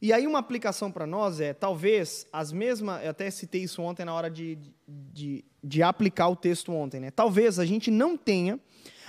E 0.00 0.12
aí 0.12 0.26
uma 0.26 0.38
aplicação 0.38 0.92
para 0.92 1.06
nós 1.06 1.40
é, 1.40 1.52
talvez, 1.52 2.26
as 2.32 2.52
mesmas, 2.52 3.02
eu 3.02 3.10
até 3.10 3.30
citei 3.30 3.62
isso 3.62 3.82
ontem 3.82 4.04
na 4.04 4.14
hora 4.14 4.30
de, 4.30 4.58
de, 4.86 5.44
de 5.64 5.82
aplicar 5.82 6.28
o 6.28 6.36
texto 6.36 6.70
ontem, 6.72 7.00
né? 7.00 7.10
Talvez 7.10 7.58
a 7.58 7.64
gente 7.64 7.90
não 7.90 8.16
tenha 8.16 8.60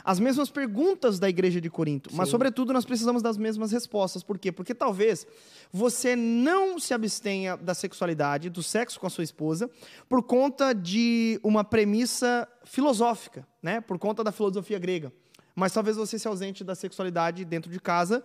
as 0.07 0.21
mesmas 0.21 0.49
perguntas 0.49 1.19
da 1.19 1.27
igreja 1.27 1.59
de 1.59 1.69
Corinto, 1.69 2.09
mas, 2.13 2.29
Sim. 2.29 2.31
sobretudo, 2.31 2.71
nós 2.71 2.85
precisamos 2.85 3.21
das 3.21 3.37
mesmas 3.37 3.73
respostas. 3.73 4.23
Por 4.23 4.37
quê? 4.39 4.53
Porque 4.53 4.73
talvez 4.73 5.27
você 5.69 6.15
não 6.15 6.79
se 6.79 6.93
abstenha 6.93 7.57
da 7.57 7.73
sexualidade, 7.73 8.49
do 8.49 8.63
sexo 8.63 9.01
com 9.01 9.07
a 9.07 9.09
sua 9.09 9.25
esposa, 9.25 9.69
por 10.07 10.23
conta 10.23 10.73
de 10.73 11.37
uma 11.43 11.61
premissa 11.61 12.47
filosófica, 12.63 13.45
né? 13.61 13.81
por 13.81 13.99
conta 13.99 14.23
da 14.23 14.31
filosofia 14.31 14.79
grega. 14.79 15.11
Mas 15.58 15.74
talvez 15.74 15.97
você 15.97 16.20
se 16.20 16.28
ausente 16.28 16.64
da 16.64 16.76
sexualidade 16.76 17.43
dentro 17.43 17.72
de 17.72 17.80
casa 17.80 18.24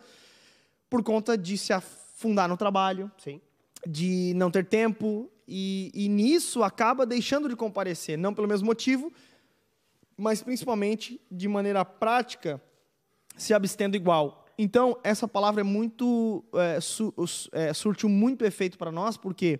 por 0.90 1.02
conta 1.02 1.38
de 1.38 1.56
se 1.56 1.72
afundar 1.72 2.46
no 2.46 2.58
trabalho, 2.58 3.10
Sim. 3.16 3.40
de 3.88 4.34
não 4.36 4.50
ter 4.50 4.66
tempo, 4.66 5.30
e, 5.48 5.90
e 5.94 6.10
nisso 6.10 6.62
acaba 6.62 7.06
deixando 7.06 7.48
de 7.48 7.56
comparecer, 7.56 8.18
não 8.18 8.34
pelo 8.34 8.46
mesmo 8.46 8.66
motivo, 8.66 9.10
mas 10.14 10.42
principalmente 10.42 11.18
de 11.30 11.48
maneira 11.48 11.86
prática, 11.86 12.60
se 13.34 13.54
abstendo 13.54 13.96
igual. 13.96 14.44
Então, 14.58 15.00
essa 15.02 15.26
palavra 15.26 15.62
é 15.62 15.64
muito. 15.64 16.44
É, 16.52 16.82
su, 16.82 17.14
é, 17.50 17.72
surtiu 17.72 18.10
muito 18.10 18.44
efeito 18.44 18.76
para 18.76 18.92
nós, 18.92 19.16
porque, 19.16 19.58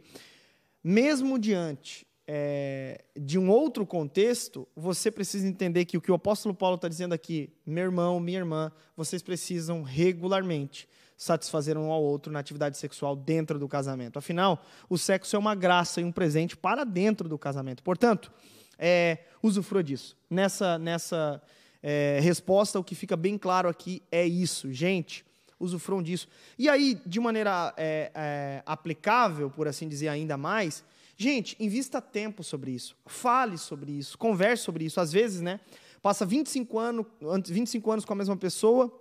mesmo 0.84 1.38
diante 1.38 2.06
é, 2.34 3.04
de 3.14 3.38
um 3.38 3.50
outro 3.50 3.84
contexto, 3.84 4.66
você 4.74 5.10
precisa 5.10 5.46
entender 5.46 5.84
que 5.84 5.98
o 5.98 6.00
que 6.00 6.10
o 6.10 6.14
apóstolo 6.14 6.54
Paulo 6.54 6.76
está 6.76 6.88
dizendo 6.88 7.12
aqui, 7.12 7.52
meu 7.66 7.84
irmão, 7.84 8.18
minha 8.18 8.38
irmã, 8.38 8.72
vocês 8.96 9.20
precisam 9.20 9.82
regularmente 9.82 10.88
satisfazer 11.14 11.76
um 11.76 11.92
ao 11.92 12.02
outro 12.02 12.32
na 12.32 12.38
atividade 12.38 12.78
sexual 12.78 13.14
dentro 13.14 13.58
do 13.58 13.68
casamento. 13.68 14.18
Afinal, 14.18 14.64
o 14.88 14.96
sexo 14.96 15.36
é 15.36 15.38
uma 15.38 15.54
graça 15.54 16.00
e 16.00 16.04
um 16.04 16.10
presente 16.10 16.56
para 16.56 16.84
dentro 16.84 17.28
do 17.28 17.36
casamento. 17.36 17.82
Portanto, 17.82 18.32
é, 18.78 19.18
usufrua 19.42 19.84
disso. 19.84 20.16
Nessa, 20.30 20.78
nessa 20.78 21.42
é, 21.82 22.18
resposta, 22.22 22.78
o 22.78 22.84
que 22.84 22.94
fica 22.94 23.14
bem 23.14 23.36
claro 23.36 23.68
aqui 23.68 24.02
é 24.10 24.26
isso. 24.26 24.72
Gente, 24.72 25.22
usufruam 25.60 26.02
disso. 26.02 26.26
E 26.58 26.66
aí, 26.66 26.98
de 27.04 27.20
maneira 27.20 27.74
é, 27.76 28.10
é, 28.14 28.62
aplicável, 28.64 29.50
por 29.50 29.68
assim 29.68 29.86
dizer, 29.86 30.08
ainda 30.08 30.38
mais, 30.38 30.82
gente, 31.22 31.56
invista 31.60 32.00
tempo 32.00 32.42
sobre 32.44 32.70
isso. 32.72 32.96
Fale 33.06 33.56
sobre 33.58 33.92
isso, 33.92 34.18
converse 34.18 34.64
sobre 34.64 34.84
isso. 34.84 35.00
Às 35.00 35.12
vezes, 35.12 35.40
né, 35.40 35.60
passa 36.02 36.26
25 36.26 36.78
anos, 36.78 37.06
antes- 37.22 37.50
25 37.50 37.90
anos 37.90 38.04
com 38.04 38.12
a 38.12 38.16
mesma 38.16 38.36
pessoa 38.36 38.92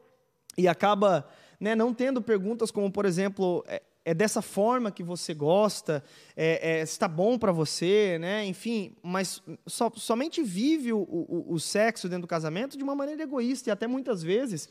e 0.58 0.68
acaba 0.68 1.28
né, 1.60 1.76
não 1.76 1.94
tendo 1.94 2.22
perguntas 2.22 2.72
como, 2.72 2.92
por 2.92 3.06
exemplo, 3.06 3.64
é, 3.68 3.82
é 4.04 4.14
dessa 4.16 4.42
forma 4.42 4.92
que 4.92 5.04
você 5.04 5.32
gosta, 5.32 6.04
é, 6.36 6.80
é, 6.80 6.82
está 6.82 7.08
bom 7.08 7.38
para 7.38 7.52
você, 7.52 8.18
né? 8.20 8.44
Enfim, 8.48 8.96
mas 9.04 9.44
só- 9.68 9.92
somente 9.96 10.42
vive 10.42 10.92
o, 10.92 10.98
o- 11.00 11.46
o 11.54 11.60
sexo 11.60 12.10
dentro 12.10 12.24
do 12.24 12.28
casamento 12.28 12.76
de 12.78 12.84
uma 12.84 12.96
maneira 12.96 13.22
egoísta 13.22 13.70
e 13.70 13.72
até 13.72 13.86
muitas 13.86 14.24
vezes 14.24 14.68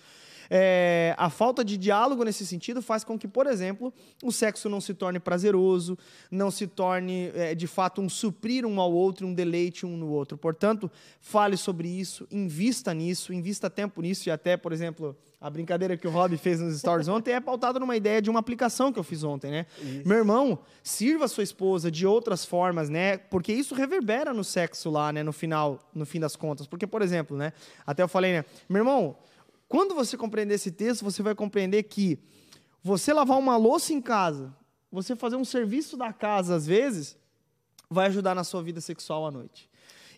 é, 0.52 1.14
a 1.16 1.30
falta 1.30 1.64
de 1.64 1.76
diálogo 1.76 2.24
nesse 2.24 2.44
sentido 2.44 2.82
faz 2.82 3.04
com 3.04 3.16
que, 3.16 3.28
por 3.28 3.46
exemplo, 3.46 3.94
o 4.22 4.32
sexo 4.32 4.68
não 4.68 4.80
se 4.80 4.92
torne 4.92 5.20
prazeroso, 5.20 5.96
não 6.28 6.50
se 6.50 6.66
torne 6.66 7.30
é, 7.36 7.54
de 7.54 7.68
fato 7.68 8.00
um 8.00 8.08
suprir 8.08 8.66
um 8.66 8.80
ao 8.80 8.92
outro, 8.92 9.28
um 9.28 9.32
deleite 9.32 9.86
um 9.86 9.96
no 9.96 10.08
outro. 10.08 10.36
Portanto, 10.36 10.90
fale 11.20 11.56
sobre 11.56 11.88
isso, 11.88 12.26
invista 12.32 12.92
nisso, 12.92 13.32
invista 13.32 13.70
tempo 13.70 14.02
nisso 14.02 14.28
e 14.28 14.32
até, 14.32 14.56
por 14.56 14.72
exemplo, 14.72 15.16
a 15.40 15.48
brincadeira 15.48 15.96
que 15.96 16.06
o 16.06 16.10
Rob 16.10 16.36
fez 16.36 16.60
nos 16.60 16.78
stories 16.78 17.06
ontem 17.08 17.32
é 17.32 17.40
pautada 17.40 17.78
numa 17.78 17.96
ideia 17.96 18.20
de 18.20 18.28
uma 18.28 18.40
aplicação 18.40 18.92
que 18.92 18.98
eu 18.98 19.04
fiz 19.04 19.22
ontem, 19.22 19.50
né? 19.50 19.66
Meu 20.04 20.18
irmão, 20.18 20.58
sirva 20.82 21.28
sua 21.28 21.44
esposa 21.44 21.90
de 21.90 22.06
outras 22.06 22.44
formas, 22.44 22.88
né? 22.88 23.16
Porque 23.16 23.52
isso 23.52 23.74
reverbera 23.74 24.34
no 24.34 24.42
sexo 24.42 24.90
lá, 24.90 25.12
né? 25.12 25.22
No 25.22 25.32
final, 25.32 25.78
no 25.94 26.04
fim 26.04 26.18
das 26.18 26.34
contas. 26.34 26.66
Porque, 26.66 26.86
por 26.86 27.02
exemplo, 27.02 27.36
né? 27.36 27.52
Até 27.86 28.02
eu 28.02 28.08
falei, 28.08 28.32
né? 28.32 28.44
Meu 28.68 28.80
irmão, 28.80 29.16
quando 29.70 29.94
você 29.94 30.16
compreender 30.16 30.54
esse 30.54 30.72
texto, 30.72 31.04
você 31.04 31.22
vai 31.22 31.32
compreender 31.32 31.84
que 31.84 32.18
você 32.82 33.12
lavar 33.12 33.38
uma 33.38 33.56
louça 33.56 33.92
em 33.92 34.00
casa, 34.00 34.52
você 34.90 35.14
fazer 35.14 35.36
um 35.36 35.44
serviço 35.44 35.96
da 35.96 36.12
casa 36.12 36.56
às 36.56 36.66
vezes, 36.66 37.16
vai 37.88 38.08
ajudar 38.08 38.34
na 38.34 38.42
sua 38.42 38.64
vida 38.64 38.80
sexual 38.80 39.24
à 39.28 39.30
noite. 39.30 39.70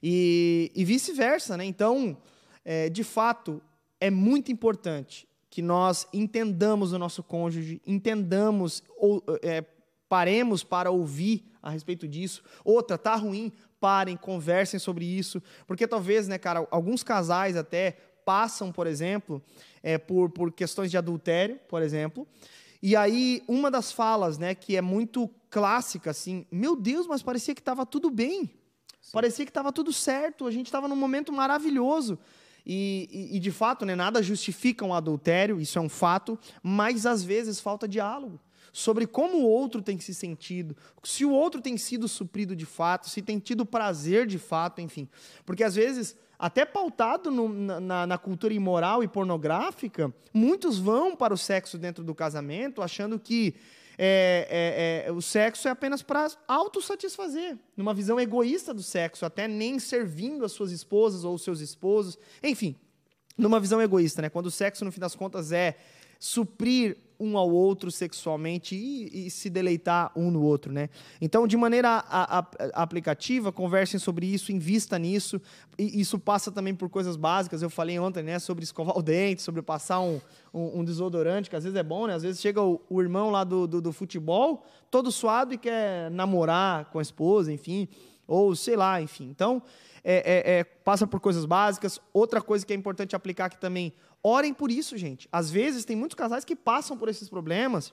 E, 0.02 0.72
e 0.74 0.86
vice-versa, 0.86 1.54
né? 1.58 1.66
Então, 1.66 2.16
é, 2.64 2.88
de 2.88 3.04
fato, 3.04 3.60
é 4.00 4.10
muito 4.10 4.50
importante 4.50 5.28
que 5.50 5.60
nós 5.60 6.08
entendamos 6.14 6.94
o 6.94 6.98
nosso 6.98 7.22
cônjuge, 7.22 7.82
entendamos, 7.86 8.82
ou, 8.96 9.22
é, 9.42 9.66
paremos 10.08 10.64
para 10.64 10.90
ouvir 10.90 11.44
a 11.62 11.68
respeito 11.68 12.08
disso. 12.08 12.42
Outra, 12.64 12.96
tá 12.96 13.16
ruim, 13.16 13.52
parem, 13.78 14.16
conversem 14.16 14.80
sobre 14.80 15.04
isso. 15.04 15.42
Porque 15.66 15.86
talvez, 15.86 16.26
né, 16.26 16.38
cara, 16.38 16.66
alguns 16.70 17.02
casais 17.02 17.54
até 17.54 17.98
passam, 18.24 18.72
por 18.72 18.86
exemplo, 18.86 19.42
é, 19.82 19.98
por, 19.98 20.30
por 20.30 20.52
questões 20.52 20.90
de 20.90 20.96
adultério, 20.98 21.58
por 21.68 21.82
exemplo. 21.82 22.26
E 22.82 22.96
aí, 22.96 23.42
uma 23.46 23.70
das 23.70 23.92
falas, 23.92 24.38
né, 24.38 24.54
que 24.54 24.76
é 24.76 24.80
muito 24.80 25.30
clássica, 25.50 26.10
assim, 26.10 26.46
meu 26.50 26.74
Deus, 26.74 27.06
mas 27.06 27.22
parecia 27.22 27.54
que 27.54 27.60
estava 27.60 27.86
tudo 27.86 28.10
bem. 28.10 28.50
Parecia 29.12 29.44
que 29.44 29.50
estava 29.50 29.72
tudo 29.72 29.92
certo, 29.92 30.46
a 30.46 30.50
gente 30.50 30.66
estava 30.66 30.88
num 30.88 30.96
momento 30.96 31.32
maravilhoso. 31.32 32.18
E, 32.64 33.08
e- 33.32 33.36
e, 33.36 33.40
de 33.40 33.50
fato, 33.50 33.84
né, 33.84 33.94
nada 33.94 34.22
justifica 34.22 34.84
um 34.84 34.94
adultério, 34.94 35.60
isso 35.60 35.78
é 35.78 35.82
um 35.82 35.88
fato, 35.88 36.38
mas 36.62 37.06
às 37.06 37.22
vezes 37.22 37.60
falta 37.60 37.86
diálogo 37.88 38.40
sobre 38.72 39.06
como 39.06 39.36
o 39.38 39.42
outro 39.46 39.82
tem 39.82 40.00
se 40.00 40.14
sentido, 40.14 40.74
se 41.02 41.26
o 41.26 41.30
outro 41.30 41.60
tem 41.60 41.76
sido 41.76 42.08
suprido 42.08 42.56
de 42.56 42.64
fato, 42.64 43.10
se 43.10 43.20
tem 43.20 43.38
tido 43.38 43.66
prazer 43.66 44.26
de 44.26 44.38
fato, 44.38 44.80
enfim. 44.80 45.06
Porque 45.44 45.62
às 45.62 45.74
vezes, 45.74 46.16
até 46.42 46.64
pautado 46.64 47.30
no- 47.30 47.48
na, 47.80 48.04
na- 48.04 48.18
cultura 48.18 48.52
imoral 48.52 49.00
e 49.04 49.06
pornográfica, 49.06 50.12
muitos 50.34 50.76
vão 50.76 51.14
para 51.14 51.32
o 51.32 51.38
sexo 51.38 51.78
dentro 51.78 52.02
do 52.02 52.12
casamento 52.16 52.82
achando 52.82 53.16
que 53.16 53.54
é, 53.96 55.04
é, 55.06 55.08
é, 55.08 55.12
o 55.12 55.22
sexo 55.22 55.68
é 55.68 55.70
apenas 55.70 56.02
para 56.02 56.26
autossatisfazer, 56.48 57.56
numa 57.76 57.94
visão 57.94 58.18
egoísta 58.18 58.74
do 58.74 58.82
sexo, 58.82 59.24
até 59.24 59.46
nem 59.46 59.78
servindo 59.78 60.44
as 60.44 60.50
suas 60.50 60.72
esposas 60.72 61.22
ou 61.22 61.34
os 61.34 61.42
seus 61.44 61.60
esposos, 61.60 62.18
enfim, 62.42 62.74
numa 63.38 63.60
visão 63.60 63.80
egoísta, 63.80 64.20
né? 64.20 64.28
Quando 64.28 64.46
o 64.46 64.50
sexo, 64.50 64.84
no 64.84 64.90
fim 64.90 64.98
das 65.00 65.14
contas, 65.14 65.52
é 65.52 65.76
suprir 66.18 66.96
um 67.22 67.38
ao 67.38 67.50
outro 67.50 67.90
sexualmente 67.90 68.74
e, 68.74 69.26
e 69.26 69.30
se 69.30 69.48
deleitar 69.48 70.10
um 70.16 70.30
no 70.30 70.42
outro, 70.42 70.72
né? 70.72 70.88
Então, 71.20 71.46
de 71.46 71.56
maneira 71.56 71.88
a- 72.08 72.38
a- 72.40 72.46
aplicativa, 72.82 73.52
conversem 73.52 74.00
sobre 74.00 74.26
isso, 74.26 74.50
invista 74.52 74.98
nisso. 74.98 75.40
E 75.78 76.00
isso 76.00 76.18
passa 76.18 76.50
também 76.50 76.74
por 76.74 76.88
coisas 76.88 77.16
básicas. 77.16 77.62
Eu 77.62 77.70
falei 77.70 77.98
ontem, 77.98 78.22
né, 78.22 78.38
sobre 78.38 78.64
escovar 78.64 78.96
o 78.98 79.02
dente, 79.02 79.42
sobre 79.42 79.62
passar 79.62 80.00
um, 80.00 80.20
um- 80.52 80.80
um 80.80 80.84
desodorante, 80.84 81.48
que 81.48 81.56
às 81.56 81.64
vezes 81.64 81.78
é 81.78 81.82
bom, 81.82 82.06
né? 82.06 82.14
Às 82.14 82.22
vezes 82.22 82.40
chega 82.40 82.60
o, 82.60 82.80
o 82.90 83.00
irmão 83.00 83.30
lá 83.30 83.44
do, 83.44 83.66
do, 83.66 83.80
do 83.80 83.92
futebol, 83.92 84.64
todo 84.90 85.10
suado 85.12 85.54
e 85.54 85.58
quer 85.58 86.10
namorar 86.10 86.86
com 86.86 86.98
a 86.98 87.02
esposa, 87.02 87.52
enfim, 87.52 87.88
ou 88.32 88.56
sei 88.56 88.76
lá, 88.76 89.00
enfim. 89.00 89.28
Então, 89.28 89.62
é, 90.02 90.16
é- 90.16 90.58
é, 90.58 90.64
passa 90.64 91.06
por 91.06 91.20
coisas 91.20 91.44
básicas. 91.44 92.00
Outra 92.12 92.40
coisa 92.40 92.64
que 92.64 92.72
é 92.72 92.76
importante 92.76 93.14
aplicar 93.14 93.46
aqui 93.46 93.58
também, 93.60 93.92
orem 94.22 94.54
por 94.54 94.70
isso, 94.70 94.96
gente. 94.96 95.28
Às 95.30 95.50
vezes 95.50 95.84
tem 95.84 95.94
muitos 95.94 96.14
casais 96.14 96.44
que 96.44 96.56
passam 96.56 96.96
por 96.96 97.08
esses 97.08 97.28
problemas 97.28 97.92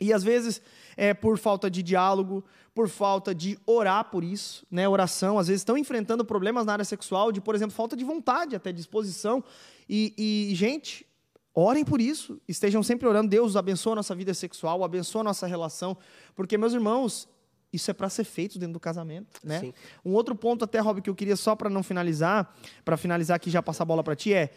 e 0.00 0.12
às 0.12 0.24
vezes 0.24 0.60
é 0.96 1.14
por 1.14 1.38
falta 1.38 1.70
de 1.70 1.82
diálogo, 1.82 2.42
por 2.74 2.88
falta 2.88 3.34
de 3.34 3.58
orar 3.66 4.10
por 4.10 4.24
isso, 4.24 4.66
né? 4.70 4.88
Oração, 4.88 5.38
às 5.38 5.46
vezes 5.46 5.60
estão 5.60 5.76
enfrentando 5.76 6.24
problemas 6.24 6.64
na 6.66 6.72
área 6.72 6.84
sexual, 6.84 7.30
de, 7.30 7.40
por 7.40 7.54
exemplo, 7.54 7.76
falta 7.76 7.94
de 7.94 8.02
vontade, 8.04 8.56
até 8.56 8.72
disposição. 8.72 9.44
E, 9.88 10.14
e, 10.50 10.54
gente, 10.54 11.06
orem 11.54 11.84
por 11.84 12.00
isso. 12.00 12.40
Estejam 12.48 12.82
sempre 12.82 13.06
orando. 13.06 13.28
Deus 13.28 13.56
abençoa 13.56 13.92
a 13.92 13.96
nossa 13.96 14.14
vida 14.14 14.32
sexual, 14.32 14.82
abençoa 14.82 15.20
a 15.20 15.24
nossa 15.24 15.46
relação. 15.46 15.96
Porque, 16.34 16.56
meus 16.56 16.72
irmãos, 16.72 17.28
Isso 17.72 17.90
é 17.90 17.94
para 17.94 18.08
ser 18.08 18.24
feito 18.24 18.58
dentro 18.58 18.74
do 18.74 18.80
casamento, 18.80 19.40
né? 19.44 19.60
Sim. 19.60 19.74
Um 20.04 20.12
outro 20.12 20.34
ponto 20.34 20.64
até, 20.64 20.80
Rob, 20.80 21.00
que 21.00 21.08
eu 21.08 21.14
queria 21.14 21.36
só 21.36 21.54
para 21.54 21.70
não 21.70 21.82
finalizar, 21.82 22.52
para 22.84 22.96
finalizar 22.96 23.36
aqui 23.36 23.48
e 23.48 23.52
já 23.52 23.62
passar 23.62 23.84
a 23.84 23.86
bola 23.86 24.02
para 24.02 24.16
ti 24.16 24.34
é 24.34 24.50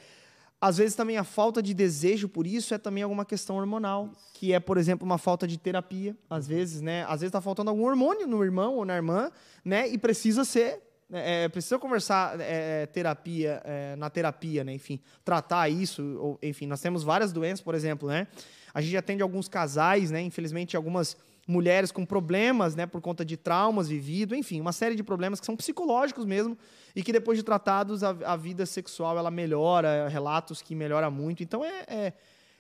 às 0.64 0.78
vezes 0.78 0.96
também 0.96 1.18
a 1.18 1.26
falta 1.26 1.62
de 1.62 1.74
desejo 1.74 2.30
por 2.30 2.48
isso 2.48 2.74
é 2.74 2.78
também 2.78 3.04
alguma 3.04 3.26
questão 3.26 3.58
hormonal, 3.58 4.10
que 4.34 4.54
é, 4.54 4.62
por 4.62 4.78
exemplo, 4.78 5.06
uma 5.06 5.18
falta 5.18 5.46
de 5.46 5.58
terapia, 5.58 6.16
às 6.30 6.48
vezes, 6.48 6.80
né? 6.80 7.04
Às 7.04 7.20
vezes 7.20 7.26
está 7.26 7.42
faltando 7.42 7.70
algum 7.70 7.84
hormônio 7.84 8.26
no 8.26 8.42
irmão 8.42 8.76
ou 8.76 8.86
na 8.86 8.96
irmã, 8.96 9.30
né? 9.66 9.90
E 9.90 9.98
precisa 9.98 10.46
ser, 10.46 10.82
é, 11.12 11.50
precisa 11.50 11.78
conversar 11.78 12.40
é, 12.40 12.86
terapia, 12.86 13.62
é, 13.66 13.98
na 13.98 14.10
terapia, 14.10 14.64
né? 14.64 14.74
Enfim, 14.74 15.02
tratar 15.26 15.68
isso, 15.68 16.02
ou, 16.18 16.40
enfim, 16.42 16.66
nós 16.66 16.80
temos 16.80 17.04
várias 17.04 17.34
doenças, 17.34 17.60
por 17.60 17.76
exemplo, 17.76 18.08
né? 18.08 18.26
A 18.74 18.80
gente 18.80 18.96
atende 18.96 19.22
alguns 19.22 19.50
casais, 19.50 20.12
né? 20.12 20.22
Infelizmente, 20.22 20.78
algumas 20.78 21.18
mulheres 21.48 21.92
com 21.92 22.06
problemas, 22.06 22.76
né, 22.76 22.86
por 22.86 23.02
conta 23.02 23.26
de 23.26 23.36
traumas 23.36 23.90
vividos, 23.90 24.38
enfim, 24.38 24.62
uma 24.62 24.72
série 24.72 24.96
de 24.96 25.04
problemas 25.04 25.40
que 25.40 25.46
são 25.46 25.56
psicológicos 25.56 26.26
mesmo 26.26 26.58
e 26.96 27.04
que 27.04 27.12
depois 27.12 27.38
de 27.38 27.44
tratados 27.44 28.04
a, 28.04 28.10
a 28.26 28.36
vida 28.38 28.66
sexual 28.66 29.18
ela 29.18 29.30
melhora, 29.30 30.08
relatos 30.08 30.62
que 30.62 30.74
melhora 30.74 31.10
muito. 31.10 31.44
Então 31.44 31.64
é, 31.64 31.84
é, 31.88 32.14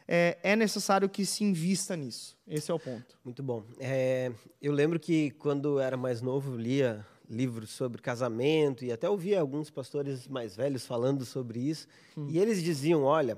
é, 0.07 0.38
é, 0.43 0.55
necessário 0.55 1.07
que 1.07 1.25
se 1.25 1.43
invista 1.43 1.95
nisso. 1.95 2.38
Esse 2.47 2.71
é 2.71 2.73
o 2.73 2.79
ponto. 2.79 3.17
Muito 3.23 3.41
bom. 3.41 3.63
É, 3.79 4.31
eu 4.61 4.73
lembro 4.73 4.99
que 4.99 5.31
quando 5.31 5.79
era 5.79 5.95
mais 5.95 6.21
novo 6.21 6.55
lia 6.57 7.05
livros 7.29 7.69
sobre 7.69 8.01
casamento 8.01 8.84
e 8.84 8.91
até 8.91 9.09
ouvia 9.09 9.39
alguns 9.39 9.69
pastores 9.69 10.27
mais 10.27 10.55
velhos 10.55 10.86
falando 10.86 11.23
sobre 11.23 11.59
isso 11.59 11.88
hum. 12.17 12.27
e 12.29 12.38
eles 12.38 12.61
diziam, 12.61 13.03
olha 13.03 13.38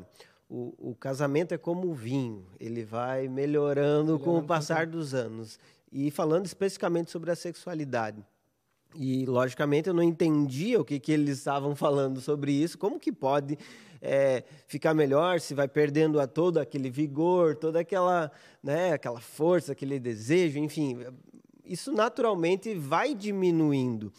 o, 0.50 0.92
o 0.92 0.96
casamento 0.96 1.54
é 1.54 1.58
como 1.58 1.88
o 1.88 1.94
vinho, 1.94 2.46
ele 2.60 2.84
vai 2.84 3.28
melhorando 3.28 4.20
com 4.20 4.38
o 4.38 4.44
passar 4.44 4.86
dos 4.86 5.14
anos. 5.14 5.60
E 5.92 6.12
falando 6.12 6.46
especificamente 6.46 7.10
sobre 7.10 7.32
a 7.32 7.36
sexualidade. 7.36 8.24
E, 8.96 9.26
logicamente, 9.26 9.88
eu 9.88 9.94
não 9.94 10.04
entendia 10.04 10.80
o 10.80 10.86
que, 10.86 11.00
que 11.00 11.12
eles 11.12 11.38
estavam 11.38 11.76
falando 11.76 12.20
sobre 12.22 12.52
isso. 12.52 12.78
Como 12.78 13.00
que 13.00 13.12
pode 13.12 13.58
é, 14.02 14.44
ficar 14.68 14.94
melhor 14.94 15.40
se 15.40 15.54
vai 15.54 15.68
perdendo 15.68 16.20
a 16.20 16.28
todo 16.28 16.60
aquele 16.60 16.90
vigor, 16.90 17.56
toda 17.56 17.80
aquela, 17.80 18.32
né, 18.62 18.94
aquela 18.94 19.20
força, 19.20 19.72
aquele 19.72 20.00
desejo, 20.00 20.60
enfim. 20.60 21.00
Isso 21.66 21.92
naturalmente 21.92 22.74
vai 22.76 23.16
diminuindo. 23.16 24.14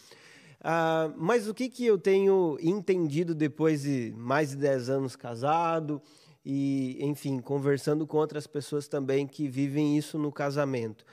Ah, 0.69 1.13
mas 1.15 1.47
o 1.47 1.53
que, 1.53 1.69
que 1.69 1.85
eu 1.85 1.97
tenho 1.97 2.57
entendido 2.61 3.33
depois 3.33 3.83
de 3.83 4.13
mais 4.17 4.49
de 4.49 4.57
10 4.57 4.89
anos 4.89 5.15
casado 5.15 6.01
e, 6.43 6.97
enfim, 6.99 7.39
conversando 7.39 8.05
com 8.05 8.17
outras 8.17 8.45
pessoas 8.45 8.85
também 8.85 9.25
que 9.25 9.47
vivem 9.47 9.97
isso 9.97 10.19
no 10.19 10.29
casamento? 10.29 11.05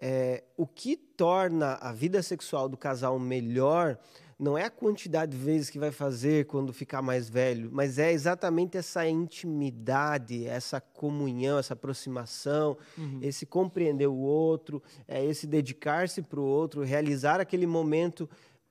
É, 0.00 0.44
o 0.56 0.64
que 0.64 0.96
torna 0.96 1.74
a 1.80 1.92
vida 1.92 2.22
sexual 2.22 2.68
do 2.68 2.76
casal 2.76 3.18
melhor 3.18 3.98
não 4.38 4.56
é 4.56 4.64
a 4.64 4.70
quantidade 4.70 5.32
de 5.32 5.36
vezes 5.36 5.68
que 5.68 5.78
vai 5.78 5.90
fazer 5.90 6.46
quando 6.46 6.72
ficar 6.72 7.02
mais 7.02 7.28
velho, 7.28 7.68
mas 7.70 7.98
é 7.98 8.12
exatamente 8.12 8.78
essa 8.78 9.06
intimidade, 9.06 10.46
essa 10.46 10.80
comunhão, 10.80 11.58
essa 11.58 11.74
aproximação, 11.74 12.78
uhum. 12.96 13.18
esse 13.20 13.44
compreender 13.44 14.06
o 14.06 14.16
outro, 14.16 14.80
é 15.06 15.22
esse 15.22 15.46
dedicar-se 15.48 16.22
para 16.22 16.40
o 16.40 16.44
outro, 16.44 16.82
realizar 16.82 17.38
aquele 17.38 17.66
momento 17.66 18.30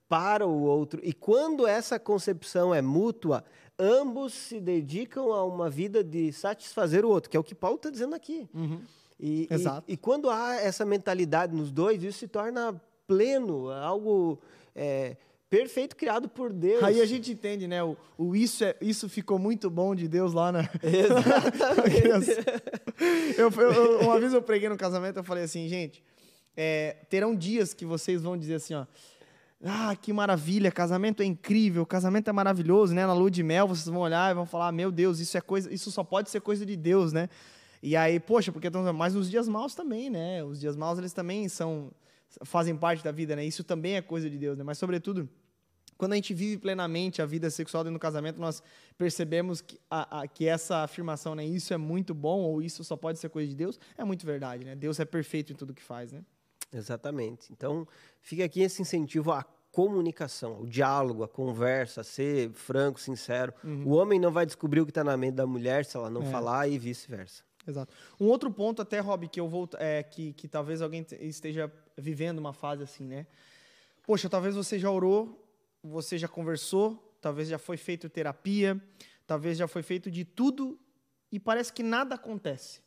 para 0.10 0.46
o 0.46 0.64
outro. 0.64 1.00
E 1.04 1.14
quando 1.14 1.68
essa 1.68 2.00
concepção 2.00 2.74
é 2.74 2.82
mútua, 2.82 3.46
ambos 3.78 4.34
se 4.34 4.60
dedicam 4.60 5.32
a 5.32 5.46
uma 5.46 5.70
vida 5.70 6.04
de 6.04 6.34
satisfazer 6.34 7.06
o 7.06 7.10
outro, 7.10 7.30
que 7.30 7.38
é 7.38 7.40
o 7.40 7.44
que 7.44 7.56
Paulo 7.56 7.78
está 7.78 7.92
dizendo 7.92 8.16
aqui. 8.16 8.50
Uhum. 8.54 8.82
E, 9.20 9.48
Exato. 9.50 9.84
E, 9.88 9.94
e, 9.94 9.98
quando 9.98 10.30
há 10.30 10.56
essa 10.56 10.84
mentalidade 10.84 11.56
nos 11.56 11.72
dois, 11.72 12.02
isso 12.04 12.20
se 12.20 12.28
torna 12.28 12.82
pleno, 13.06 13.70
algo 13.70 14.40
é, 14.76 15.18
perfeito 15.50 15.96
criado 15.96 16.28
por 16.28 16.52
Deus. 16.52 16.84
Aí 16.84 17.02
a 17.02 17.06
gente 17.06 17.32
entende, 17.32 17.68
né? 17.68 17.84
O, 17.84 17.98
o, 18.18 18.36
isso, 18.36 18.64
é, 18.64 18.76
isso 18.82 19.10
ficou 19.10 19.38
muito 19.38 19.70
bom 19.70 19.94
de 19.94 20.08
Deus 20.08 20.34
lá 20.34 20.52
na. 20.52 20.62
Exatamente. 20.82 22.32
eu, 23.38 23.50
eu, 23.50 24.00
uma 24.00 24.20
vez 24.20 24.34
eu 24.34 24.42
preguei 24.42 24.70
no 24.70 24.78
casamento, 24.78 25.18
eu 25.18 25.24
falei 25.24 25.44
assim, 25.44 25.68
gente, 25.68 26.04
é, 26.56 26.98
terão 27.10 27.36
dias 27.36 27.74
que 27.74 27.86
vocês 27.86 28.22
vão 28.22 28.38
dizer 28.38 28.56
assim, 28.56 28.74
ó. 28.74 28.86
Ah, 29.64 29.94
que 29.96 30.14
maravilha, 30.14 30.72
casamento 30.72 31.22
é 31.22 31.26
incrível, 31.26 31.86
casamento 31.86 32.30
é 32.30 32.32
maravilhoso, 32.32 32.94
né? 32.94 33.06
Na 33.06 33.14
lua 33.14 33.30
de 33.30 33.44
mel 33.44 33.68
vocês 33.68 33.88
vão 33.88 34.00
olhar 34.02 34.32
e 34.32 34.34
vão 34.34 34.46
falar: 34.46 34.72
"Meu 34.72 34.90
Deus, 34.92 35.20
isso 35.20 35.38
é 35.38 35.42
coisa, 35.42 35.74
isso 35.74 35.92
só 35.92 36.04
pode 36.04 36.30
ser 36.30 36.40
coisa 36.40 36.66
de 36.66 36.78
Deus, 36.78 37.12
né?" 37.12 37.28
E 37.82 37.96
aí, 37.96 38.20
poxa, 38.20 38.52
porque 38.52 38.70
mas 38.94 39.16
os 39.16 39.30
dias 39.30 39.48
maus 39.48 39.76
também, 39.76 40.10
né? 40.10 40.44
Os 40.44 40.60
dias 40.60 40.76
maus 40.78 40.98
eles 40.98 41.12
também 41.14 41.50
são 41.50 41.92
fazem 42.44 42.76
parte 42.76 43.04
da 43.04 43.12
vida, 43.12 43.36
né? 43.36 43.44
Isso 43.46 43.64
também 43.64 43.96
é 43.96 44.02
coisa 44.02 44.30
de 44.30 44.38
Deus, 44.38 44.58
né? 44.58 44.64
Mas 44.64 44.78
sobretudo, 44.78 45.28
quando 45.98 46.14
a 46.14 46.16
gente 46.16 46.34
vive 46.34 46.58
plenamente 46.58 47.22
a 47.22 47.26
vida 47.26 47.50
sexual 47.50 47.84
dentro 47.84 47.98
do 47.98 48.02
casamento, 48.02 48.40
nós 48.40 48.64
percebemos 48.98 49.60
que, 49.60 49.78
a, 49.90 50.22
a, 50.22 50.28
que 50.28 50.46
essa 50.48 50.78
afirmação, 50.84 51.36
né, 51.36 51.46
isso 51.46 51.74
é 51.74 51.78
muito 51.78 52.14
bom 52.14 52.40
ou 52.42 52.62
isso 52.62 52.84
só 52.84 52.96
pode 52.96 53.20
ser 53.20 53.30
coisa 53.30 53.50
de 53.50 53.56
Deus, 53.56 53.80
é 53.98 54.06
muito 54.06 54.26
verdade, 54.26 54.64
né? 54.64 54.76
Deus 54.76 55.00
é 55.00 55.06
perfeito 55.06 55.52
em 55.52 55.56
tudo 55.56 55.74
que 55.74 55.84
faz, 55.84 56.12
né? 56.12 56.24
Exatamente. 56.72 57.52
Então, 57.52 57.88
fica 58.22 58.44
aqui 58.46 58.62
esse 58.62 58.82
incentivo 58.82 59.32
à 59.32 59.44
comunicação, 59.72 60.62
o 60.62 60.68
diálogo, 60.68 61.24
a 61.24 61.28
conversa, 61.28 62.04
ser 62.04 62.52
franco, 62.52 63.00
sincero. 63.00 63.54
Uhum. 63.64 63.88
O 63.88 63.92
homem 63.92 64.20
não 64.20 64.32
vai 64.32 64.46
descobrir 64.46 64.82
o 64.82 64.86
que 64.86 64.92
está 64.92 65.04
na 65.04 65.16
mente 65.16 65.36
da 65.36 65.46
mulher 65.46 65.86
se 65.86 65.96
ela 65.96 66.10
não 66.10 66.24
é. 66.24 66.26
falar 66.26 66.68
e 66.68 66.78
vice-versa. 66.78 67.44
Exato. 67.68 67.94
Um 68.20 68.26
outro 68.28 68.52
ponto 68.52 68.82
até, 68.82 69.00
Rob, 69.00 69.28
que 69.28 69.40
eu 69.40 69.48
vou 69.48 69.70
é 69.78 70.02
que, 70.02 70.34
que 70.34 70.48
talvez 70.48 70.82
alguém 70.82 71.06
esteja 71.22 71.72
vivendo 71.98 72.40
uma 72.40 72.54
fase 72.54 72.84
assim, 72.84 73.06
né? 73.06 73.28
Poxa, 74.04 74.28
talvez 74.28 74.56
você 74.56 74.80
já 74.80 74.90
orou, 74.90 75.48
você 75.84 76.18
já 76.18 76.28
conversou, 76.28 77.16
talvez 77.22 77.48
já 77.48 77.60
foi 77.60 77.78
feito 77.78 78.10
terapia, 78.10 78.82
talvez 79.28 79.58
já 79.58 79.68
foi 79.68 79.84
feito 79.84 80.10
de 80.10 80.26
tudo 80.26 80.80
e 81.32 81.40
parece 81.40 81.72
que 81.72 81.84
nada 81.84 82.16
acontece. 82.16 82.82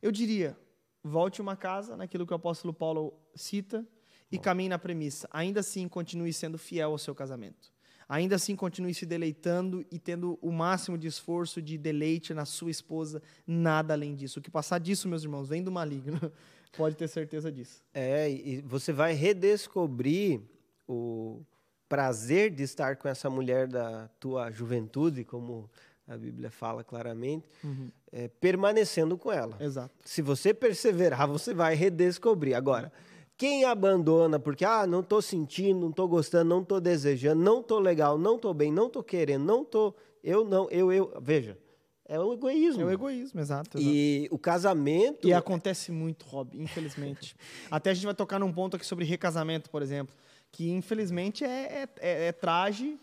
Eu 0.00 0.12
diria, 0.12 0.56
volte 1.02 1.40
uma 1.40 1.56
casa, 1.56 1.96
naquilo 1.96 2.26
que 2.26 2.32
o 2.32 2.36
apóstolo 2.36 2.72
Paulo 2.72 3.12
cita, 3.34 3.86
e 4.30 4.38
caminhe 4.38 4.68
na 4.68 4.78
premissa. 4.78 5.28
Ainda 5.30 5.60
assim, 5.60 5.86
continue 5.88 6.32
sendo 6.32 6.56
fiel 6.56 6.92
ao 6.92 6.98
seu 6.98 7.14
casamento. 7.14 7.70
Ainda 8.08 8.36
assim, 8.36 8.54
continue 8.54 8.94
se 8.94 9.06
deleitando 9.06 9.84
e 9.90 9.98
tendo 9.98 10.38
o 10.42 10.50
máximo 10.50 10.98
de 10.98 11.06
esforço 11.06 11.62
de 11.62 11.78
deleite 11.78 12.34
na 12.34 12.44
sua 12.44 12.70
esposa, 12.70 13.22
nada 13.46 13.94
além 13.94 14.14
disso. 14.14 14.38
O 14.38 14.42
que 14.42 14.50
passar 14.50 14.78
disso, 14.78 15.08
meus 15.08 15.22
irmãos, 15.22 15.48
vem 15.48 15.62
do 15.62 15.72
maligno. 15.72 16.20
Pode 16.76 16.96
ter 16.96 17.08
certeza 17.08 17.52
disso. 17.52 17.82
É, 17.92 18.30
e 18.30 18.62
você 18.62 18.92
vai 18.92 19.12
redescobrir 19.12 20.40
o 20.88 21.42
prazer 21.88 22.50
de 22.50 22.62
estar 22.62 22.96
com 22.96 23.06
essa 23.06 23.28
mulher 23.28 23.68
da 23.68 24.08
tua 24.18 24.50
juventude, 24.50 25.24
como 25.24 25.70
a 26.12 26.18
Bíblia 26.18 26.50
fala 26.50 26.84
claramente, 26.84 27.48
uhum. 27.64 27.90
é, 28.10 28.28
permanecendo 28.28 29.16
com 29.16 29.32
ela. 29.32 29.56
Exato. 29.58 29.94
Se 30.04 30.20
você 30.20 30.52
perseverar, 30.52 31.26
você 31.26 31.54
vai 31.54 31.74
redescobrir. 31.74 32.54
Agora, 32.54 32.92
quem 33.36 33.64
abandona 33.64 34.38
porque, 34.38 34.64
ah, 34.64 34.86
não 34.86 35.00
estou 35.00 35.22
sentindo, 35.22 35.80
não 35.80 35.90
estou 35.90 36.06
gostando, 36.06 36.50
não 36.50 36.62
estou 36.62 36.80
desejando, 36.80 37.42
não 37.42 37.60
estou 37.60 37.78
legal, 37.78 38.18
não 38.18 38.36
estou 38.36 38.52
bem, 38.52 38.70
não 38.70 38.88
estou 38.88 39.02
querendo, 39.02 39.44
não 39.44 39.62
estou. 39.62 39.96
Eu 40.22 40.44
não, 40.44 40.68
eu, 40.70 40.92
eu. 40.92 41.18
Veja, 41.20 41.56
é 42.04 42.20
o 42.20 42.34
egoísmo. 42.34 42.82
É 42.82 42.84
o 42.84 42.90
egoísmo, 42.90 43.40
exato. 43.40 43.78
exato. 43.78 43.92
E 43.92 44.28
o 44.30 44.38
casamento. 44.38 45.26
E 45.26 45.32
acontece 45.32 45.90
muito, 45.90 46.26
Rob, 46.26 46.60
infelizmente. 46.60 47.34
Até 47.70 47.90
a 47.90 47.94
gente 47.94 48.04
vai 48.04 48.14
tocar 48.14 48.38
num 48.38 48.52
ponto 48.52 48.76
aqui 48.76 48.84
sobre 48.84 49.04
recasamento, 49.04 49.70
por 49.70 49.80
exemplo, 49.82 50.14
que 50.50 50.70
infelizmente 50.70 51.42
é, 51.42 51.48
é, 51.82 51.88
é, 52.00 52.26
é 52.26 52.32
traje, 52.32 52.98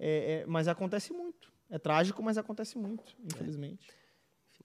é, 0.00 0.40
é, 0.40 0.44
mas 0.46 0.68
acontece 0.68 1.12
muito. 1.12 1.55
É 1.70 1.78
trágico, 1.78 2.22
mas 2.22 2.38
acontece 2.38 2.78
muito, 2.78 3.04
infelizmente. 3.24 3.88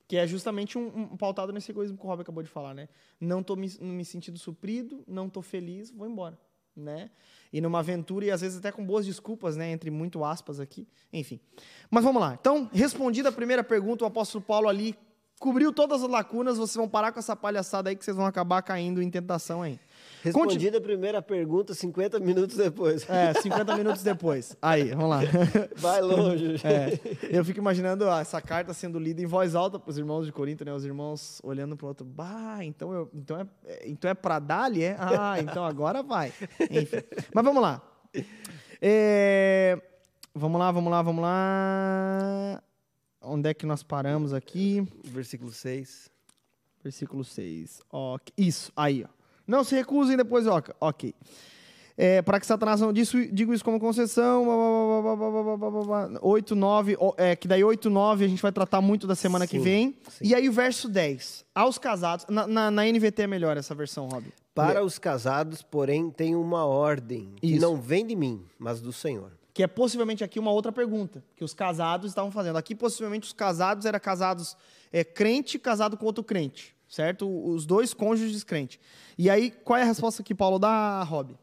Que 0.06 0.16
é 0.16 0.26
justamente 0.26 0.78
um, 0.78 0.86
um, 1.12 1.16
pautado 1.16 1.52
nesse 1.52 1.70
egoísmo 1.70 1.96
que 1.96 2.04
o 2.04 2.08
Rob 2.08 2.22
acabou 2.22 2.42
de 2.42 2.48
falar, 2.48 2.74
né? 2.74 2.88
Não 3.20 3.40
estou 3.40 3.56
me, 3.56 3.68
me 3.80 4.04
sentindo 4.04 4.38
suprido, 4.38 5.02
não 5.06 5.26
estou 5.26 5.42
feliz, 5.42 5.90
vou 5.90 6.06
embora, 6.06 6.38
né? 6.76 7.10
E 7.52 7.60
numa 7.60 7.80
aventura, 7.80 8.26
e 8.26 8.30
às 8.30 8.40
vezes 8.40 8.58
até 8.58 8.70
com 8.70 8.84
boas 8.84 9.06
desculpas, 9.06 9.56
né? 9.56 9.70
Entre 9.70 9.90
muito 9.90 10.24
aspas 10.24 10.60
aqui, 10.60 10.86
enfim. 11.12 11.40
Mas 11.90 12.04
vamos 12.04 12.20
lá. 12.20 12.36
Então, 12.40 12.68
respondida 12.72 13.30
a 13.30 13.32
primeira 13.32 13.64
pergunta, 13.64 14.04
o 14.04 14.06
apóstolo 14.06 14.44
Paulo 14.44 14.68
ali 14.68 14.96
cobriu 15.42 15.72
todas 15.72 16.04
as 16.04 16.08
lacunas, 16.08 16.56
vocês 16.56 16.76
vão 16.76 16.88
parar 16.88 17.10
com 17.10 17.18
essa 17.18 17.34
palhaçada 17.34 17.90
aí 17.90 17.96
que 17.96 18.04
vocês 18.04 18.16
vão 18.16 18.26
acabar 18.26 18.62
caindo 18.62 19.02
em 19.02 19.10
tentação 19.10 19.60
aí. 19.60 19.80
Respondida 20.22 20.78
a 20.78 20.80
primeira 20.80 21.20
pergunta 21.20 21.74
50 21.74 22.20
minutos 22.20 22.56
depois. 22.56 23.08
É, 23.10 23.34
50 23.34 23.76
minutos 23.76 24.02
depois. 24.04 24.56
Aí, 24.62 24.90
vamos 24.90 25.10
lá. 25.10 25.20
Vai 25.76 26.00
longe. 26.00 26.52
É, 26.64 26.98
eu 27.36 27.44
fico 27.44 27.58
imaginando 27.58 28.04
ó, 28.04 28.20
essa 28.20 28.40
carta 28.40 28.72
sendo 28.72 28.98
lida 28.98 29.20
em 29.20 29.26
voz 29.26 29.54
alta 29.54 29.78
para 29.78 29.90
os 29.90 29.98
irmãos 29.98 30.26
de 30.26 30.32
Corinto, 30.32 30.64
né? 30.64 30.72
Os 30.72 30.84
irmãos 30.84 31.40
olhando 31.42 31.76
para 31.76 31.84
o 31.84 31.88
outro. 31.88 32.04
Bah, 32.06 32.58
então, 32.62 32.92
eu, 32.92 33.10
então 33.12 33.40
é, 33.40 33.46
então 33.88 34.10
é 34.10 34.14
para 34.14 34.38
dar-lhe, 34.38 34.82
é? 34.82 34.96
Ah, 34.98 35.36
então 35.40 35.64
agora 35.64 36.02
vai. 36.02 36.32
Enfim. 36.70 36.98
Mas 37.34 37.44
vamos 37.44 37.60
lá. 37.60 37.82
É, 38.80 39.80
vamos 40.34 40.58
lá, 40.58 40.70
vamos 40.70 40.90
lá, 40.90 41.02
vamos 41.02 41.22
lá. 41.22 42.62
Onde 43.20 43.48
é 43.48 43.54
que 43.54 43.66
nós 43.66 43.82
paramos 43.82 44.32
aqui? 44.32 44.86
Versículo 45.04 45.50
6. 45.50 46.10
Versículo 46.82 47.24
6. 47.24 47.80
Ó, 47.90 48.18
isso, 48.36 48.72
aí, 48.76 49.04
ó. 49.04 49.21
Não 49.52 49.62
se 49.62 49.74
recusem 49.74 50.16
depois, 50.16 50.46
ó, 50.46 50.62
ok. 50.80 51.14
É, 51.94 52.22
para 52.22 52.40
que 52.40 52.46
Satanás 52.46 52.80
não 52.80 52.90
disse, 52.90 53.30
digo 53.30 53.52
isso 53.52 53.62
como 53.62 53.78
concessão. 53.78 54.46
8, 56.22 56.56
9, 56.56 56.96
é, 57.18 57.36
que 57.36 57.46
daí 57.46 57.62
8, 57.62 57.90
9 57.90 58.24
a 58.24 58.28
gente 58.28 58.40
vai 58.40 58.50
tratar 58.50 58.80
muito 58.80 59.06
da 59.06 59.14
semana 59.14 59.46
Sim, 59.46 59.50
que 59.50 59.58
vem. 59.58 59.94
sim. 60.08 60.24
E 60.24 60.34
aí 60.34 60.48
o 60.48 60.52
verso 60.52 60.88
10. 60.88 61.44
Aos 61.54 61.76
casados. 61.76 62.24
Na, 62.30 62.46
na, 62.46 62.70
na 62.70 62.86
NVT 62.86 63.24
é 63.24 63.26
melhor 63.26 63.58
essa 63.58 63.74
versão, 63.74 64.08
Rob. 64.08 64.24
Para 64.54 64.82
os 64.82 64.98
casados, 64.98 65.60
porém, 65.60 66.10
tem 66.10 66.34
uma 66.34 66.64
ordem 66.64 67.34
que 67.36 67.48
Isso. 67.48 67.60
não 67.60 67.76
vem 67.76 68.06
de 68.06 68.16
mim, 68.16 68.42
mas 68.58 68.80
do 68.80 68.90
Senhor. 68.90 69.32
Que 69.52 69.62
é 69.62 69.66
possivelmente 69.66 70.24
aqui 70.24 70.38
uma 70.38 70.50
outra 70.50 70.72
pergunta 70.72 71.22
que 71.36 71.44
os 71.44 71.52
casados 71.52 72.10
estavam 72.10 72.30
fazendo. 72.30 72.56
Aqui, 72.56 72.74
possivelmente, 72.74 73.26
os 73.26 73.34
casados 73.34 73.84
eram 73.84 74.00
casados 74.00 74.56
é, 74.90 75.04
crente 75.04 75.58
casado 75.58 75.94
com 75.98 76.06
outro 76.06 76.24
crente, 76.24 76.74
certo? 76.92 77.26
Os 77.26 77.64
dois 77.64 77.94
cônjuges 77.94 78.44
crente. 78.44 78.78
E 79.16 79.30
aí, 79.30 79.50
qual 79.50 79.78
é 79.78 79.82
a 79.82 79.86
resposta 79.86 80.22
que 80.22 80.34
Paulo 80.34 80.58
dá, 80.58 81.02
Rob? 81.02 81.34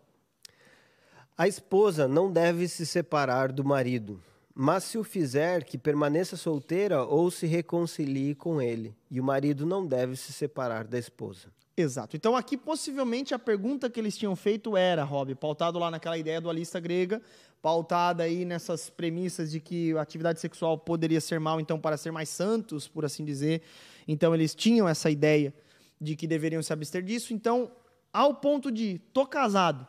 A 1.36 1.48
esposa 1.48 2.08
não 2.08 2.32
deve 2.32 2.68
se 2.68 2.86
separar 2.86 3.52
do 3.52 3.66
marido, 3.66 4.22
mas 4.54 4.84
se 4.84 4.98
o 4.98 5.04
fizer, 5.04 5.64
que 5.64 5.78
permaneça 5.78 6.38
solteira 6.38 7.04
ou 7.04 7.32
se 7.32 7.48
reconcilie 7.48 8.36
com 8.36 8.62
ele. 8.62 8.96
E 9.10 9.20
o 9.20 9.24
marido 9.24 9.66
não 9.66 9.88
deve 9.88 10.16
se 10.16 10.32
separar 10.32 10.86
da 10.86 11.00
esposa. 11.00 11.48
Exato. 11.76 12.16
Então, 12.16 12.36
aqui, 12.36 12.58
possivelmente, 12.58 13.34
a 13.34 13.40
pergunta 13.40 13.90
que 13.90 14.00
eles 14.00 14.18
tinham 14.18 14.36
feito 14.36 14.78
era, 14.78 15.04
Rob, 15.04 15.34
pautado 15.34 15.80
lá 15.80 15.90
naquela 15.90 16.18
ideia 16.18 16.42
dualista 16.42 16.80
grega, 16.80 17.22
pautada 17.62 18.24
aí 18.24 18.46
nessas 18.46 18.90
premissas 18.90 19.52
de 19.52 19.60
que 19.60 19.94
a 19.98 20.02
atividade 20.02 20.40
sexual 20.40 20.78
poderia 20.78 21.20
ser 21.20 21.40
mal, 21.40 21.60
então, 21.60 21.80
para 21.80 21.98
ser 21.98 22.12
mais 22.12 22.30
santos, 22.30 22.88
por 22.88 23.06
assim 23.06 23.26
dizer. 23.26 23.62
Então, 24.08 24.34
eles 24.34 24.56
tinham 24.56 24.88
essa 24.88 25.10
ideia 25.10 25.54
de 26.00 26.16
que 26.16 26.28
deveriam 26.28 26.62
se 26.62 26.72
abster 26.72 27.04
disso. 27.04 27.34
Então, 27.34 27.72
ao 28.14 28.36
ponto 28.36 28.72
de, 28.72 29.00
tô 29.14 29.26
casado, 29.26 29.86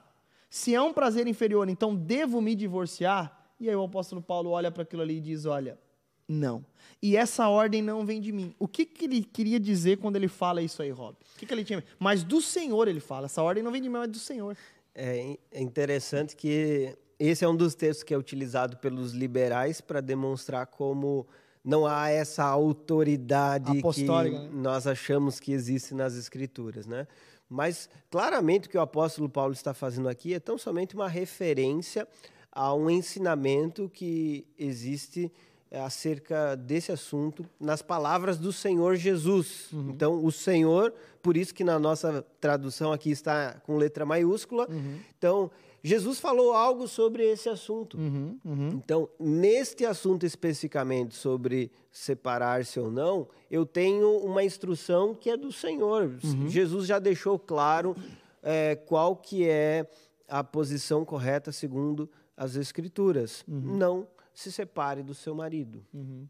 se 0.49 0.75
é 0.75 0.83
um 0.83 0.93
prazer 0.93 1.27
inferior, 1.27 1.69
então 1.69 1.95
devo 1.95 2.41
me 2.41 2.55
divorciar? 2.55 3.55
E 3.59 3.69
aí 3.69 3.77
o 3.77 3.85
apóstolo 3.85 4.21
Paulo 4.21 4.51
olha 4.51 4.71
para 4.71 4.83
aquilo 4.83 5.03
ali 5.03 5.19
e 5.19 5.21
diz, 5.21 5.47
olha, 5.47 5.79
não. 6.27 6.65
E 7.03 7.17
essa 7.17 7.49
ordem 7.49 7.83
não 7.83 8.05
vem 8.05 8.21
de 8.21 8.33
mim. 8.33 8.55
O 8.59 8.67
que, 8.67 8.85
que 8.85 9.05
ele 9.05 9.23
queria 9.23 9.61
dizer 9.61 9.99
quando 9.99 10.17
ele 10.17 10.29
fala 10.29 10.63
isso 10.63 10.83
aí, 10.83 10.91
Rob? 10.91 11.15
O 11.15 11.39
que, 11.39 11.47
que 11.47 11.53
ele 11.53 11.65
tinha? 11.65 11.85
Mas 11.99 12.23
do 12.23 12.41
Senhor 12.41 12.89
ele 12.89 13.01
fala. 13.01 13.27
Essa 13.27 13.43
ordem 13.43 13.63
não 13.63 13.73
vem 13.73 13.83
de 13.83 13.89
mim, 13.89 13.99
mas 13.99 14.09
do 14.09 14.19
Senhor. 14.19 14.57
É 14.95 15.37
é 15.51 15.61
interessante 15.61 16.37
que 16.37 16.97
esse 17.21 17.45
é 17.45 17.49
um 17.49 17.55
dos 17.55 17.75
textos 17.75 18.03
que 18.03 18.15
é 18.15 18.17
utilizado 18.17 18.79
pelos 18.79 19.13
liberais 19.13 19.83
para 19.83 20.01
demonstrar 20.01 20.67
como 20.67 21.29
não 21.63 21.87
há 21.87 22.09
essa 22.09 22.43
autoridade 22.45 23.79
Apostólica, 23.79 24.39
que 24.39 24.45
né? 24.47 24.51
nós 24.55 24.87
achamos 24.87 25.39
que 25.39 25.53
existe 25.53 25.95
nas 25.95 26.15
escrituras, 26.15 26.87
né? 26.87 27.07
Mas 27.47 27.91
claramente 28.11 28.69
o 28.69 28.71
que 28.71 28.79
o 28.79 28.81
apóstolo 28.81 29.29
Paulo 29.29 29.53
está 29.53 29.75
fazendo 29.75 30.09
aqui 30.09 30.33
é 30.33 30.41
tão 30.41 30.57
somente 30.57 30.95
uma 30.95 31.09
referência 31.09 32.09
a 32.51 32.73
um 32.75 32.89
ensinamento 32.89 33.91
que 33.93 34.47
existe 34.59 35.31
é, 35.71 35.79
acerca 35.81 36.57
desse 36.57 36.91
assunto 36.91 37.45
nas 37.61 37.83
palavras 37.83 38.39
do 38.39 38.53
Senhor 38.53 38.97
Jesus. 38.97 39.71
Uhum. 39.73 39.91
Então, 39.91 40.25
o 40.25 40.33
Senhor, 40.33 40.95
por 41.23 41.37
isso 41.37 41.55
que 41.55 41.63
na 41.63 41.79
nossa 41.79 42.25
tradução 42.41 42.93
aqui 42.93 43.11
está 43.11 43.61
com 43.65 43.77
letra 43.77 44.07
maiúscula. 44.07 44.67
Uhum. 44.71 44.99
Então, 45.19 45.51
Jesus 45.83 46.21
falou 46.21 46.53
algo 46.53 46.87
sobre 46.87 47.25
esse 47.25 47.49
assunto. 47.49 47.97
Uhum, 47.97 48.39
uhum. 48.45 48.69
Então, 48.69 49.09
neste 49.19 49.85
assunto 49.85 50.27
especificamente 50.27 51.15
sobre 51.15 51.71
separar-se 51.91 52.79
ou 52.79 52.91
não, 52.91 53.29
eu 53.51 53.65
tenho 53.65 54.19
uma 54.19 54.45
instrução 54.45 55.15
que 55.15 55.31
é 55.31 55.37
do 55.37 55.51
Senhor. 55.51 56.19
Jesus 56.49 56.87
já 56.87 56.99
deixou 56.99 57.39
claro 57.39 57.97
é, 58.43 58.77
qual 58.77 59.17
que 59.17 59.49
é 59.49 59.89
a 60.29 60.45
posição 60.45 61.05
correta 61.05 61.51
segundo 61.51 62.09
as 62.37 62.57
Escrituras. 62.57 63.45
Não 63.47 64.07
se 64.33 64.51
separe 64.51 65.03
do 65.03 65.15
seu 65.15 65.35
marido. 65.35 65.85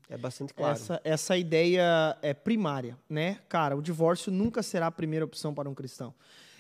É 0.09 0.19
bastante 0.19 0.53
claro. 0.53 0.73
Essa, 0.73 1.01
essa 1.05 1.37
ideia 1.37 2.17
é 2.21 2.35
primária, 2.35 2.99
né? 3.09 3.39
Cara, 3.49 3.77
o 3.77 3.83
divórcio 3.83 4.33
nunca 4.33 4.63
será 4.63 4.89
a 4.89 4.91
primeira 4.91 5.25
opção 5.25 5.55
para 5.55 5.69
um 5.69 5.75
cristão. 5.75 6.13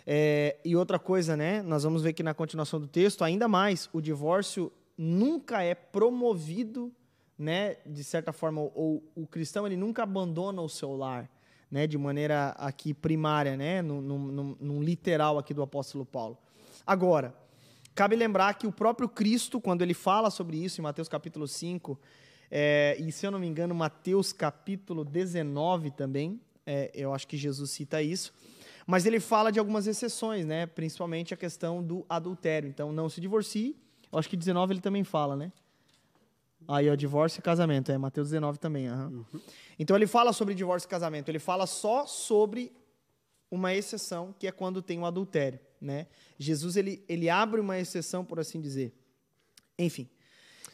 É, 0.07 0.57
e 0.64 0.74
outra 0.76 0.98
coisa, 0.98 1.36
né? 1.36 1.62
Nós 1.62 1.82
vamos 1.84 2.03
ver 2.03 2.12
que 2.12 2.22
na 2.22 2.34
continuação 2.34 2.80
do 2.80 2.86
texto, 2.86 3.22
ainda 3.22 3.46
mais, 3.48 3.88
o 3.92 4.01
divórcio 4.01 4.72
nunca 4.96 5.62
é 5.62 5.74
promovido, 5.74 6.92
né? 7.38 7.76
De 7.86 8.03
certa 8.05 8.32
forma, 8.32 8.61
ou 8.61 9.03
o 9.14 9.26
cristão 9.26 9.66
ele 9.66 9.76
nunca 9.76 10.03
abandona 10.03 10.61
o 10.62 10.68
seu 10.68 10.96
lar, 10.96 11.30
né? 11.70 11.86
De 11.86 11.96
maneira 11.96 12.51
aqui 12.59 12.92
primária, 12.92 13.57
né? 13.57 13.82
No- 13.82 14.01
num 14.61 14.82
literal 14.82 15.38
aqui 15.38 15.55
do 15.55 15.62
apóstolo 15.62 16.05
Paulo. 16.05 16.36
Agora, 16.86 17.34
cabe 17.94 18.16
lembrar 18.16 18.55
que 18.55 18.66
o 18.66 18.72
próprio 18.72 19.09
Cristo, 19.09 19.61
quando 19.61 19.82
ele 19.82 19.94
fala 19.94 20.30
sobre 20.30 20.57
isso 20.57 20.80
em 20.80 20.84
Mateus 20.84 21.09
capítulo 21.09 21.46
5, 21.46 21.98
é, 22.51 22.96
e 22.98 23.12
se 23.12 23.26
eu 23.26 23.30
não 23.30 23.38
me 23.38 23.46
engano, 23.46 23.74
Mateus 23.74 24.32
capítulo 24.32 25.05
19 25.05 25.90
também, 25.92 26.40
é, 26.66 26.90
eu 26.94 27.14
acho 27.14 27.26
que 27.28 27.36
Jesus 27.36 27.70
cita 27.70 28.03
isso, 28.03 28.32
mas 28.87 29.07
ele 29.07 29.20
fala 29.20 29.51
de 29.53 29.59
algumas 29.59 29.87
exceções, 29.87 30.45
né? 30.47 30.66
Principalmente 30.66 31.33
a 31.35 31.37
questão 31.37 31.83
do 31.83 32.05
adultério. 32.09 32.68
Então, 32.68 32.93
não 32.93 33.09
se 33.09 33.20
divorcie. 33.20 33.76
Eu 34.12 34.18
acho 34.18 34.28
que 34.28 34.37
19 34.37 34.74
ele 34.74 34.81
também 34.81 35.05
fala, 35.05 35.37
né? 35.37 35.53
Aí, 36.68 36.89
ó, 36.91 36.95
divórcio 36.95 37.41
e 37.41 37.43
casamento. 37.43 37.91
É, 37.91 37.99
Mateus 37.99 38.28
19 38.31 38.59
também. 38.59 38.89
aham. 38.89 39.24
Então, 39.78 39.97
ele 39.97 40.07
fala 40.07 40.33
sobre 40.33 40.55
divórcio 40.55 40.87
e 40.87 40.91
casamento. 40.91 41.28
Ele 41.28 41.39
fala 41.39 41.66
só 41.66 42.07
sobre 42.07 42.72
uma 43.51 43.74
exceção, 43.74 44.35
que 44.39 44.47
é 44.47 44.53
quando 44.53 44.81
tem 44.81 44.99
o 45.01 45.05
adultério, 45.07 45.59
né? 45.81 46.07
Jesus, 46.39 46.76
ele, 46.76 47.05
ele 47.09 47.28
abre 47.28 47.61
uma 47.61 47.78
exceção, 47.78 48.24
por 48.24 48.39
assim 48.39 48.61
dizer. 48.61 48.93
Enfim. 49.78 50.09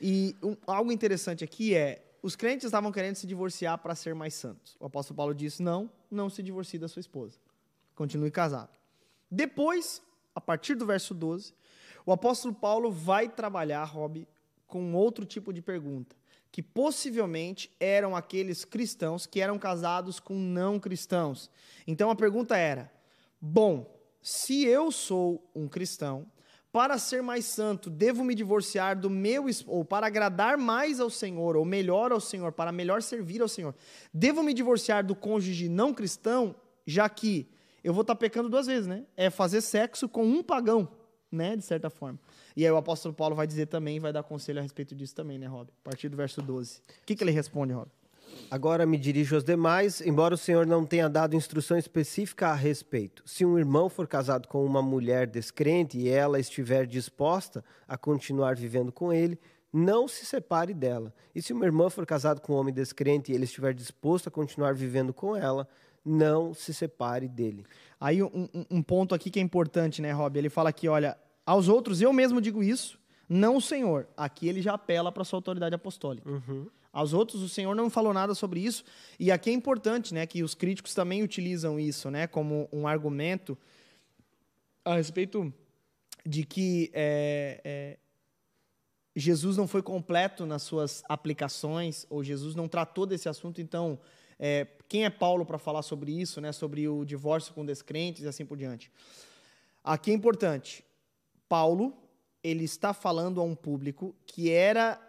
E 0.00 0.36
um- 0.42 0.56
algo 0.66 0.92
interessante 0.92 1.42
aqui 1.42 1.74
é, 1.74 2.02
os 2.22 2.36
crentes 2.36 2.66
estavam 2.66 2.92
querendo 2.92 3.14
se 3.14 3.26
divorciar 3.26 3.78
para 3.78 3.94
ser 3.94 4.14
mais 4.14 4.34
santos. 4.34 4.76
O 4.78 4.84
apóstolo 4.84 5.16
Paulo 5.16 5.34
disse, 5.34 5.62
não, 5.62 5.90
não 6.10 6.28
se 6.28 6.42
divorcie 6.42 6.78
da 6.78 6.88
sua 6.88 7.00
esposa. 7.00 7.38
Continue 7.96 8.30
casado. 8.30 8.78
Depois, 9.28 10.00
a 10.34 10.40
partir 10.40 10.76
do 10.76 10.86
verso 10.86 11.12
12, 11.12 11.52
o 12.04 12.12
apóstolo 12.12 12.54
Paulo 12.54 12.92
vai 12.92 13.28
trabalhar, 13.28 13.82
Rob, 13.84 14.28
com 14.66 14.94
outro 14.94 15.24
tipo 15.24 15.52
de 15.52 15.60
pergunta, 15.60 16.14
que 16.52 16.62
possivelmente 16.62 17.74
eram 17.80 18.14
aqueles 18.14 18.64
cristãos 18.64 19.26
que 19.26 19.40
eram 19.40 19.58
casados 19.58 20.20
com 20.20 20.34
não 20.34 20.78
cristãos. 20.78 21.50
Então 21.86 22.10
a 22.10 22.14
pergunta 22.14 22.56
era: 22.56 22.92
bom, 23.40 23.92
se 24.22 24.64
eu 24.64 24.92
sou 24.92 25.50
um 25.54 25.66
cristão, 25.66 26.26
para 26.70 26.98
ser 26.98 27.22
mais 27.22 27.46
santo, 27.46 27.88
devo 27.88 28.22
me 28.22 28.34
divorciar 28.34 29.00
do 29.00 29.08
meu 29.08 29.46
ou 29.66 29.82
para 29.82 30.06
agradar 30.06 30.58
mais 30.58 31.00
ao 31.00 31.08
Senhor, 31.08 31.56
ou 31.56 31.64
melhor 31.64 32.12
ao 32.12 32.20
Senhor, 32.20 32.52
para 32.52 32.70
melhor 32.70 33.00
servir 33.00 33.40
ao 33.40 33.48
Senhor, 33.48 33.74
devo 34.12 34.42
me 34.42 34.52
divorciar 34.52 35.02
do 35.02 35.16
cônjuge 35.16 35.70
não 35.70 35.94
cristão, 35.94 36.54
já 36.86 37.08
que 37.08 37.48
eu 37.86 37.94
vou 37.94 38.02
estar 38.02 38.16
pecando 38.16 38.48
duas 38.48 38.66
vezes, 38.66 38.88
né? 38.88 39.04
É 39.16 39.30
fazer 39.30 39.60
sexo 39.60 40.08
com 40.08 40.24
um 40.24 40.42
pagão, 40.42 40.88
né? 41.30 41.54
De 41.54 41.62
certa 41.62 41.88
forma. 41.88 42.18
E 42.56 42.64
aí 42.64 42.70
o 42.72 42.76
apóstolo 42.76 43.14
Paulo 43.14 43.36
vai 43.36 43.46
dizer 43.46 43.66
também, 43.66 44.00
vai 44.00 44.12
dar 44.12 44.24
conselho 44.24 44.58
a 44.58 44.62
respeito 44.62 44.92
disso 44.92 45.14
também, 45.14 45.38
né, 45.38 45.46
Rob? 45.46 45.70
A 45.70 45.88
partir 45.88 46.08
do 46.08 46.16
verso 46.16 46.42
12. 46.42 46.78
O 46.80 47.06
que, 47.06 47.14
que 47.14 47.22
ele 47.22 47.30
responde, 47.30 47.72
Rob? 47.72 47.88
Agora 48.50 48.84
me 48.84 48.98
dirijo 48.98 49.36
aos 49.36 49.44
demais, 49.44 50.00
embora 50.00 50.34
o 50.34 50.36
Senhor 50.36 50.66
não 50.66 50.84
tenha 50.84 51.08
dado 51.08 51.36
instrução 51.36 51.78
específica 51.78 52.48
a 52.48 52.54
respeito. 52.54 53.22
Se 53.24 53.44
um 53.44 53.56
irmão 53.56 53.88
for 53.88 54.08
casado 54.08 54.48
com 54.48 54.66
uma 54.66 54.82
mulher 54.82 55.28
descrente 55.28 55.96
e 55.96 56.08
ela 56.08 56.40
estiver 56.40 56.88
disposta 56.88 57.64
a 57.86 57.96
continuar 57.96 58.56
vivendo 58.56 58.90
com 58.90 59.12
ele, 59.12 59.38
não 59.72 60.08
se 60.08 60.26
separe 60.26 60.74
dela. 60.74 61.14
E 61.32 61.40
se 61.40 61.52
uma 61.52 61.64
irmã 61.64 61.88
for 61.88 62.04
casada 62.04 62.40
com 62.40 62.54
um 62.54 62.56
homem 62.56 62.74
descrente 62.74 63.30
e 63.30 63.34
ele 63.36 63.44
estiver 63.44 63.72
disposto 63.72 64.26
a 64.26 64.30
continuar 64.30 64.74
vivendo 64.74 65.14
com 65.14 65.36
ela, 65.36 65.68
não 66.06 66.54
se 66.54 66.72
separe 66.72 67.26
dele. 67.26 67.66
Aí 68.00 68.22
um, 68.22 68.48
um- 68.70 68.82
ponto 68.82 69.12
aqui 69.14 69.28
que 69.28 69.40
é 69.40 69.42
importante, 69.42 70.00
né, 70.00 70.12
Rob? 70.12 70.38
Ele 70.38 70.48
fala 70.48 70.68
aqui, 70.70 70.86
olha, 70.86 71.18
aos 71.44 71.68
outros 71.68 72.00
eu 72.00 72.12
mesmo 72.12 72.40
digo 72.40 72.62
isso, 72.62 72.98
não 73.28 73.56
o 73.56 73.60
Senhor. 73.60 74.06
Aqui 74.16 74.46
ele 74.48 74.62
já 74.62 74.74
apela 74.74 75.10
para 75.10 75.24
sua 75.24 75.38
autoridade 75.38 75.74
apostólica. 75.74 76.30
Aos 76.92 77.12
outros 77.12 77.42
o 77.42 77.48
Senhor 77.48 77.74
não 77.74 77.90
falou 77.90 78.14
nada 78.14 78.34
sobre 78.34 78.60
isso. 78.60 78.84
E 79.18 79.32
aqui 79.32 79.50
é 79.50 79.52
importante, 79.52 80.14
né, 80.14 80.24
que 80.26 80.42
os 80.44 80.54
críticos 80.54 80.94
também 80.94 81.22
utilizam 81.24 81.78
isso, 81.78 82.10
né, 82.10 82.26
como 82.28 82.68
um 82.72 82.86
argumento 82.86 83.58
a 84.84 84.94
respeito 84.94 85.52
de 86.24 86.44
que 86.44 86.90
é, 86.94 87.60
é, 87.64 87.98
Jesus 89.14 89.56
não 89.56 89.66
foi 89.66 89.82
completo 89.82 90.46
nas 90.46 90.62
suas 90.62 91.02
aplicações, 91.08 92.06
ou 92.08 92.22
Jesus 92.22 92.54
não 92.54 92.68
tratou 92.68 93.06
desse 93.06 93.28
assunto, 93.28 93.60
então 93.60 93.98
é, 94.38 94.66
quem 94.88 95.04
é 95.04 95.10
Paulo 95.10 95.44
para 95.44 95.58
falar 95.58 95.82
sobre 95.82 96.12
isso, 96.12 96.40
né, 96.40 96.52
sobre 96.52 96.88
o 96.88 97.04
divórcio 97.04 97.54
com 97.54 97.64
descrentes 97.64 98.22
e 98.22 98.28
assim 98.28 98.44
por 98.44 98.56
diante? 98.56 98.90
Aqui 99.82 100.10
é 100.10 100.14
importante. 100.14 100.84
Paulo, 101.48 101.96
ele 102.42 102.64
está 102.64 102.92
falando 102.92 103.40
a 103.40 103.44
um 103.44 103.54
público 103.54 104.14
que 104.26 104.50
era 104.50 105.00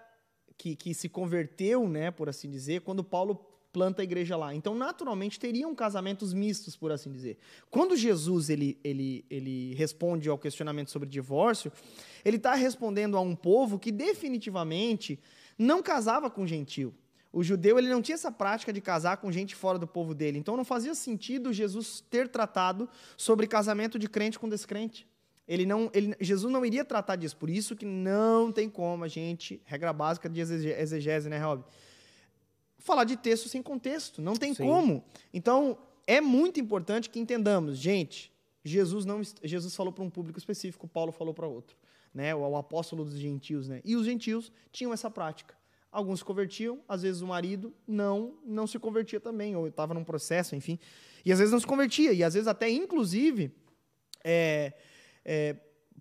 que, 0.57 0.75
que 0.75 0.93
se 0.93 1.07
converteu, 1.07 1.87
né, 1.87 2.09
por 2.09 2.29
assim 2.29 2.49
dizer, 2.49 2.81
quando 2.81 3.03
Paulo 3.03 3.35
planta 3.71 4.01
a 4.01 4.03
igreja 4.03 4.35
lá. 4.35 4.55
Então, 4.55 4.73
naturalmente, 4.73 5.39
teriam 5.39 5.75
casamentos 5.75 6.33
mistos, 6.33 6.75
por 6.75 6.91
assim 6.91 7.11
dizer. 7.11 7.37
Quando 7.69 7.95
Jesus 7.95 8.49
ele, 8.49 8.79
ele, 8.83 9.23
ele 9.29 9.75
responde 9.75 10.27
ao 10.27 10.37
questionamento 10.37 10.89
sobre 10.89 11.07
divórcio, 11.07 11.71
ele 12.25 12.37
está 12.37 12.55
respondendo 12.55 13.15
a 13.15 13.21
um 13.21 13.35
povo 13.35 13.77
que 13.77 13.91
definitivamente 13.91 15.19
não 15.59 15.83
casava 15.83 16.27
com 16.27 16.47
gentil. 16.47 16.91
O 17.37 17.43
judeu 17.43 17.77
ele 17.77 17.87
não 17.87 18.01
tinha 18.01 18.15
essa 18.15 18.31
prática 18.31 18.73
de 18.73 18.81
casar 18.81 19.17
com 19.17 19.31
gente 19.31 19.53
fora 19.53 19.77
do 19.77 19.85
povo 19.85 20.15
dele. 20.15 20.39
Então 20.39 20.57
não 20.57 20.65
fazia 20.65 20.95
sentido 20.95 21.53
Jesus 21.53 22.03
ter 22.09 22.27
tratado 22.27 22.89
sobre 23.15 23.45
casamento 23.45 23.99
de 23.99 24.09
crente 24.09 24.39
com 24.39 24.49
descrente. 24.49 25.07
Ele 25.47 25.63
não, 25.63 25.87
ele, 25.93 26.15
Jesus 26.19 26.51
não 26.51 26.65
iria 26.65 26.83
tratar 26.83 27.15
disso. 27.15 27.37
Por 27.37 27.47
isso 27.47 27.75
que 27.75 27.85
não 27.85 28.51
tem 28.51 28.67
como 28.67 29.03
a 29.03 29.07
gente, 29.07 29.61
regra 29.65 29.93
básica 29.93 30.27
de 30.27 30.41
exegese, 30.41 31.29
né, 31.29 31.37
Rob? 31.37 31.63
Falar 32.79 33.03
de 33.03 33.15
texto 33.15 33.47
sem 33.47 33.61
contexto. 33.61 34.19
Não 34.19 34.33
tem 34.33 34.55
Sim. 34.55 34.65
como. 34.65 35.03
Então, 35.31 35.77
é 36.07 36.19
muito 36.19 36.59
importante 36.59 37.07
que 37.07 37.19
entendamos, 37.19 37.77
gente, 37.77 38.33
Jesus 38.65 39.05
não 39.05 39.21
Jesus 39.43 39.75
falou 39.75 39.93
para 39.93 40.03
um 40.03 40.09
público 40.09 40.39
específico, 40.39 40.87
Paulo 40.87 41.11
falou 41.11 41.35
para 41.35 41.45
outro, 41.45 41.77
né? 42.11 42.33
O, 42.33 42.39
o 42.39 42.57
apóstolo 42.57 43.05
dos 43.05 43.19
gentios, 43.19 43.67
né? 43.67 43.79
E 43.85 43.95
os 43.95 44.07
gentios 44.07 44.51
tinham 44.71 44.91
essa 44.91 45.11
prática. 45.11 45.56
Alguns 45.91 46.19
se 46.19 46.25
convertiam, 46.25 46.79
às 46.87 47.01
vezes 47.01 47.21
o 47.21 47.27
marido 47.27 47.73
não 47.87 48.37
não 48.45 48.67
se 48.67 48.77
convertia 48.77 49.19
também, 49.19 49.55
ou 49.55 49.67
estava 49.67 49.93
num 49.93 50.03
processo, 50.03 50.55
enfim. 50.55 50.77
E 51.25 51.31
às 51.31 51.39
vezes 51.39 51.51
não 51.51 51.59
se 51.59 51.67
convertia, 51.67 52.13
e 52.13 52.23
às 52.23 52.33
vezes 52.33 52.47
até, 52.47 52.69
inclusive, 52.69 53.51
é, 54.23 54.73
é, 55.23 55.55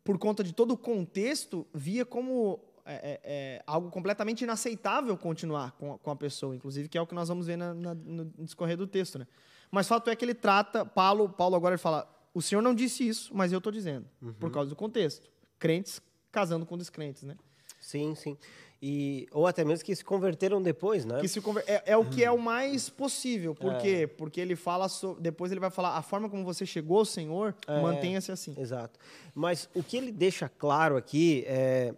por 0.04 0.18
conta 0.18 0.42
de 0.44 0.52
todo 0.52 0.72
o 0.72 0.78
contexto, 0.78 1.66
via 1.72 2.04
como 2.04 2.60
é, 2.84 2.94
é, 2.94 3.20
é, 3.24 3.62
algo 3.66 3.90
completamente 3.90 4.44
inaceitável 4.44 5.16
continuar 5.16 5.72
com 5.72 5.94
a, 5.94 5.98
com 5.98 6.10
a, 6.10 6.16
pessoa, 6.16 6.54
inclusive, 6.54 6.88
que 6.88 6.96
é 6.96 7.00
o 7.00 7.06
que 7.06 7.16
nós 7.16 7.28
vamos 7.28 7.48
ver 7.48 7.56
na, 7.56 7.74
na, 7.74 7.94
no 7.94 8.26
discorrer 8.38 8.76
do 8.76 8.86
texto. 8.86 9.18
Né? 9.18 9.26
Mas 9.72 9.88
fato 9.88 10.08
é 10.08 10.14
que 10.14 10.24
ele 10.24 10.34
trata, 10.34 10.86
Paulo, 10.86 11.28
Paulo 11.28 11.56
agora 11.56 11.74
ele 11.74 11.82
fala, 11.82 12.08
o 12.32 12.40
senhor 12.40 12.62
não 12.62 12.72
disse 12.72 13.06
isso, 13.06 13.34
mas 13.34 13.50
eu 13.50 13.58
estou 13.58 13.72
dizendo, 13.72 14.06
uhum. 14.22 14.32
por 14.34 14.52
causa 14.52 14.70
do 14.70 14.76
contexto. 14.76 15.28
Crentes 15.58 16.00
casando 16.30 16.64
com 16.64 16.78
descrentes, 16.78 17.24
né? 17.24 17.36
Sim, 17.80 18.14
sim. 18.14 18.36
E, 18.80 19.26
ou 19.32 19.46
até 19.46 19.64
mesmo 19.64 19.84
que 19.84 19.96
se 19.96 20.04
converteram 20.04 20.62
depois, 20.62 21.04
né? 21.04 21.18
Que 21.20 21.28
se 21.28 21.40
conver... 21.40 21.64
é, 21.66 21.82
é 21.86 21.96
o 21.96 22.04
que 22.04 22.22
é 22.22 22.30
o 22.30 22.38
mais 22.38 22.90
possível. 22.90 23.54
Por 23.54 23.72
é. 23.72 23.78
quê? 23.78 24.06
Porque 24.06 24.40
ele 24.40 24.54
fala. 24.54 24.88
So... 24.88 25.16
Depois 25.18 25.50
ele 25.50 25.60
vai 25.60 25.70
falar: 25.70 25.96
a 25.96 26.02
forma 26.02 26.28
como 26.28 26.44
você 26.44 26.66
chegou 26.66 26.98
ao 26.98 27.04
Senhor, 27.04 27.54
é. 27.66 27.80
mantenha-se 27.80 28.30
assim. 28.30 28.54
Exato. 28.58 28.98
Mas 29.34 29.68
o 29.74 29.82
que 29.82 29.96
ele 29.96 30.12
deixa 30.12 30.48
claro 30.48 30.96
aqui 30.96 31.44
é: 31.46 31.94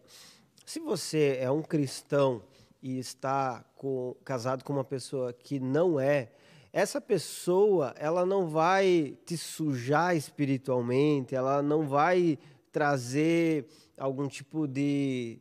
se 0.64 0.78
você 0.78 1.38
é 1.40 1.50
um 1.50 1.62
cristão 1.62 2.42
e 2.80 2.98
está 2.98 3.64
com, 3.74 4.14
casado 4.24 4.62
com 4.62 4.72
uma 4.72 4.84
pessoa 4.84 5.32
que 5.32 5.58
não 5.58 5.98
é, 5.98 6.30
essa 6.72 7.00
pessoa 7.00 7.92
ela 7.98 8.24
não 8.24 8.46
vai 8.46 9.16
te 9.26 9.36
sujar 9.36 10.16
espiritualmente, 10.16 11.34
ela 11.34 11.60
não 11.60 11.88
vai 11.88 12.38
trazer 12.70 13.66
algum 13.96 14.28
tipo 14.28 14.68
de 14.68 15.40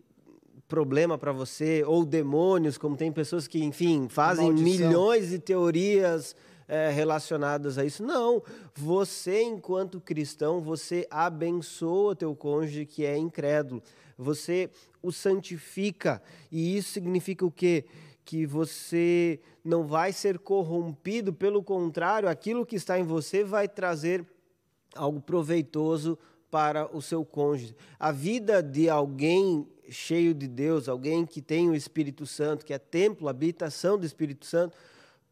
problema 0.67 1.17
para 1.17 1.31
você, 1.31 1.83
ou 1.85 2.03
demônios, 2.03 2.77
como 2.77 2.97
tem 2.97 3.11
pessoas 3.11 3.47
que, 3.47 3.63
enfim, 3.63 4.07
fazem 4.09 4.51
milhões 4.51 5.29
de 5.29 5.39
teorias 5.39 6.35
é, 6.67 6.89
relacionadas 6.89 7.77
a 7.77 7.85
isso. 7.85 8.03
Não, 8.03 8.43
você, 8.75 9.41
enquanto 9.43 10.01
cristão, 10.01 10.61
você 10.61 11.07
abençoa 11.09 12.15
teu 12.15 12.35
cônjuge 12.35 12.85
que 12.85 13.05
é 13.05 13.17
incrédulo. 13.17 13.81
Você 14.17 14.69
o 15.01 15.11
santifica. 15.11 16.21
E 16.51 16.77
isso 16.77 16.91
significa 16.91 17.45
o 17.45 17.51
quê? 17.51 17.85
Que 18.25 18.45
você 18.45 19.39
não 19.63 19.85
vai 19.87 20.11
ser 20.11 20.39
corrompido, 20.39 21.31
pelo 21.31 21.63
contrário, 21.63 22.27
aquilo 22.27 22.65
que 22.65 22.75
está 22.75 22.99
em 22.99 23.03
você 23.03 23.43
vai 23.43 23.67
trazer 23.67 24.25
algo 24.95 25.21
proveitoso 25.21 26.17
para 26.49 26.93
o 26.95 27.01
seu 27.01 27.23
cônjuge. 27.23 27.75
A 27.99 28.11
vida 28.11 28.61
de 28.63 28.89
alguém 28.89 29.67
cheio 29.89 30.33
de 30.33 30.47
Deus, 30.47 30.87
alguém 30.87 31.25
que 31.25 31.41
tem 31.41 31.69
o 31.69 31.75
Espírito 31.75 32.25
Santo, 32.25 32.65
que 32.65 32.73
é 32.73 32.77
templo, 32.77 33.29
habitação 33.29 33.97
do 33.97 34.05
Espírito 34.05 34.45
Santo, 34.45 34.75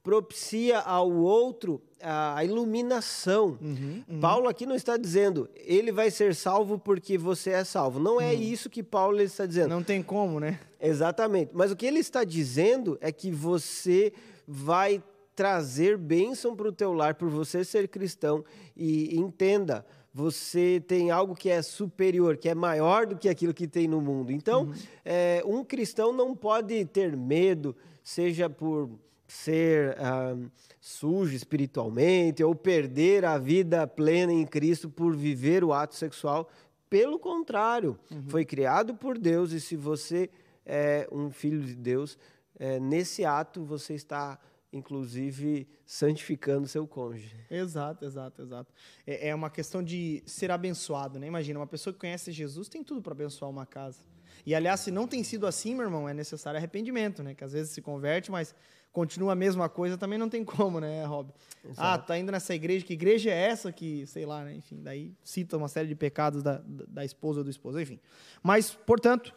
propicia 0.05 0.79
ao 0.79 1.11
outro 1.11 1.81
a 1.99 2.45
iluminação. 2.45 3.57
Uhum, 3.59 4.03
uhum. 4.07 4.19
Paulo 4.19 4.47
aqui 4.47 4.63
não 4.63 4.75
está 4.75 4.97
dizendo 4.97 5.49
ele 5.55 5.91
vai 5.91 6.11
ser 6.11 6.35
salvo 6.35 6.77
porque 6.77 7.17
você 7.17 7.49
é 7.49 7.63
salvo. 7.63 7.99
Não 7.99 8.21
é 8.21 8.31
uhum. 8.31 8.41
isso 8.41 8.69
que 8.69 8.83
Paulo 8.83 9.19
está 9.19 9.47
dizendo. 9.47 9.69
Não 9.69 9.81
tem 9.81 10.03
como, 10.03 10.39
né? 10.39 10.59
Exatamente. 10.79 11.51
Mas 11.55 11.71
o 11.71 11.75
que 11.75 11.87
ele 11.87 11.99
está 11.99 12.23
dizendo 12.23 12.99
é 13.01 13.11
que 13.11 13.31
você 13.31 14.13
vai 14.47 15.01
trazer 15.35 15.97
bênção 15.97 16.55
para 16.55 16.69
o 16.69 16.71
teu 16.71 16.93
lar 16.93 17.15
por 17.15 17.27
você 17.27 17.63
ser 17.65 17.87
cristão 17.87 18.45
e 18.75 19.17
entenda 19.17 19.83
você 20.17 20.81
tem 20.87 21.11
algo 21.11 21.35
que 21.35 21.49
é 21.49 21.61
superior, 21.61 22.37
que 22.37 22.47
é 22.47 22.55
maior 22.55 23.05
do 23.05 23.17
que 23.17 23.27
aquilo 23.27 23.53
que 23.53 23.67
tem 23.67 23.85
no 23.85 23.99
mundo. 23.99 24.31
Então, 24.31 24.63
uhum. 24.63 24.73
é, 25.03 25.43
um 25.45 25.61
cristão 25.61 26.13
não 26.13 26.33
pode 26.33 26.85
ter 26.85 27.17
medo, 27.17 27.75
seja 28.01 28.49
por 28.49 28.89
ser 29.27 29.93
ah, 29.99 30.37
sujo 30.79 31.35
espiritualmente 31.35 32.41
ou 32.41 32.55
perder 32.55 33.25
a 33.25 33.37
vida 33.37 33.85
plena 33.85 34.31
em 34.31 34.45
Cristo 34.45 34.89
por 34.89 35.13
viver 35.13 35.65
o 35.65 35.73
ato 35.73 35.95
sexual. 35.95 36.47
Pelo 36.89 37.19
contrário, 37.19 37.99
uhum. 38.09 38.23
foi 38.29 38.45
criado 38.45 38.95
por 38.95 39.17
Deus 39.17 39.51
e 39.51 39.59
se 39.59 39.75
você 39.75 40.29
é 40.65 41.09
um 41.11 41.29
filho 41.29 41.59
de 41.59 41.75
Deus, 41.75 42.17
é, 42.57 42.79
nesse 42.79 43.25
ato 43.25 43.65
você 43.65 43.95
está 43.95 44.39
inclusive 44.77 45.67
santificando 45.85 46.67
seu 46.67 46.85
cônjuge. 46.87 47.35
Exato, 47.49 48.05
exato, 48.05 48.41
exato. 48.41 48.73
É, 49.05 49.29
é 49.29 49.35
uma 49.35 49.49
questão 49.49 49.81
de 49.81 50.21
ser 50.25 50.51
abençoado, 50.51 51.19
né? 51.19 51.27
Imagina, 51.27 51.59
uma 51.59 51.67
pessoa 51.67 51.93
que 51.93 51.99
conhece 51.99 52.31
Jesus 52.31 52.67
tem 52.67 52.83
tudo 52.83 53.01
para 53.01 53.13
abençoar 53.13 53.49
uma 53.49 53.65
casa. 53.65 53.99
E 54.45 54.53
aliás, 54.53 54.81
se 54.81 54.91
não 54.91 55.07
tem 55.07 55.23
sido 55.23 55.47
assim, 55.47 55.73
meu 55.73 55.85
irmão, 55.85 56.07
é 56.07 56.13
necessário 56.13 56.57
arrependimento, 56.57 57.23
né? 57.23 57.33
Que 57.33 57.43
às 57.43 57.53
vezes 57.53 57.71
se 57.71 57.81
converte, 57.81 58.29
mas 58.31 58.53
continua 58.91 59.33
a 59.33 59.35
mesma 59.35 59.67
coisa, 59.67 59.97
também 59.97 60.17
não 60.17 60.29
tem 60.29 60.43
como, 60.43 60.79
né, 60.79 61.03
Rob? 61.05 61.29
Exato. 61.63 61.81
Ah, 61.81 61.97
tá 61.97 62.17
indo 62.17 62.31
nessa 62.31 62.53
igreja, 62.55 62.85
que 62.85 62.93
igreja 62.93 63.29
é 63.29 63.49
essa 63.49 63.71
que, 63.71 64.05
sei 64.07 64.25
lá, 64.25 64.43
né? 64.43 64.55
Enfim, 64.55 64.81
daí 64.81 65.13
cita 65.23 65.57
uma 65.57 65.67
série 65.67 65.87
de 65.87 65.95
pecados 65.95 66.43
da, 66.43 66.61
da 66.65 67.03
esposa 67.03 67.39
ou 67.39 67.43
do 67.43 67.49
esposo, 67.49 67.79
enfim. 67.79 67.99
Mas, 68.43 68.73
portanto, 68.73 69.33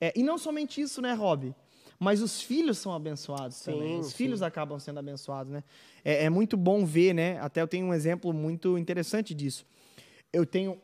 é, 0.00 0.12
e 0.16 0.22
não 0.22 0.38
somente 0.38 0.80
isso, 0.80 1.00
né, 1.00 1.12
Rob? 1.12 1.54
Mas 1.98 2.20
os 2.20 2.40
filhos 2.42 2.78
são 2.78 2.92
abençoados 2.92 3.56
sim, 3.56 3.72
também. 3.72 3.98
Os 3.98 4.08
sim. 4.08 4.16
filhos 4.16 4.42
acabam 4.42 4.78
sendo 4.78 4.98
abençoados, 4.98 5.52
né? 5.52 5.64
É, 6.04 6.24
é, 6.24 6.30
muito 6.30 6.56
bom 6.56 6.84
ver, 6.84 7.14
né? 7.14 7.38
Até 7.40 7.62
eu 7.62 7.68
tenho 7.68 7.86
um 7.86 7.94
exemplo 7.94 8.32
muito 8.32 8.76
interessante 8.76 9.34
disso. 9.34 9.66
Eu 10.32 10.44
tenho 10.44 10.80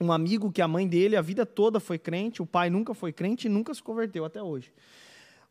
um 0.00 0.12
amigo 0.12 0.50
que 0.50 0.62
a 0.62 0.68
mãe 0.68 0.88
dele 0.88 1.16
a 1.16 1.22
vida 1.22 1.44
toda 1.44 1.78
foi 1.78 1.98
crente, 1.98 2.40
o 2.40 2.46
pai 2.46 2.70
nunca 2.70 2.94
foi 2.94 3.12
crente 3.12 3.46
e 3.46 3.50
nunca 3.50 3.74
se 3.74 3.82
converteu 3.82 4.24
até 4.24 4.42
hoje. 4.42 4.72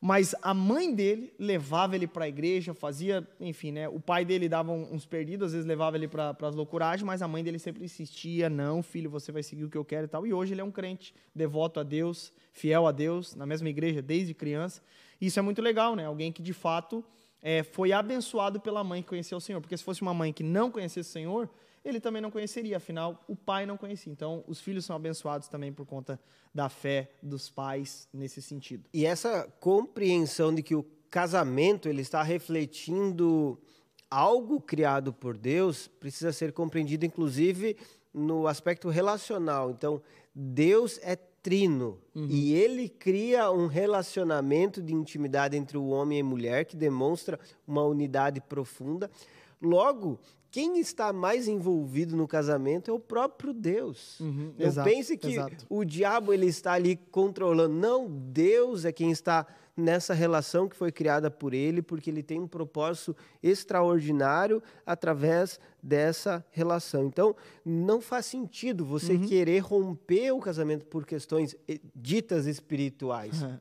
Mas 0.01 0.33
a 0.41 0.53
mãe 0.53 0.95
dele 0.95 1.33
levava 1.37 1.93
ele 1.93 2.07
para 2.07 2.23
a 2.23 2.27
igreja, 2.29 2.73
fazia, 2.73 3.27
enfim, 3.37 3.71
né? 3.73 3.89
O 3.89 3.99
pai 3.99 4.23
dele 4.23 4.47
dava 4.47 4.71
uns 4.71 5.05
perdidos, 5.05 5.47
às 5.47 5.51
vezes 5.51 5.67
levava 5.67 5.97
ele 5.97 6.07
para 6.07 6.35
as 6.41 6.55
loucuragens, 6.55 7.03
mas 7.05 7.21
a 7.21 7.27
mãe 7.27 7.43
dele 7.43 7.59
sempre 7.59 7.83
insistia: 7.83 8.49
não, 8.49 8.81
filho, 8.81 9.09
você 9.09 9.29
vai 9.29 9.43
seguir 9.43 9.65
o 9.65 9.69
que 9.69 9.77
eu 9.77 9.83
quero 9.83 10.05
e 10.05 10.07
tal. 10.07 10.25
E 10.25 10.33
hoje 10.33 10.53
ele 10.53 10.61
é 10.61 10.63
um 10.63 10.71
crente, 10.71 11.13
devoto 11.35 11.81
a 11.81 11.83
Deus, 11.83 12.31
fiel 12.53 12.87
a 12.87 12.93
Deus, 12.93 13.35
na 13.35 13.45
mesma 13.45 13.67
igreja 13.67 14.01
desde 14.01 14.33
criança. 14.33 14.81
Isso 15.19 15.37
é 15.37 15.41
muito 15.41 15.61
legal, 15.61 15.97
né? 15.97 16.05
Alguém 16.05 16.31
que 16.31 16.41
de 16.41 16.53
fato 16.53 17.03
é, 17.41 17.63
foi 17.63 17.91
abençoado 17.91 18.57
pela 18.57 18.83
mãe 18.85 19.01
que 19.01 19.09
conheceu 19.09 19.37
o 19.37 19.41
Senhor. 19.41 19.59
Porque 19.59 19.75
se 19.75 19.83
fosse 19.83 20.01
uma 20.01 20.13
mãe 20.13 20.31
que 20.31 20.43
não 20.43 20.71
conhecesse 20.71 21.09
o 21.09 21.11
Senhor, 21.11 21.49
ele 21.83 21.99
também 21.99 22.21
não 22.21 22.31
conheceria, 22.31 22.77
afinal, 22.77 23.23
o 23.27 23.35
pai 23.35 23.65
não 23.65 23.77
conhecia. 23.77 24.11
Então, 24.11 24.43
os 24.47 24.59
filhos 24.59 24.85
são 24.85 24.95
abençoados 24.95 25.47
também 25.47 25.71
por 25.71 25.85
conta 25.85 26.19
da 26.53 26.69
fé 26.69 27.11
dos 27.21 27.49
pais 27.49 28.07
nesse 28.13 28.41
sentido. 28.41 28.89
E 28.93 29.05
essa 29.05 29.47
compreensão 29.59 30.53
de 30.53 30.61
que 30.61 30.75
o 30.75 30.85
casamento 31.09 31.89
ele 31.89 32.01
está 32.01 32.21
refletindo 32.21 33.59
algo 34.09 34.59
criado 34.59 35.13
por 35.13 35.37
Deus 35.37 35.87
precisa 35.87 36.31
ser 36.31 36.51
compreendido, 36.51 37.05
inclusive, 37.05 37.77
no 38.13 38.47
aspecto 38.47 38.89
relacional. 38.89 39.71
Então, 39.71 40.01
Deus 40.33 40.99
é 41.01 41.15
trino 41.15 41.99
uhum. 42.13 42.27
e 42.29 42.53
ele 42.53 42.89
cria 42.89 43.49
um 43.51 43.67
relacionamento 43.67 44.81
de 44.81 44.93
intimidade 44.93 45.55
entre 45.55 45.77
o 45.77 45.87
homem 45.87 46.17
e 46.17 46.21
a 46.21 46.25
mulher 46.25 46.65
que 46.65 46.75
demonstra 46.75 47.39
uma 47.65 47.83
unidade 47.83 48.41
profunda. 48.41 49.09
Logo, 49.61 50.19
quem 50.51 50.79
está 50.79 51.13
mais 51.13 51.47
envolvido 51.47 52.15
no 52.15 52.27
casamento 52.27 52.89
é 52.89 52.93
o 52.93 52.99
próprio 52.99 53.53
Deus. 53.53 54.19
Uhum, 54.19 54.53
Não 54.57 54.67
exato, 54.67 54.89
pense 54.89 55.17
que 55.17 55.33
exato. 55.33 55.65
o 55.69 55.83
diabo 55.83 56.33
ele 56.33 56.47
está 56.47 56.73
ali 56.73 56.95
controlando. 57.11 57.75
Não, 57.75 58.09
Deus 58.09 58.85
é 58.85 58.91
quem 58.91 59.11
está 59.11 59.45
nessa 59.79 60.13
relação 60.13 60.67
que 60.67 60.75
foi 60.75 60.91
criada 60.91 61.31
por 61.31 61.53
ele, 61.53 61.81
porque 61.81 62.09
ele 62.09 62.21
tem 62.21 62.39
um 62.39 62.47
propósito 62.47 63.15
extraordinário 63.41 64.61
através 64.85 65.59
dessa 65.81 66.45
relação. 66.51 67.05
Então, 67.05 67.35
não 67.63 68.01
faz 68.01 68.25
sentido 68.25 68.83
você 68.83 69.13
uhum. 69.13 69.27
querer 69.27 69.59
romper 69.59 70.31
o 70.31 70.39
casamento 70.39 70.85
por 70.85 71.05
questões 71.05 71.55
eh, 71.67 71.79
ditas 71.95 72.45
espirituais. 72.45 73.41
Uhum. 73.41 73.57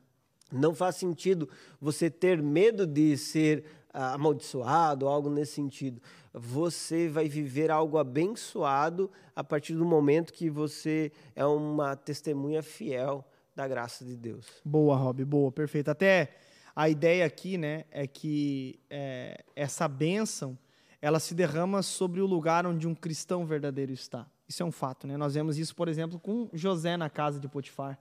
Não 0.51 0.73
faz 0.73 0.95
sentido 0.95 1.47
você 1.79 2.09
ter 2.09 2.41
medo 2.41 2.85
de 2.85 3.15
ser 3.15 3.63
ah, 3.93 4.13
amaldiçoado, 4.13 5.07
algo 5.07 5.29
nesse 5.29 5.53
sentido. 5.53 6.01
Você 6.33 7.09
vai 7.09 7.27
viver 7.27 7.71
algo 7.71 7.97
abençoado 7.97 9.09
a 9.35 9.43
partir 9.43 9.73
do 9.73 9.85
momento 9.85 10.33
que 10.33 10.49
você 10.49 11.11
é 11.35 11.45
uma 11.45 11.95
testemunha 11.95 12.61
fiel 12.61 13.25
da 13.55 13.67
graça 13.67 14.05
de 14.05 14.15
Deus. 14.15 14.45
Boa, 14.63 14.95
Rob, 14.95 15.25
boa, 15.25 15.51
perfeito. 15.51 15.89
Até 15.89 16.35
a 16.75 16.87
ideia 16.87 17.25
aqui, 17.25 17.57
né, 17.57 17.85
é 17.91 18.07
que 18.07 18.79
é, 18.89 19.43
essa 19.55 19.87
bênção 19.87 20.57
ela 21.01 21.19
se 21.19 21.33
derrama 21.33 21.81
sobre 21.81 22.21
o 22.21 22.25
lugar 22.25 22.65
onde 22.65 22.87
um 22.87 22.93
cristão 22.93 23.45
verdadeiro 23.45 23.91
está. 23.91 24.27
Isso 24.47 24.63
é 24.63 24.65
um 24.65 24.71
fato, 24.71 25.07
né? 25.07 25.15
Nós 25.15 25.35
vemos 25.35 25.57
isso, 25.57 25.75
por 25.75 25.87
exemplo, 25.87 26.19
com 26.19 26.49
José 26.53 26.97
na 26.97 27.09
casa 27.09 27.39
de 27.39 27.47
Potifar. 27.47 27.99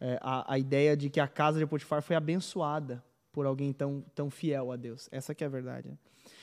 É, 0.00 0.18
a, 0.20 0.54
a 0.54 0.58
ideia 0.58 0.96
de 0.96 1.08
que 1.08 1.20
a 1.20 1.28
casa 1.28 1.58
de 1.58 1.66
Potifar 1.66 2.02
foi 2.02 2.16
abençoada 2.16 3.02
por 3.32 3.46
alguém 3.46 3.72
tão, 3.72 4.04
tão 4.14 4.28
fiel 4.30 4.72
a 4.72 4.76
Deus. 4.76 5.08
Essa 5.12 5.34
que 5.34 5.44
é 5.44 5.46
a 5.46 5.50
verdade. 5.50 5.88
Né? 5.88 5.98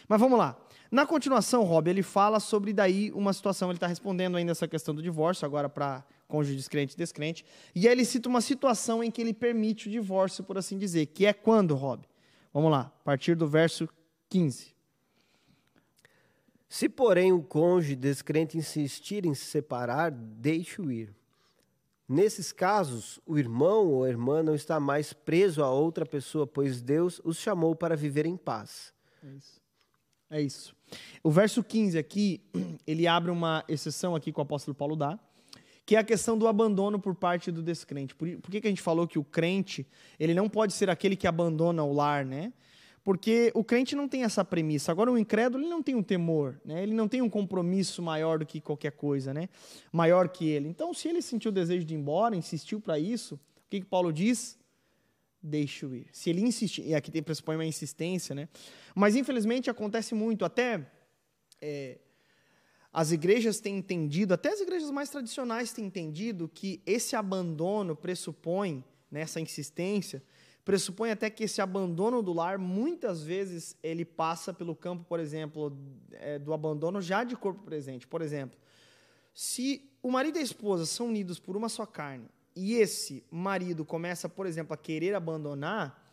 Mas 0.07 0.19
vamos 0.19 0.37
lá. 0.37 0.57
Na 0.93 1.07
continuação, 1.07 1.63
Rob, 1.63 1.89
ele 1.89 2.03
fala 2.03 2.39
sobre 2.39 2.71
daí 2.71 3.11
uma 3.13 3.33
situação, 3.33 3.69
ele 3.69 3.77
está 3.77 3.87
respondendo 3.87 4.37
ainda 4.37 4.51
essa 4.51 4.67
questão 4.67 4.93
do 4.93 5.01
divórcio, 5.01 5.45
agora 5.45 5.67
para 5.67 6.03
cônjuge 6.27 6.55
descrente 6.55 6.93
e 6.93 6.97
descrente, 6.97 7.45
e 7.73 7.87
aí 7.87 7.93
ele 7.93 8.05
cita 8.05 8.29
uma 8.29 8.41
situação 8.41 9.03
em 9.03 9.09
que 9.09 9.21
ele 9.21 9.33
permite 9.33 9.87
o 9.87 9.91
divórcio, 9.91 10.43
por 10.43 10.57
assim 10.57 10.77
dizer, 10.77 11.07
que 11.07 11.25
é 11.25 11.33
quando, 11.33 11.73
Rob? 11.73 12.03
Vamos 12.53 12.71
lá, 12.71 12.81
a 12.81 13.03
partir 13.03 13.35
do 13.35 13.47
verso 13.47 13.89
15. 14.29 14.73
Se, 16.69 16.89
porém, 16.89 17.31
o 17.31 17.41
cônjuge 17.41 17.95
descrente 17.95 18.57
insistir 18.57 19.25
em 19.25 19.33
se 19.33 19.45
separar, 19.45 20.11
deixe-o 20.11 20.91
ir. 20.91 21.15
Nesses 22.07 22.51
casos, 22.51 23.19
o 23.25 23.37
irmão 23.37 23.87
ou 23.87 24.03
a 24.03 24.09
irmã 24.09 24.43
não 24.43 24.53
está 24.53 24.79
mais 24.79 25.13
preso 25.13 25.63
a 25.63 25.71
outra 25.71 26.05
pessoa, 26.05 26.45
pois 26.45 26.81
Deus 26.81 27.21
os 27.23 27.37
chamou 27.37 27.75
para 27.75 27.95
viver 27.95 28.25
em 28.25 28.35
paz. 28.35 28.93
É 29.23 29.27
isso. 29.35 29.62
É 30.33 30.41
isso. 30.41 30.75
O 31.21 31.29
verso 31.29 31.63
15 31.63 31.95
aqui, 31.95 32.41
ele 32.87 33.05
abre 33.05 33.29
uma 33.29 33.63
exceção 33.67 34.15
aqui 34.15 34.33
que 34.33 34.39
o 34.39 34.41
apóstolo 34.41 34.73
Paulo 34.73 34.95
dá, 34.95 35.19
que 35.85 35.95
é 35.95 35.99
a 35.99 36.03
questão 36.03 36.35
do 36.35 36.47
abandono 36.47 36.99
por 36.99 37.13
parte 37.13 37.51
do 37.51 37.61
descrente. 37.61 38.15
Por, 38.15 38.27
por 38.37 38.49
que, 38.49 38.59
que 38.59 38.65
a 38.65 38.69
gente 38.71 38.81
falou 38.81 39.07
que 39.07 39.19
o 39.19 39.23
crente, 39.23 39.85
ele 40.19 40.33
não 40.33 40.49
pode 40.49 40.73
ser 40.73 40.89
aquele 40.89 41.15
que 41.15 41.27
abandona 41.27 41.83
o 41.83 41.93
lar, 41.93 42.25
né? 42.25 42.51
Porque 43.03 43.51
o 43.53 43.63
crente 43.63 43.95
não 43.95 44.07
tem 44.07 44.23
essa 44.23 44.43
premissa. 44.43 44.91
Agora, 44.91 45.11
o 45.11 45.19
incrédulo 45.19 45.63
ele 45.63 45.69
não 45.69 45.83
tem 45.83 45.93
um 45.93 46.01
temor, 46.01 46.59
né? 46.65 46.81
ele 46.81 46.95
não 46.95 47.07
tem 47.07 47.21
um 47.21 47.29
compromisso 47.29 48.01
maior 48.01 48.39
do 48.39 48.45
que 48.45 48.59
qualquer 48.59 48.93
coisa, 48.93 49.35
né? 49.35 49.49
maior 49.91 50.29
que 50.29 50.47
ele. 50.47 50.67
Então, 50.67 50.95
se 50.95 51.09
ele 51.09 51.21
sentiu 51.21 51.51
o 51.51 51.53
desejo 51.53 51.85
de 51.85 51.93
ir 51.93 51.97
embora, 51.97 52.35
insistiu 52.35 52.79
para 52.79 52.97
isso, 52.97 53.35
o 53.35 53.39
que, 53.69 53.81
que 53.81 53.85
Paulo 53.85 54.11
diz? 54.11 54.57
Deixe-o 55.45 55.93
ir. 55.93 56.07
Se 56.13 56.29
ele 56.29 56.39
insistir, 56.39 56.87
e 56.87 56.95
aqui 56.95 57.11
tem 57.11 57.21
pressupõe 57.21 57.57
uma 57.57 57.65
insistência, 57.65 58.33
né? 58.33 58.47
Mas, 58.95 59.13
infelizmente, 59.13 59.69
acontece 59.69 60.15
muito. 60.15 60.45
Até 60.45 60.89
é, 61.61 61.97
as 62.93 63.11
igrejas 63.11 63.59
têm 63.59 63.77
entendido, 63.77 64.33
até 64.33 64.53
as 64.53 64.61
igrejas 64.61 64.89
mais 64.89 65.09
tradicionais 65.09 65.73
têm 65.73 65.85
entendido 65.85 66.47
que 66.47 66.81
esse 66.85 67.13
abandono 67.13 67.93
pressupõe, 67.93 68.85
né, 69.11 69.25
insistência, 69.41 70.23
pressupõe 70.63 71.11
até 71.11 71.29
que 71.29 71.43
esse 71.43 71.61
abandono 71.61 72.23
do 72.23 72.31
lar, 72.31 72.57
muitas 72.57 73.21
vezes, 73.21 73.75
ele 73.83 74.05
passa 74.05 74.53
pelo 74.53 74.73
campo, 74.73 75.03
por 75.03 75.19
exemplo, 75.19 75.77
é, 76.11 76.39
do 76.39 76.53
abandono 76.53 77.01
já 77.01 77.25
de 77.25 77.35
corpo 77.35 77.63
presente. 77.63 78.07
Por 78.07 78.21
exemplo, 78.21 78.57
se 79.33 79.91
o 80.01 80.09
marido 80.09 80.37
e 80.37 80.39
a 80.39 80.43
esposa 80.43 80.85
são 80.85 81.07
unidos 81.07 81.37
por 81.37 81.57
uma 81.57 81.67
só 81.67 81.85
carne 81.85 82.29
e 82.55 82.75
esse 82.75 83.23
marido 83.31 83.83
começa, 83.83 84.29
por 84.29 84.45
exemplo, 84.45 84.73
a 84.73 84.77
querer 84.77 85.15
abandonar, 85.15 86.03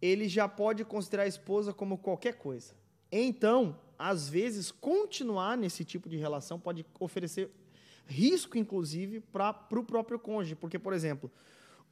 ele 0.00 0.28
já 0.28 0.48
pode 0.48 0.84
considerar 0.84 1.24
a 1.24 1.28
esposa 1.28 1.72
como 1.72 1.98
qualquer 1.98 2.34
coisa. 2.34 2.74
Então, 3.10 3.78
às 3.98 4.28
vezes, 4.28 4.70
continuar 4.70 5.56
nesse 5.56 5.84
tipo 5.84 6.08
de 6.08 6.16
relação 6.16 6.58
pode 6.58 6.86
oferecer 7.00 7.50
risco, 8.06 8.56
inclusive, 8.56 9.20
para 9.20 9.54
o 9.72 9.84
próprio 9.84 10.18
cônjuge. 10.18 10.54
Porque, 10.54 10.78
por 10.78 10.92
exemplo, 10.92 11.30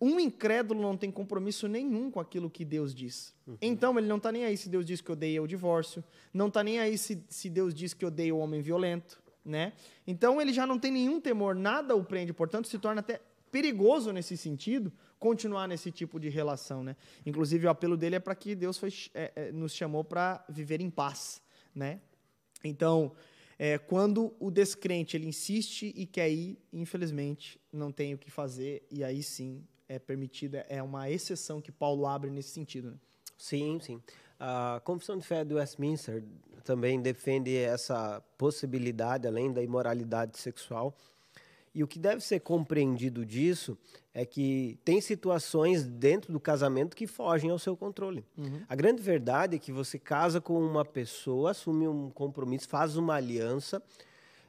um 0.01 0.21
incrédulo 0.21 0.81
não 0.81 0.97
tem 0.97 1.11
compromisso 1.11 1.67
nenhum 1.67 2.11
com 2.11 2.21
aquilo 2.21 2.51
que 2.51 2.65
Deus 2.65 2.95
diz. 2.95 3.35
Uhum. 3.47 3.57
Então, 3.61 3.99
ele 3.99 4.07
não 4.07 4.19
está 4.19 4.31
nem 4.31 4.45
aí 4.45 4.57
se 4.57 4.69
Deus 4.69 4.85
diz 4.85 5.01
que 5.01 5.11
odeia 5.11 5.43
o 5.43 5.47
divórcio, 5.47 6.05
não 6.33 6.49
está 6.49 6.63
nem 6.63 6.79
aí 6.79 6.97
se, 6.97 7.25
se 7.29 7.51
Deus 7.51 7.75
diz 7.75 7.93
que 7.93 8.05
odeia 8.05 8.35
o 8.35 8.39
homem 8.39 8.61
violento. 8.61 9.21
Né? 9.45 9.75
Então, 10.07 10.41
ele 10.41 10.53
já 10.53 10.67
não 10.67 10.79
tem 10.79 10.91
nenhum 10.91 11.21
temor, 11.21 11.55
nada 11.55 11.95
o 11.95 12.05
prende, 12.05 12.33
portanto, 12.33 12.67
se 12.67 12.79
torna 12.79 13.01
até 13.01 13.21
perigoso 13.51 14.13
nesse 14.13 14.37
sentido 14.37 14.93
continuar 15.19 15.67
nesse 15.67 15.91
tipo 15.91 16.21
de 16.21 16.29
relação. 16.29 16.85
Né? 16.85 16.97
Inclusive, 17.25 17.67
o 17.67 17.71
apelo 17.71 17.97
dele 17.97 18.17
é 18.17 18.21
para 18.21 18.35
que 18.35 18.55
Deus 18.55 18.79
foi, 18.79 18.93
é, 19.15 19.33
é, 19.35 19.53
nos 19.53 19.75
chamou 19.75 20.05
para 20.05 20.45
viver 20.49 20.81
em 20.81 20.91
paz. 20.91 21.41
Né? 21.75 22.01
Então, 22.63 23.13
é, 23.59 23.79
quando 23.79 24.35
o 24.39 24.51
descrente 24.51 25.17
ele 25.17 25.27
insiste 25.27 25.93
e 25.97 26.07
quer 26.07 26.31
ir, 26.31 26.59
infelizmente, 26.73 27.61
não 27.73 27.91
tem 27.91 28.15
o 28.15 28.19
que 28.19 28.31
fazer, 28.31 28.87
e 28.91 29.03
aí 29.03 29.23
sim 29.23 29.65
é 29.89 29.99
permitida, 29.99 30.67
é 30.69 30.83
uma 30.83 31.11
exceção 31.11 31.61
que 31.61 31.73
Paulo 31.73 32.07
abre 32.07 32.31
nesse 32.31 32.51
sentido. 32.51 32.91
Né? 32.91 32.97
Sim, 33.39 33.79
sim. 33.81 34.03
A 34.39 34.81
Confissão 34.85 35.17
de 35.17 35.25
Fé 35.25 35.45
do 35.45 35.55
Westminster 35.55 36.23
também 36.65 37.01
defende 37.01 37.57
essa 37.57 38.21
possibilidade, 38.37 39.27
além 39.27 39.53
da 39.53 39.63
imoralidade 39.63 40.39
sexual. 40.39 40.95
E 41.77 41.85
o 41.85 41.87
que 41.87 41.99
deve 41.99 42.23
ser 42.23 42.41
compreendido 42.41 43.23
disso 43.23 43.77
é 44.15 44.25
que 44.25 44.79
tem 44.83 44.99
situações 44.99 45.85
dentro 45.85 46.33
do 46.33 46.41
casamento 46.41 46.97
que 46.97 47.07
fogem 47.07 47.51
ao 47.51 47.59
seu 47.59 47.77
controle. 47.77 48.25
Uhum. 48.35 48.63
A 48.67 48.75
grande 48.75 49.03
verdade 49.03 49.57
é 49.57 49.59
que 49.59 49.71
você 49.71 49.99
casa 49.99 50.41
com 50.41 50.59
uma 50.59 50.87
pessoa, 50.87 51.51
assume 51.51 51.87
um 51.87 52.09
compromisso, 52.09 52.67
faz 52.67 52.97
uma 52.97 53.17
aliança, 53.17 53.83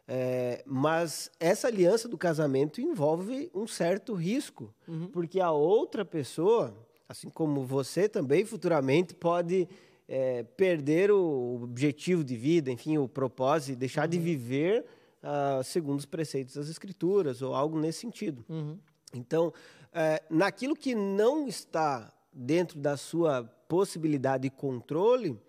é, 0.08 0.64
mas 0.66 1.30
essa 1.38 1.68
aliança 1.68 2.08
do 2.08 2.18
casamento 2.18 2.80
envolve 2.80 3.52
um 3.54 3.68
certo 3.68 4.14
risco, 4.14 4.74
uhum. 4.88 5.10
porque 5.10 5.42
a 5.42 5.52
outra 5.52 6.06
pessoa, 6.06 6.74
assim 7.10 7.30
como 7.30 7.66
você 7.66 8.08
também 8.08 8.46
futuramente 8.46 9.14
pode 9.14 9.68
é, 10.08 10.44
perder 10.56 11.12
o 11.12 11.60
objetivo 11.62 12.24
de 12.24 12.38
vida, 12.38 12.72
enfim, 12.72 12.98
o 12.98 13.06
propósito, 13.06 13.78
deixar 13.78 14.04
uhum. 14.04 14.12
de 14.12 14.18
viver 14.18 14.86
uh, 15.28 15.64
segundo 15.64 16.00
os 16.00 16.06
preceitos 16.06 16.56
das 16.56 16.70
Escrituras 16.70 17.42
ou 17.42 17.54
algo 17.54 17.80
nesse 17.80 18.00
sentido. 18.00 18.46
Uhum. 18.48 18.80
Então, 19.14 19.54
é, 19.94 20.22
naquilo 20.30 20.76
que 20.76 20.96
não 20.96 21.48
está 21.48 22.14
dentro 22.32 22.80
da 22.80 22.96
sua 22.96 23.44
possibilidade 23.68 24.44
de 24.44 24.50
controle, 24.50 25.40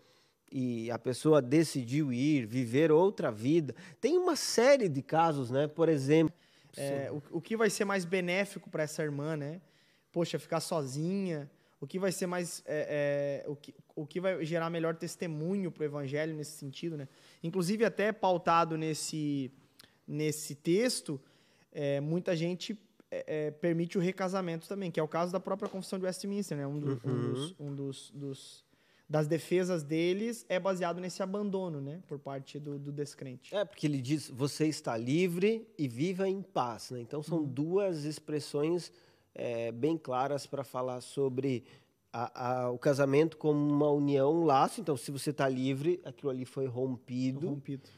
e 0.51 0.91
a 0.91 0.99
pessoa 0.99 1.43
decidiu 1.43 2.13
ir, 2.13 2.47
viver 2.47 2.91
outra 2.91 3.31
vida. 3.31 3.75
Tem 4.01 4.17
uma 4.17 4.35
série 4.35 4.89
de 4.89 5.03
casos, 5.03 5.51
né? 5.51 5.67
Por 5.69 5.89
exemplo. 5.89 6.35
É, 6.77 7.11
o, 7.11 7.39
o, 7.39 7.41
que 7.41 7.57
vai 7.57 7.69
ser 7.69 7.85
mais 7.85 8.05
benéfico 8.05 8.71
para 8.71 8.83
essa 8.83 9.03
irmã, 9.03 9.37
né? 9.37 9.61
Poxa, 10.11 10.39
ficar 10.39 10.61
sozinha. 10.61 11.51
O 11.81 11.87
que 11.87 11.99
vai 11.99 12.11
ser 12.13 12.27
mais. 12.27 12.63
É, 12.67 13.45
é, 13.45 13.49
o, 13.49 13.55
que, 13.55 13.75
o 13.95 14.07
que 14.07 14.21
vai 14.21 14.45
gerar 14.45 14.71
melhor 14.71 14.97
testemunho 14.97 15.71
para 15.71 15.83
o 15.83 15.85
evangelho 15.85 16.35
nesse 16.35 16.53
sentido, 16.53 16.97
né? 16.97 17.09
Inclusive, 17.43 17.85
até 17.85 18.11
pautado 18.11 18.79
nesse, 18.79 19.53
nesse 20.09 20.55
texto, 20.55 21.21
é, 21.71 22.01
muita 22.01 22.35
gente 22.35 22.77
é, 23.11 23.47
é, 23.47 23.51
permite 23.51 23.99
o 23.99 24.01
recasamento 24.01 24.67
também, 24.67 24.91
que 24.91 24.99
é 24.99 25.03
o 25.03 25.09
caso 25.09 25.31
da 25.31 25.39
própria 25.39 25.69
Confissão 25.69 25.99
de 25.99 26.07
Westminster, 26.07 26.57
né? 26.57 26.67
Um, 26.67 26.81
do, 26.81 26.93
uhum. 26.93 27.01
um, 27.05 27.33
dos, 27.33 27.55
um 27.61 27.75
dos, 27.75 28.11
dos 28.15 28.69
das 29.09 29.27
defesas 29.27 29.83
deles 29.83 30.45
é 30.49 30.61
baseado 30.61 31.01
nesse 31.01 31.23
abandono, 31.23 31.81
né, 31.81 32.03
por 32.07 32.19
parte 32.19 32.59
do, 32.59 32.79
do 32.79 32.93
descrente. 32.93 33.55
É, 33.55 33.65
porque 33.65 33.87
ele 33.87 34.03
diz: 34.03 34.29
você 34.29 34.67
está 34.67 34.97
livre 34.97 35.67
e 35.79 35.89
viva 35.89 36.29
em 36.29 36.43
paz. 36.43 36.91
Né? 36.91 37.01
Então, 37.01 37.23
são 37.23 37.39
uhum. 37.39 37.47
duas 37.47 38.05
expressões 38.05 38.93
é, 39.35 39.73
bem 39.73 39.97
claras 39.97 40.47
para 40.47 40.63
falar 40.63 41.01
sobre 41.01 41.65
a, 42.13 42.65
a, 42.65 42.71
o 42.71 42.79
casamento 42.79 43.39
como 43.39 43.59
uma 43.59 43.91
união, 43.91 44.43
um 44.43 44.45
laço. 44.45 44.81
Então, 44.81 44.97
se 44.97 45.11
você 45.11 45.31
está 45.31 45.49
livre, 45.49 46.01
aquilo 46.05 46.31
ali 46.31 46.45
foi 46.45 46.67
rompido. 46.67 47.49
rompido. 47.49 47.89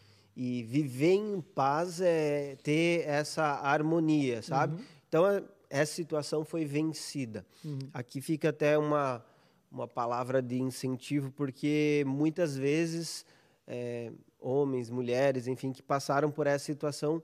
E 0.43 0.63
viver 0.63 1.17
em 1.17 1.39
paz 1.43 2.01
é 2.01 2.57
ter 2.63 3.07
essa 3.07 3.45
harmonia, 3.45 4.41
sabe? 4.41 4.75
Uhum. 4.77 4.85
Então, 5.07 5.27
é, 5.27 5.45
essa 5.69 5.93
situação 5.93 6.47
foi 6.47 6.65
vencida. 6.65 7.45
Uhum. 7.63 7.79
Aqui 7.93 8.23
fica 8.23 8.49
até 8.49 8.79
uma 8.79 9.23
uma 9.71 9.87
palavra 9.87 10.41
de 10.43 10.61
incentivo, 10.61 11.31
porque 11.31 12.03
muitas 12.07 12.57
vezes 12.57 13.25
é, 13.67 14.11
homens, 14.41 14.89
mulheres, 14.89 15.47
enfim, 15.47 15.73
que 15.73 15.83
passaram 15.83 16.31
por 16.31 16.47
essa 16.47 16.65
situação 16.65 17.23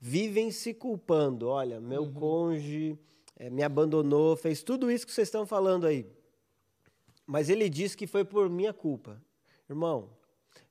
vivem 0.00 0.50
se 0.50 0.72
culpando. 0.72 1.48
Olha, 1.48 1.80
meu 1.80 2.02
uhum. 2.02 2.12
cônjuge 2.14 2.98
é, 3.36 3.48
me 3.50 3.62
abandonou, 3.62 4.36
fez 4.36 4.62
tudo 4.62 4.90
isso 4.90 5.06
que 5.06 5.12
vocês 5.12 5.28
estão 5.28 5.46
falando 5.46 5.86
aí. 5.86 6.06
Mas 7.26 7.50
ele 7.50 7.68
disse 7.68 7.94
que 7.94 8.06
foi 8.06 8.24
por 8.24 8.48
minha 8.48 8.72
culpa. 8.72 9.22
Irmão, 9.68 10.08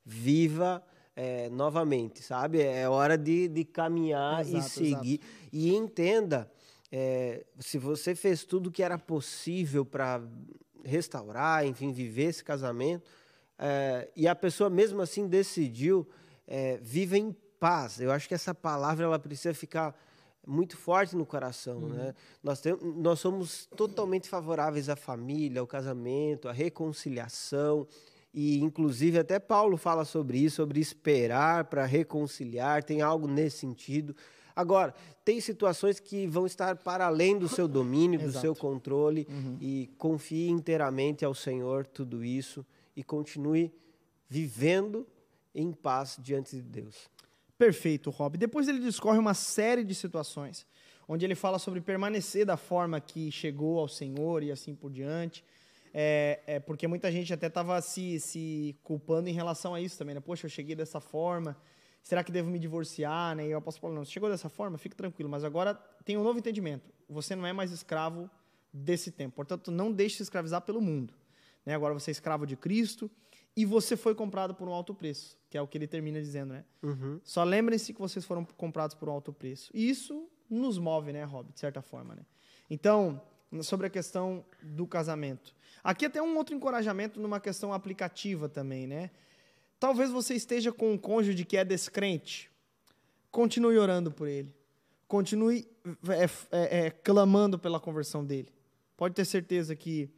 viva 0.03 0.83
é, 1.15 1.49
novamente, 1.49 2.21
sabe? 2.21 2.61
É 2.61 2.87
hora 2.87 3.17
de, 3.17 3.47
de 3.47 3.63
caminhar 3.63 4.41
exato, 4.41 4.57
e 4.57 4.69
seguir. 4.69 5.21
Exato. 5.21 5.49
E 5.51 5.75
entenda, 5.75 6.51
é, 6.91 7.45
se 7.59 7.77
você 7.77 8.15
fez 8.15 8.43
tudo 8.43 8.71
que 8.71 8.83
era 8.83 8.97
possível 8.97 9.85
para 9.85 10.21
restaurar, 10.83 11.65
enfim, 11.65 11.91
viver 11.91 12.25
esse 12.25 12.43
casamento, 12.43 13.09
é, 13.57 14.09
e 14.15 14.27
a 14.27 14.35
pessoa 14.35 14.69
mesmo 14.69 15.01
assim 15.01 15.27
decidiu 15.27 16.07
é, 16.47 16.77
viver 16.81 17.17
em 17.17 17.35
paz. 17.59 18.01
Eu 18.01 18.11
acho 18.11 18.27
que 18.27 18.33
essa 18.33 18.53
palavra 18.53 19.05
ela 19.05 19.19
precisa 19.19 19.53
ficar 19.53 19.95
muito 20.45 20.75
forte 20.75 21.15
no 21.15 21.25
coração, 21.25 21.77
uhum. 21.77 21.89
né? 21.89 22.13
Nós, 22.43 22.59
tem, 22.59 22.75
nós 22.81 23.19
somos 23.19 23.65
totalmente 23.77 24.27
favoráveis 24.27 24.89
à 24.89 24.95
família, 24.95 25.61
ao 25.61 25.67
casamento, 25.67 26.49
à 26.49 26.51
reconciliação. 26.51 27.87
E, 28.33 28.59
inclusive, 28.59 29.19
até 29.19 29.37
Paulo 29.37 29.77
fala 29.77 30.03
sobre 30.05 30.39
isso, 30.39 30.55
sobre 30.55 30.79
esperar 30.79 31.65
para 31.65 31.85
reconciliar, 31.85 32.83
tem 32.83 33.01
algo 33.01 33.27
nesse 33.27 33.57
sentido. 33.59 34.15
Agora, 34.55 34.93
tem 35.23 35.39
situações 35.39 35.99
que 35.99 36.27
vão 36.27 36.45
estar 36.45 36.75
para 36.77 37.05
além 37.05 37.37
do 37.37 37.47
seu 37.47 37.67
domínio, 37.67 38.19
do 38.19 38.31
seu 38.31 38.55
controle, 38.55 39.27
uhum. 39.29 39.57
e 39.61 39.89
confie 39.97 40.49
inteiramente 40.49 41.23
ao 41.23 41.33
Senhor 41.33 41.85
tudo 41.85 42.23
isso 42.23 42.65
e 42.95 43.03
continue 43.03 43.71
vivendo 44.27 45.07
em 45.53 45.71
paz 45.71 46.17
diante 46.19 46.55
de 46.55 46.61
Deus. 46.61 47.09
Perfeito, 47.57 48.09
Rob. 48.09 48.37
Depois 48.37 48.67
ele 48.67 48.79
discorre 48.79 49.17
uma 49.17 49.33
série 49.33 49.83
de 49.83 49.93
situações, 49.93 50.65
onde 51.07 51.25
ele 51.25 51.35
fala 51.35 51.59
sobre 51.59 51.81
permanecer 51.81 52.45
da 52.45 52.57
forma 52.57 52.99
que 52.99 53.31
chegou 53.31 53.79
ao 53.79 53.87
Senhor 53.87 54.43
e 54.43 54.51
assim 54.51 54.73
por 54.75 54.91
diante. 54.91 55.43
É, 55.93 56.41
é, 56.47 56.59
porque 56.59 56.87
muita 56.87 57.11
gente 57.11 57.31
até 57.31 57.47
estava 57.47 57.79
se, 57.81 58.19
se 58.19 58.75
culpando 58.81 59.29
em 59.29 59.33
relação 59.33 59.75
a 59.75 59.81
isso 59.81 59.97
também, 59.97 60.15
né? 60.15 60.21
Poxa, 60.21 60.47
eu 60.47 60.49
cheguei 60.49 60.75
dessa 60.75 60.99
forma, 60.99 61.55
será 62.01 62.23
que 62.23 62.31
devo 62.31 62.49
me 62.49 62.57
divorciar, 62.57 63.35
né? 63.35 63.47
E 63.47 63.51
eu 63.51 63.61
posso 63.61 63.79
falar, 63.79 63.93
não, 63.93 64.03
você 64.03 64.11
chegou 64.11 64.29
dessa 64.29 64.49
forma, 64.49 64.77
fique 64.77 64.95
tranquilo, 64.95 65.29
mas 65.29 65.43
agora 65.43 65.75
tem 66.03 66.17
um 66.17 66.23
novo 66.23 66.39
entendimento. 66.39 66.91
Você 67.07 67.35
não 67.35 67.45
é 67.45 67.53
mais 67.53 67.71
escravo 67.71 68.29
desse 68.73 69.11
tempo. 69.11 69.35
Portanto, 69.35 69.69
não 69.69 69.91
deixe 69.91 70.17
se 70.17 70.23
escravizar 70.23 70.61
pelo 70.61 70.81
mundo. 70.81 71.13
Né? 71.63 71.75
Agora 71.75 71.93
você 71.93 72.09
é 72.09 72.13
escravo 72.13 72.47
de 72.47 72.57
Cristo 72.57 73.09
e 73.55 73.65
você 73.65 73.95
foi 73.95 74.15
comprado 74.15 74.55
por 74.55 74.67
um 74.67 74.73
alto 74.73 74.95
preço, 74.95 75.37
que 75.47 75.57
é 75.57 75.61
o 75.61 75.67
que 75.67 75.77
ele 75.77 75.87
termina 75.87 76.19
dizendo, 76.19 76.53
né? 76.53 76.65
Uhum. 76.81 77.21
Só 77.23 77.43
lembrem-se 77.43 77.93
que 77.93 78.01
vocês 78.01 78.25
foram 78.25 78.43
comprados 78.43 78.95
por 78.95 79.07
um 79.07 79.11
alto 79.11 79.31
preço. 79.31 79.69
E 79.73 79.87
isso 79.87 80.27
nos 80.49 80.79
move, 80.79 81.13
né, 81.13 81.23
Rob, 81.23 81.51
de 81.53 81.59
certa 81.59 81.81
forma, 81.81 82.15
né? 82.15 82.25
Então, 82.67 83.21
sobre 83.61 83.87
a 83.87 83.89
questão 83.89 84.43
do 84.61 84.87
casamento. 84.87 85.53
Aqui 85.83 86.05
até 86.05 86.21
um 86.21 86.37
outro 86.37 86.55
encorajamento 86.55 87.19
numa 87.19 87.39
questão 87.39 87.73
aplicativa 87.73 88.47
também, 88.47 88.87
né? 88.87 89.11
Talvez 89.79 90.09
você 90.09 90.33
esteja 90.33 90.71
com 90.71 90.93
um 90.93 90.97
cônjuge 90.97 91.43
que 91.43 91.57
é 91.57 91.65
descrente. 91.65 92.49
Continue 93.29 93.77
orando 93.77 94.09
por 94.09 94.27
ele. 94.27 94.53
Continue 95.07 95.67
é, 96.09 96.23
é, 96.51 96.85
é, 96.85 96.89
clamando 96.89 97.59
pela 97.59 97.79
conversão 97.79 98.23
dele. 98.23 98.47
Pode 98.95 99.13
ter 99.13 99.25
certeza 99.25 99.75
que 99.75 100.09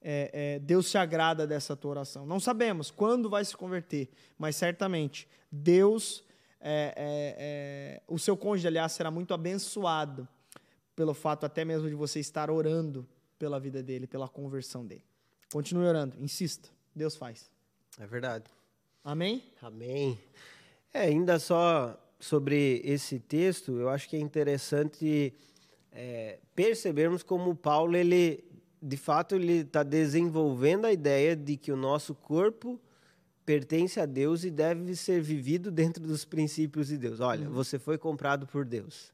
é, 0.00 0.30
é, 0.32 0.58
Deus 0.58 0.88
se 0.90 0.98
agrada 0.98 1.46
dessa 1.46 1.76
tua 1.76 1.92
oração. 1.92 2.26
Não 2.26 2.40
sabemos 2.40 2.90
quando 2.90 3.30
vai 3.30 3.44
se 3.44 3.56
converter, 3.56 4.10
mas 4.36 4.56
certamente 4.56 5.28
Deus, 5.50 6.24
é, 6.60 8.02
o 8.08 8.18
seu 8.18 8.36
cônjuge, 8.36 8.66
aliás, 8.66 8.90
será 8.90 9.10
muito 9.10 9.32
abençoado 9.32 10.26
pelo 10.94 11.14
fato 11.14 11.44
até 11.46 11.64
mesmo 11.64 11.88
de 11.88 11.94
você 11.94 12.20
estar 12.20 12.50
orando 12.50 13.06
pela 13.38 13.58
vida 13.58 13.82
dele, 13.82 14.06
pela 14.06 14.28
conversão 14.28 14.84
dele. 14.86 15.04
Continue 15.52 15.86
orando, 15.86 16.16
insista. 16.20 16.68
Deus 16.94 17.16
faz. 17.16 17.50
É 17.98 18.06
verdade. 18.06 18.44
Amém? 19.04 19.42
Amém. 19.60 20.18
É, 20.92 21.02
ainda 21.02 21.38
só 21.38 21.98
sobre 22.20 22.80
esse 22.84 23.18
texto, 23.18 23.78
eu 23.78 23.88
acho 23.88 24.08
que 24.08 24.16
é 24.16 24.20
interessante 24.20 25.34
é, 25.90 26.38
percebermos 26.54 27.22
como 27.22 27.54
Paulo, 27.54 27.96
ele, 27.96 28.44
de 28.80 28.96
fato, 28.96 29.34
ele 29.34 29.58
está 29.58 29.82
desenvolvendo 29.82 30.84
a 30.84 30.92
ideia 30.92 31.34
de 31.34 31.56
que 31.56 31.72
o 31.72 31.76
nosso 31.76 32.14
corpo 32.14 32.80
pertence 33.44 33.98
a 33.98 34.06
Deus 34.06 34.44
e 34.44 34.50
deve 34.50 34.94
ser 34.94 35.20
vivido 35.20 35.70
dentro 35.70 36.06
dos 36.06 36.24
princípios 36.24 36.88
de 36.88 36.96
Deus. 36.96 37.20
Olha, 37.20 37.48
uhum. 37.48 37.52
você 37.52 37.78
foi 37.78 37.98
comprado 37.98 38.46
por 38.46 38.64
Deus. 38.64 39.12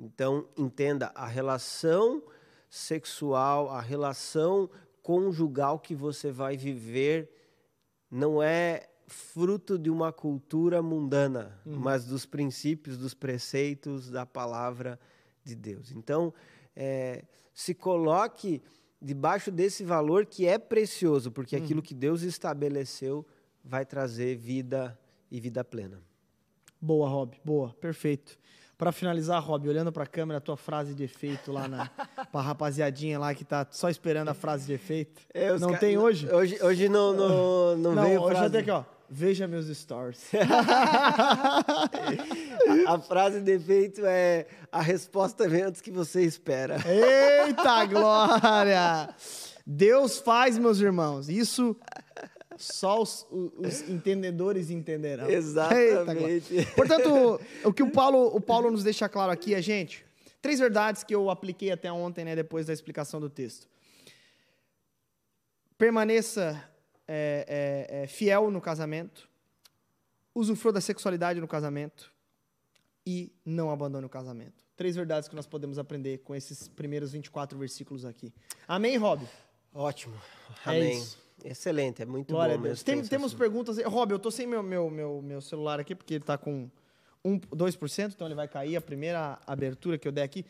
Então, 0.00 0.48
entenda 0.56 1.12
a 1.14 1.26
relação 1.26 2.22
sexual, 2.70 3.68
a 3.68 3.80
relação 3.80 4.70
conjugal 5.02 5.78
que 5.78 5.94
você 5.94 6.32
vai 6.32 6.56
viver 6.56 7.30
não 8.10 8.42
é 8.42 8.88
fruto 9.06 9.78
de 9.78 9.90
uma 9.90 10.10
cultura 10.12 10.80
mundana, 10.82 11.60
uhum. 11.66 11.76
mas 11.76 12.06
dos 12.06 12.24
princípios, 12.24 12.96
dos 12.96 13.12
preceitos 13.12 14.08
da 14.08 14.24
palavra 14.24 14.98
de 15.44 15.54
Deus. 15.54 15.90
Então, 15.90 16.32
é, 16.74 17.24
se 17.52 17.74
coloque 17.74 18.62
debaixo 19.02 19.50
desse 19.50 19.84
valor 19.84 20.24
que 20.24 20.46
é 20.46 20.58
precioso, 20.58 21.30
porque 21.30 21.56
uhum. 21.56 21.62
aquilo 21.62 21.82
que 21.82 21.94
Deus 21.94 22.22
estabeleceu 22.22 23.26
vai 23.62 23.84
trazer 23.84 24.36
vida 24.36 24.98
e 25.30 25.38
vida 25.40 25.62
plena. 25.62 26.00
Boa, 26.80 27.08
Rob, 27.08 27.36
boa, 27.44 27.74
perfeito. 27.80 28.38
Para 28.78 28.92
finalizar, 28.92 29.42
Rob, 29.42 29.68
olhando 29.68 29.92
para 29.92 30.04
a 30.04 30.06
câmera, 30.06 30.38
a 30.38 30.40
tua 30.40 30.56
frase 30.56 30.94
de 30.94 31.04
efeito 31.04 31.52
lá 31.52 31.68
na 31.68 31.90
pra 32.32 32.40
rapaziadinha 32.40 33.18
lá 33.18 33.34
que 33.34 33.44
tá 33.44 33.66
só 33.70 33.90
esperando 33.90 34.28
a 34.28 34.34
frase 34.34 34.66
de 34.66 34.72
efeito. 34.72 35.20
É, 35.34 35.58
não 35.58 35.76
tem 35.76 35.98
hoje? 35.98 36.26
Hoje, 36.32 36.58
hoje 36.62 36.88
não, 36.88 37.12
não, 37.12 37.76
não, 37.76 37.94
não 37.94 38.02
veio 38.02 38.22
hoje 38.22 38.36
frase. 38.36 38.56
Hoje 38.56 38.58
aqui, 38.58 38.70
ó. 38.70 38.84
Veja 39.12 39.46
meus 39.46 39.66
stories. 39.66 40.30
a, 42.88 42.94
a, 42.94 42.98
frase 43.00 43.40
de 43.40 43.52
efeito 43.52 44.02
é 44.06 44.46
a 44.72 44.80
resposta 44.80 45.46
vem 45.46 45.62
antes 45.62 45.82
que 45.82 45.90
você 45.90 46.22
espera. 46.22 46.76
Eita 46.86 47.84
glória! 47.84 49.10
Deus 49.66 50.18
faz, 50.18 50.56
meus 50.56 50.80
irmãos. 50.80 51.28
Isso 51.28 51.76
só 52.60 53.00
os, 53.00 53.26
os 53.30 53.88
entendedores 53.88 54.70
entenderão. 54.70 55.28
Exatamente. 55.28 56.54
Eita, 56.54 56.72
Portanto, 56.72 57.40
o 57.64 57.72
que 57.72 57.82
o 57.82 57.90
Paulo, 57.90 58.26
o 58.34 58.40
Paulo 58.40 58.70
nos 58.70 58.84
deixa 58.84 59.08
claro 59.08 59.32
aqui 59.32 59.54
é, 59.54 59.62
gente, 59.62 60.04
três 60.42 60.58
verdades 60.58 61.02
que 61.02 61.14
eu 61.14 61.30
apliquei 61.30 61.70
até 61.70 61.90
ontem, 61.90 62.24
né, 62.24 62.36
depois 62.36 62.66
da 62.66 62.72
explicação 62.72 63.20
do 63.20 63.30
texto. 63.30 63.68
Permaneça 65.78 66.62
é, 67.08 67.88
é, 67.88 68.02
é, 68.02 68.06
fiel 68.06 68.50
no 68.50 68.60
casamento, 68.60 69.28
usufrua 70.34 70.72
da 70.72 70.80
sexualidade 70.80 71.40
no 71.40 71.48
casamento 71.48 72.12
e 73.06 73.32
não 73.44 73.70
abandone 73.70 74.04
o 74.04 74.08
casamento. 74.10 74.62
Três 74.76 74.94
verdades 74.94 75.28
que 75.28 75.34
nós 75.34 75.46
podemos 75.46 75.78
aprender 75.78 76.18
com 76.18 76.34
esses 76.34 76.68
primeiros 76.68 77.12
24 77.12 77.58
versículos 77.58 78.04
aqui. 78.04 78.32
Amém, 78.68 78.96
Rob? 78.96 79.26
Ótimo. 79.72 80.14
É 80.66 80.70
Amém. 80.70 81.02
Excelente, 81.44 82.02
é 82.02 82.06
muito 82.06 82.32
Glória 82.32 82.56
bom 82.56 82.64
mesmo. 82.64 82.84
Tem, 82.84 83.02
temos 83.02 83.34
perguntas. 83.34 83.78
Rob, 83.84 84.12
eu 84.12 84.18
tô 84.18 84.30
sem 84.30 84.46
meu, 84.46 84.62
meu, 84.62 84.90
meu, 84.90 85.22
meu 85.22 85.40
celular 85.40 85.80
aqui, 85.80 85.94
porque 85.94 86.14
ele 86.14 86.24
tá 86.24 86.36
com 86.36 86.68
1, 87.24 87.38
2%, 87.40 88.12
então 88.14 88.26
ele 88.26 88.34
vai 88.34 88.48
cair 88.48 88.76
a 88.76 88.80
primeira 88.80 89.38
abertura 89.46 89.98
que 89.98 90.06
eu 90.06 90.12
der 90.12 90.22
aqui. 90.22 90.44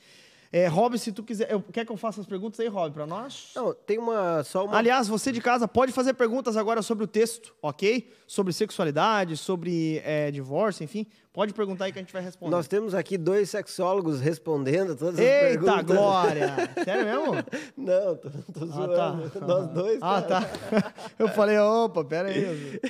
É, 0.53 0.67
Rob, 0.67 0.99
se 0.99 1.13
tu 1.13 1.23
quiser. 1.23 1.49
Eu, 1.51 1.63
quer 1.63 1.87
que 1.87 1.93
eu 1.93 1.97
faça 1.97 2.21
as 2.21 2.27
perguntas 2.27 2.59
aí, 2.59 2.67
Rob, 2.67 2.93
para 2.93 3.07
nós? 3.07 3.53
Não, 3.55 3.73
tem 3.73 3.99
uma. 3.99 4.43
Só 4.43 4.65
uma... 4.65 4.77
Aliás, 4.77 5.07
você 5.07 5.31
de 5.31 5.41
casa 5.41 5.69
pode 5.69 5.93
fazer 5.93 6.15
perguntas 6.15 6.57
agora 6.57 6.83
sobre 6.83 7.05
o 7.05 7.07
texto, 7.07 7.55
ok? 7.63 8.11
Sobre 8.27 8.53
sexualidade, 8.53 9.37
sobre 9.37 10.03
é, 10.05 10.29
divórcio, 10.33 10.83
enfim. 10.83 11.07
Pode 11.33 11.55
perguntar 11.55 11.85
aí 11.85 11.93
que 11.93 12.01
a 12.01 12.03
gente 12.03 12.13
vai 12.13 12.21
responder. 12.21 12.51
Nós 12.51 12.67
temos 12.67 12.97
aqui 12.97 13.17
dois 13.17 13.49
sexólogos 13.49 14.21
respondendo 14.21 14.97
todas 14.97 15.15
as 15.15 15.21
Eita, 15.21 15.41
perguntas. 15.41 15.77
Eita, 15.77 15.83
glória! 15.95 16.55
Sério 16.85 17.05
mesmo? 17.05 17.35
Não, 17.77 18.17
tô, 18.17 18.31
tô 18.53 18.67
zoando. 18.67 18.95
Ah, 18.95 19.31
tá. 19.31 19.47
Nós 19.47 19.69
dois. 19.69 19.99
Ah, 20.03 20.23
cara. 20.23 20.43
tá. 20.81 20.95
Eu 21.17 21.29
falei, 21.29 21.57
opa, 21.59 22.05
pera 22.05 22.29
aí. 22.29 22.81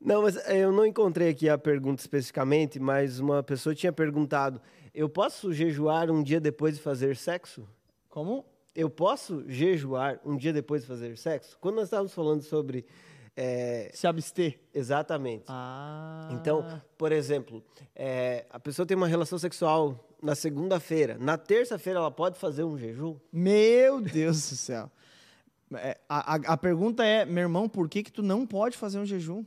não, 0.00 0.22
mas 0.22 0.36
eu 0.48 0.72
não 0.72 0.86
encontrei 0.86 1.28
aqui 1.28 1.46
a 1.46 1.58
pergunta 1.58 2.00
especificamente, 2.00 2.80
mas 2.80 3.20
uma 3.20 3.42
pessoa 3.42 3.74
tinha 3.74 3.92
perguntado 3.92 4.58
eu 4.94 5.08
posso 5.08 5.52
jejuar 5.52 6.10
um 6.10 6.22
dia 6.22 6.40
depois 6.40 6.76
de 6.76 6.82
fazer 6.82 7.16
sexo? 7.16 7.68
Como? 8.08 8.44
Eu 8.74 8.88
posso 8.88 9.44
jejuar 9.48 10.20
um 10.24 10.36
dia 10.36 10.52
depois 10.52 10.82
de 10.82 10.88
fazer 10.88 11.18
sexo? 11.18 11.58
Quando 11.60 11.76
nós 11.76 11.84
estávamos 11.84 12.14
falando 12.14 12.42
sobre. 12.42 12.86
É... 13.36 13.90
Se 13.92 14.06
abster. 14.06 14.60
Exatamente. 14.72 15.44
Ah. 15.48 16.28
Então, 16.32 16.80
por 16.96 17.10
exemplo, 17.10 17.64
é, 17.94 18.46
a 18.48 18.60
pessoa 18.60 18.86
tem 18.86 18.96
uma 18.96 19.08
relação 19.08 19.36
sexual 19.38 20.08
na 20.22 20.36
segunda-feira. 20.36 21.18
Na 21.18 21.36
terça-feira 21.36 21.98
ela 21.98 22.10
pode 22.10 22.38
fazer 22.38 22.62
um 22.62 22.78
jejum? 22.78 23.16
Meu 23.32 24.00
Deus 24.00 24.48
do 24.50 24.56
céu. 24.56 24.90
É, 25.74 25.98
a, 26.08 26.34
a, 26.34 26.36
a, 26.52 26.56
pergunta 26.56 27.04
é, 27.04 27.24
meu 27.24 27.42
irmão, 27.42 27.68
por 27.68 27.88
que, 27.88 28.04
que 28.04 28.12
tu 28.12 28.22
não 28.22 28.46
pode 28.46 28.76
fazer 28.76 28.98
um 28.98 29.04
jejum? 29.04 29.44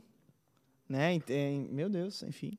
Né? 0.86 1.18
Meu 1.70 1.88
Deus, 1.88 2.22
enfim. 2.22 2.58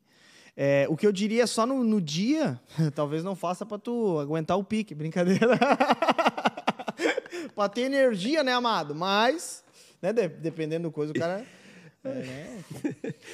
É, 0.56 0.86
o 0.90 0.98
que 0.98 1.08
eu 1.08 1.12
diria 1.12 1.48
só 1.48 1.66
no, 1.66 1.84
no 1.84 2.02
dia, 2.02 2.60
talvez 2.96 3.24
não 3.24 3.36
faça 3.36 3.66
para 3.66 3.78
tu 3.78 4.20
aguentar 4.20 4.58
o 4.58 4.64
pique, 4.64 4.94
brincadeira. 4.94 5.58
para 7.56 7.70
ter 7.70 7.82
energia, 7.82 8.44
né, 8.44 8.54
amado? 8.54 8.94
Mas, 8.94 9.64
né, 10.02 10.12
de, 10.12 10.28
dependendo 10.28 10.90
do 10.90 10.92
coisa, 10.92 11.12
o 11.12 11.20
cara. 11.20 11.46
É, 12.02 12.08
né? 12.08 12.64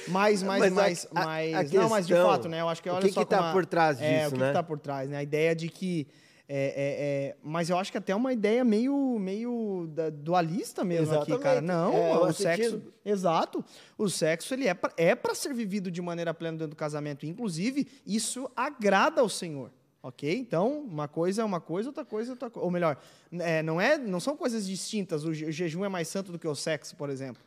Mais, 0.08 0.42
mais, 0.42 0.60
mas 0.60 0.72
mais, 0.72 1.06
a, 1.14 1.24
mais. 1.24 1.54
A, 1.54 1.58
a 1.58 1.62
questão, 1.62 1.82
não, 1.82 1.88
mas 1.88 2.04
de 2.04 2.14
fato, 2.14 2.48
né? 2.48 2.60
Eu 2.60 2.68
acho 2.68 2.82
que 2.82 2.90
olha 2.90 2.98
o 2.98 3.02
que 3.08 3.12
só 3.12 3.24
que 3.24 3.30
tá 3.30 3.52
por 3.52 3.64
trás 3.64 3.96
disso, 3.96 4.10
é, 4.10 4.26
o 4.26 4.32
que 4.32 4.38
né? 4.38 4.48
está 4.48 4.60
por 4.60 4.80
trás, 4.80 5.08
né? 5.08 5.18
A 5.18 5.22
ideia 5.22 5.54
de 5.54 5.68
que 5.68 6.08
é, 6.48 6.56
é, 6.58 7.28
é, 7.30 7.36
mas 7.42 7.68
eu 7.70 7.76
acho 7.78 7.90
que 7.90 7.98
até 7.98 8.14
uma 8.14 8.32
ideia 8.32 8.64
meio, 8.64 9.18
meio 9.18 9.88
da- 9.90 10.10
dualista 10.10 10.84
mesmo 10.84 11.14
aqui, 11.14 11.32
Exatamente. 11.32 11.42
cara. 11.42 11.60
Não, 11.60 11.92
É, 11.92 12.16
o 12.18 12.24
o 12.26 12.32
sexo. 12.32 12.48
ascetismo. 12.48 12.92
Exato. 13.04 13.64
O 13.98 14.08
sexo 14.08 14.54
ele 14.54 14.68
é 14.68 14.74
pra, 14.74 14.92
é 14.96 15.14
para 15.14 15.34
ser 15.34 15.52
vivido 15.52 15.90
de 15.90 16.00
maneira 16.00 16.32
plena 16.32 16.56
dentro 16.58 16.70
do 16.70 16.76
casamento. 16.76 17.26
Inclusive, 17.26 17.88
isso 18.06 18.48
agrada 18.54 19.20
ao 19.20 19.28
Senhor. 19.28 19.70
Ok? 20.02 20.32
Então, 20.38 20.82
uma 20.82 21.08
coisa 21.08 21.42
é 21.42 21.44
uma 21.44 21.60
coisa, 21.60 21.88
outra 21.88 22.04
coisa 22.04 22.30
é 22.30 22.32
outra 22.34 22.48
coisa. 22.48 22.64
Ou 22.64 22.70
melhor, 22.70 22.96
é, 23.32 23.60
não, 23.64 23.80
é, 23.80 23.98
não 23.98 24.20
são 24.20 24.36
coisas 24.36 24.64
distintas. 24.64 25.24
O 25.24 25.34
je- 25.34 25.50
jejum 25.50 25.84
é 25.84 25.88
mais 25.88 26.06
santo 26.06 26.30
do 26.30 26.38
que 26.38 26.46
o 26.46 26.54
sexo, 26.54 26.94
por 26.94 27.10
exemplo. 27.10 27.42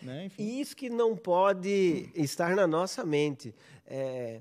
Né? 0.00 0.24
Enfim. 0.24 0.42
E 0.42 0.60
isso 0.62 0.74
que 0.74 0.88
não 0.88 1.14
pode 1.14 2.08
estar 2.14 2.56
na 2.56 2.66
nossa 2.66 3.04
mente. 3.04 3.54
É, 3.86 4.40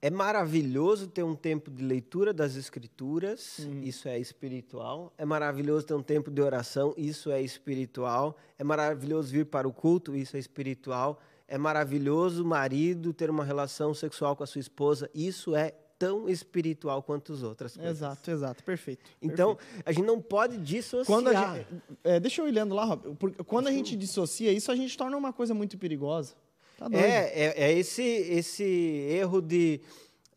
é 0.00 0.10
maravilhoso 0.10 1.08
ter 1.08 1.24
um 1.24 1.34
tempo 1.34 1.70
de 1.70 1.82
leitura 1.82 2.32
das 2.32 2.54
Escrituras, 2.54 3.58
isso 3.82 4.08
é 4.08 4.18
espiritual. 4.18 5.12
É 5.18 5.24
maravilhoso 5.24 5.86
ter 5.86 5.94
um 5.94 6.02
tempo 6.02 6.30
de 6.30 6.40
oração, 6.40 6.94
isso 6.96 7.30
é 7.30 7.42
espiritual. 7.42 8.36
É 8.56 8.62
maravilhoso 8.62 9.32
vir 9.32 9.46
para 9.46 9.66
o 9.66 9.72
culto, 9.72 10.14
isso 10.14 10.36
é 10.36 10.38
espiritual. 10.40 11.20
É 11.48 11.58
maravilhoso 11.58 12.44
o 12.44 12.46
marido 12.46 13.12
ter 13.12 13.28
uma 13.28 13.44
relação 13.44 13.92
sexual 13.92 14.36
com 14.36 14.44
a 14.44 14.46
sua 14.46 14.60
esposa, 14.60 15.10
isso 15.14 15.56
é 15.56 15.74
tão 15.98 16.28
espiritual 16.28 17.02
quanto 17.02 17.32
as 17.32 17.42
outras 17.42 17.76
coisas. 17.76 17.96
Exato, 17.96 18.30
exato. 18.30 18.62
Perfeito. 18.62 19.04
Então, 19.20 19.58
a 19.84 19.90
gente 19.90 20.06
não 20.06 20.20
pode 20.20 20.56
dissociar. 20.58 21.06
Quando 21.06 21.32
gente, 21.32 21.66
é, 22.04 22.20
deixa 22.20 22.40
eu 22.40 22.46
ir 22.46 22.52
lendo 22.52 22.72
lá, 22.74 22.84
Rob. 22.84 23.16
Quando 23.46 23.66
a 23.66 23.72
gente 23.72 23.96
dissocia 23.96 24.52
isso, 24.52 24.70
a 24.70 24.76
gente 24.76 24.96
torna 24.96 25.16
uma 25.16 25.32
coisa 25.32 25.52
muito 25.54 25.76
perigosa. 25.76 26.36
Tá. 26.78 26.86
É, 26.92 27.44
é, 27.46 27.64
é 27.64 27.72
esse, 27.72 28.02
esse 28.02 28.64
erro 29.10 29.42
de 29.42 29.80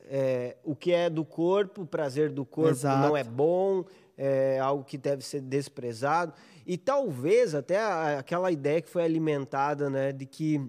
é, 0.06 0.58
o 0.64 0.76
que 0.76 0.92
é 0.92 1.10
do 1.10 1.24
corpo, 1.24 1.84
o 1.84 1.86
prazer 1.86 2.32
do 2.32 2.44
corpo 2.44 2.72
Exato. 2.72 3.08
não 3.08 3.16
é 3.16 3.24
bom, 3.24 3.86
é 4.18 4.60
algo 4.60 4.84
que 4.84 4.98
deve 4.98 5.24
ser 5.24 5.40
desprezado. 5.42 6.34
E 6.66 6.78
talvez 6.78 7.54
até 7.56 7.78
a- 7.80 8.20
aquela 8.20 8.52
ideia 8.52 8.82
que 8.82 8.90
foi 8.90 9.04
alimentada, 9.04 9.90
né, 9.90 10.12
de 10.12 10.26
que 10.26 10.60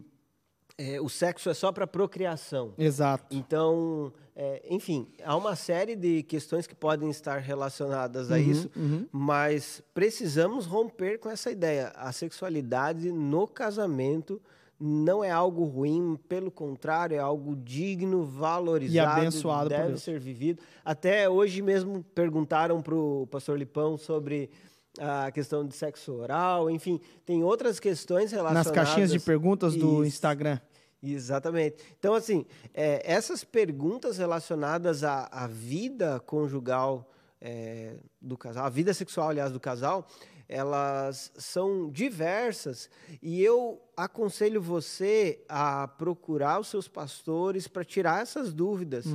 é, 0.79 1.01
o 1.01 1.09
sexo 1.09 1.49
é 1.51 1.55
só 1.55 1.71
para 1.73 1.87
procriação. 1.87 2.73
Exato. 2.79 3.25
Então, 3.35 4.13
é, 4.37 4.63
enfim, 4.71 5.07
há 5.25 5.37
uma 5.37 5.55
série 5.57 5.95
de 5.97 6.23
questões 6.23 6.67
que 6.67 6.75
podem 6.75 7.11
estar 7.11 7.39
relacionadas 7.39 8.29
Uhum, 8.29 8.35
a 8.35 8.39
isso, 8.39 8.71
mas 9.11 9.83
precisamos 9.95 10.65
romper 10.67 11.19
com 11.19 11.29
essa 11.31 11.51
ideia. 11.51 11.93
A 11.95 12.11
sexualidade 12.13 13.11
no 13.13 13.47
casamento 13.47 14.41
não 14.85 15.23
é 15.23 15.31
algo 15.31 15.65
ruim, 15.65 16.19
pelo 16.29 16.51
contrário, 16.51 17.15
é 17.15 17.21
algo 17.21 17.55
digno, 17.55 18.25
valorizado, 18.25 19.21
abençoado 19.21 19.71
por 19.71 19.77
deve 19.77 19.99
ser 19.99 20.19
vivido. 20.19 20.61
Até 20.85 21.29
hoje 21.29 21.63
mesmo 21.63 22.03
perguntaram 22.15 22.83
para 22.83 22.95
o 22.97 23.29
pastor 23.29 23.57
Lipão 23.57 23.97
sobre 23.97 24.51
a 24.99 25.31
questão 25.31 25.65
de 25.65 25.77
sexo 25.77 26.13
oral, 26.15 26.69
enfim, 26.69 27.01
tem 27.25 27.45
outras 27.45 27.79
questões 27.79 28.33
relacionadas... 28.33 28.67
Nas 28.67 28.75
caixinhas 28.75 29.13
de 29.13 29.21
perguntas 29.21 29.77
do 29.77 30.03
Isso. 30.03 30.17
Instagram. 30.17 30.59
Exatamente. 31.01 31.77
Então, 31.99 32.15
assim, 32.15 32.45
é, 32.75 33.03
essas 33.05 33.45
perguntas 33.45 34.19
relacionadas 34.19 35.05
à, 35.05 35.29
à 35.31 35.47
vida 35.47 36.21
conjugal 36.21 37.09
é, 37.41 37.95
do 38.21 38.37
casal, 38.37 38.67
a 38.67 38.69
vida 38.69 38.93
sexual, 38.93 39.29
aliás, 39.29 39.53
do 39.53 39.59
casal, 39.59 40.07
elas 40.53 41.33
são 41.35 41.91
diversas 41.91 42.91
e 43.23 43.43
eu 43.43 43.81
aconselho 43.97 44.61
você 44.61 45.43
a 45.49 45.89
procurar 45.89 46.61
os 46.61 46.69
seus 46.69 46.87
pastores 46.87 47.67
para 47.67 47.85
tirar 47.85 48.21
essas 48.21 48.53
dúvidas 48.53 49.07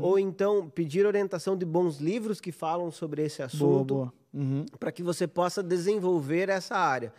ou 0.00 0.18
então 0.18 0.70
pedir 0.70 1.04
orientação 1.04 1.56
de 1.56 1.66
bons 1.66 1.98
livros 1.98 2.40
que 2.40 2.50
falam 2.50 2.90
sobre 2.90 3.22
esse 3.24 3.42
assunto. 3.42 4.10
Uhum. 4.32 4.66
para 4.78 4.92
que 4.92 5.02
você 5.02 5.26
possa 5.26 5.62
desenvolver 5.62 6.50
essa 6.50 6.76
área. 6.76 7.10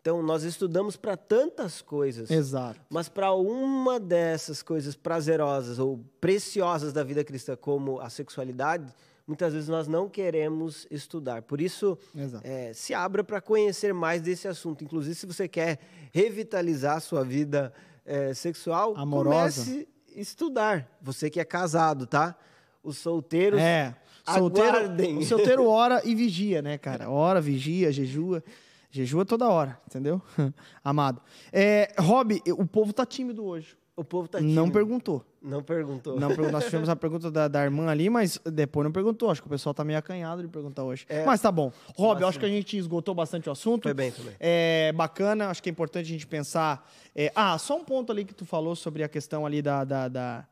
Então, 0.00 0.22
nós 0.22 0.42
estudamos 0.42 0.96
para 0.96 1.14
tantas 1.14 1.82
coisas. 1.82 2.30
Exato. 2.30 2.80
Mas 2.88 3.08
para 3.08 3.32
uma 3.32 4.00
dessas 4.00 4.62
coisas 4.62 4.94
prazerosas 4.94 5.78
ou 5.78 6.02
preciosas 6.20 6.92
da 6.92 7.02
vida 7.02 7.22
cristã, 7.22 7.54
como 7.54 8.00
a 8.00 8.08
sexualidade, 8.08 8.92
muitas 9.26 9.52
vezes 9.52 9.68
nós 9.68 9.86
não 9.88 10.08
queremos 10.08 10.86
estudar. 10.90 11.42
Por 11.42 11.60
isso, 11.60 11.98
eh, 12.42 12.72
se 12.74 12.92
abra 12.94 13.22
para 13.24 13.40
conhecer 13.40 13.92
mais 13.94 14.20
desse 14.22 14.46
assunto. 14.48 14.84
Inclusive, 14.84 15.14
se 15.14 15.26
você 15.26 15.48
quer 15.48 15.78
revitalizar 16.12 16.96
a 16.96 17.00
sua 17.00 17.24
vida 17.24 17.72
eh, 18.06 18.34
sexual, 18.34 18.94
Amorosa. 18.96 19.62
comece 19.64 19.88
a 20.16 20.20
estudar. 20.20 20.88
Você 21.02 21.28
que 21.30 21.40
é 21.40 21.44
casado, 21.44 22.06
tá? 22.06 22.36
Os 22.82 22.98
solteiros, 22.98 23.60
É. 23.60 23.94
Solteiro, 24.26 24.68
aguardem. 24.78 25.18
o 25.18 25.22
solteiro 25.22 25.66
ora 25.68 26.00
e 26.02 26.14
vigia, 26.14 26.62
né, 26.62 26.78
cara? 26.78 27.10
Ora, 27.10 27.42
vigia, 27.42 27.92
jejua. 27.92 28.42
Jejua 28.90 29.24
toda 29.24 29.46
hora, 29.48 29.78
entendeu? 29.86 30.22
Amado. 30.82 31.20
É, 31.52 31.92
Rob, 31.98 32.40
o 32.56 32.64
povo 32.64 32.92
tá 32.92 33.04
tímido 33.04 33.44
hoje. 33.44 33.76
o 33.96 34.02
povo 34.04 34.26
tá 34.28 34.40
Não 34.40 34.48
tímido. 34.48 34.72
perguntou. 34.72 35.24
Não 35.44 35.62
perguntou. 35.62 36.18
Não, 36.18 36.30
nós 36.50 36.64
tivemos 36.66 36.88
a 36.88 36.96
pergunta 36.96 37.30
da, 37.30 37.46
da 37.46 37.62
irmã 37.62 37.86
ali, 37.88 38.08
mas 38.08 38.40
depois 38.46 38.82
não 38.82 38.90
perguntou. 38.90 39.30
Acho 39.30 39.42
que 39.42 39.46
o 39.46 39.50
pessoal 39.50 39.74
tá 39.74 39.84
meio 39.84 39.98
acanhado 39.98 40.40
de 40.40 40.48
perguntar 40.48 40.82
hoje. 40.84 41.04
É. 41.06 41.22
Mas 41.22 41.42
tá 41.42 41.52
bom. 41.52 41.70
Rob, 41.94 42.22
eu 42.22 42.26
acho 42.26 42.40
que 42.40 42.46
a 42.46 42.48
gente 42.48 42.78
esgotou 42.78 43.14
bastante 43.14 43.50
o 43.50 43.52
assunto. 43.52 43.82
Foi 43.82 43.92
bem, 43.92 44.10
foi 44.10 44.24
bem. 44.24 44.34
É 44.40 44.90
bacana, 44.92 45.50
acho 45.50 45.62
que 45.62 45.68
é 45.68 45.72
importante 45.72 46.06
a 46.06 46.08
gente 46.08 46.26
pensar. 46.26 46.90
é, 47.14 47.30
ah, 47.34 47.58
só 47.58 47.76
um 47.76 47.84
ponto 47.84 48.10
ali 48.10 48.24
que 48.24 48.34
tu 48.34 48.46
falou 48.46 48.74
sobre 48.74 49.04
a 49.04 49.08
questão 49.08 49.44
ali 49.44 49.60
da, 49.60 49.84
da, 49.84 50.08
da, 50.08 50.46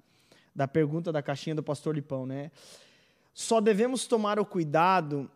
da 0.55 0.68
pergunta 0.68 1.11
da 1.11 1.22
caixinha 1.22 1.57
do 1.57 1.62
pastor 1.62 1.95
Lipão, 1.95 2.26
né? 2.26 2.51
Só 3.32 3.62
devemos 3.62 4.07
tomar 4.07 4.38
o 4.38 4.45
cuidado 4.45 5.30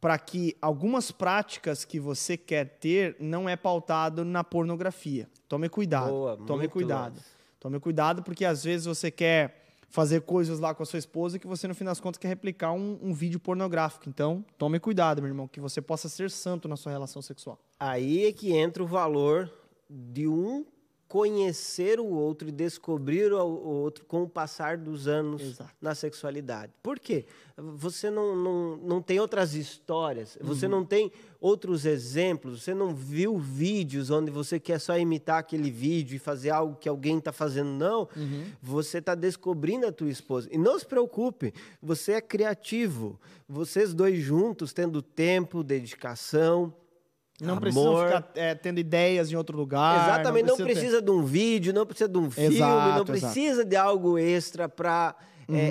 para 0.00 0.18
que 0.18 0.56
algumas 0.60 1.12
práticas 1.12 1.84
que 1.84 2.00
você 2.00 2.36
quer 2.36 2.78
ter 2.80 3.14
não 3.20 3.48
é 3.48 3.56
pautado 3.56 4.24
na 4.24 4.42
pornografia. 4.42 5.28
Tome 5.48 5.68
cuidado. 5.68 6.08
Boa, 6.10 6.36
Tome 6.38 6.60
muito 6.60 6.72
cuidado. 6.72 7.20
Tome 7.62 7.78
cuidado 7.78 8.24
porque 8.24 8.44
às 8.44 8.64
vezes 8.64 8.86
você 8.86 9.08
quer 9.08 9.62
fazer 9.88 10.22
coisas 10.22 10.58
lá 10.58 10.74
com 10.74 10.82
a 10.82 10.86
sua 10.86 10.98
esposa 10.98 11.38
que 11.38 11.46
você 11.46 11.68
no 11.68 11.76
fim 11.76 11.84
das 11.84 12.00
contas 12.00 12.18
quer 12.18 12.26
replicar 12.26 12.72
um, 12.72 12.98
um 13.00 13.14
vídeo 13.14 13.38
pornográfico. 13.38 14.08
Então, 14.08 14.44
tome 14.58 14.80
cuidado, 14.80 15.22
meu 15.22 15.28
irmão, 15.28 15.46
que 15.46 15.60
você 15.60 15.80
possa 15.80 16.08
ser 16.08 16.28
santo 16.28 16.66
na 16.66 16.74
sua 16.74 16.90
relação 16.90 17.22
sexual. 17.22 17.56
Aí 17.78 18.26
é 18.26 18.32
que 18.32 18.52
entra 18.52 18.82
o 18.82 18.86
valor 18.86 19.48
de 19.88 20.26
um 20.26 20.66
conhecer 21.12 22.00
o 22.00 22.06
outro 22.06 22.48
e 22.48 22.50
descobrir 22.50 23.34
o 23.34 23.38
outro 23.46 24.02
com 24.06 24.22
o 24.22 24.28
passar 24.28 24.78
dos 24.78 25.06
anos 25.06 25.42
Exato. 25.42 25.70
na 25.78 25.94
sexualidade. 25.94 26.72
Por 26.82 26.98
quê? 26.98 27.26
Você 27.54 28.08
não, 28.10 28.34
não, 28.34 28.76
não 28.78 29.02
tem 29.02 29.20
outras 29.20 29.52
histórias, 29.52 30.36
Uhum. 30.36 30.46
você 30.46 30.66
não 30.66 30.86
tem 30.86 31.12
outros 31.38 31.84
exemplos, 31.84 32.62
você 32.62 32.72
não 32.72 32.94
viu 32.94 33.36
vídeos 33.36 34.08
onde 34.08 34.30
você 34.30 34.58
quer 34.58 34.80
só 34.80 34.98
imitar 34.98 35.38
aquele 35.38 35.70
vídeo 35.70 36.16
e 36.16 36.18
fazer 36.18 36.48
algo 36.48 36.76
que 36.76 36.88
alguém 36.88 37.18
está 37.18 37.30
fazendo, 37.30 37.68
não. 37.68 38.08
Uhum. 38.16 38.44
Você 38.62 38.96
está 38.96 39.14
descobrindo 39.14 39.86
a 39.86 39.92
tua 39.92 40.08
esposa. 40.08 40.48
E 40.50 40.56
não 40.56 40.78
se 40.78 40.86
preocupe, 40.86 41.52
você 41.82 42.12
é 42.12 42.20
criativo. 42.22 43.20
Vocês 43.46 43.92
dois 43.92 44.18
juntos, 44.18 44.72
tendo 44.72 45.02
tempo, 45.02 45.62
dedicação, 45.62 46.72
Não 47.42 47.54
Amor. 47.54 47.60
precisam 47.60 47.96
ficar 48.06 48.30
é, 48.34 48.54
tendo 48.54 48.78
ideias 48.78 49.30
em 49.32 49.36
outro 49.36 49.56
lugar. 49.56 50.08
Exatamente, 50.08 50.46
não 50.46 50.56
ter- 50.56 50.62
precisa, 50.64 51.02
de 51.02 51.10
um 51.10 51.22
vídeo, 51.24 51.72
não 51.74 51.84
precisa 51.84 52.08
de 52.08 52.16
um 52.18 52.30
filme, 52.30 52.54
Exato, 52.56 52.72
não 52.80 52.88
exato. 52.94 53.04
precisa 53.04 53.64
de 53.64 53.76
algo 53.76 54.16
extra 54.18 54.68
para 54.68 55.14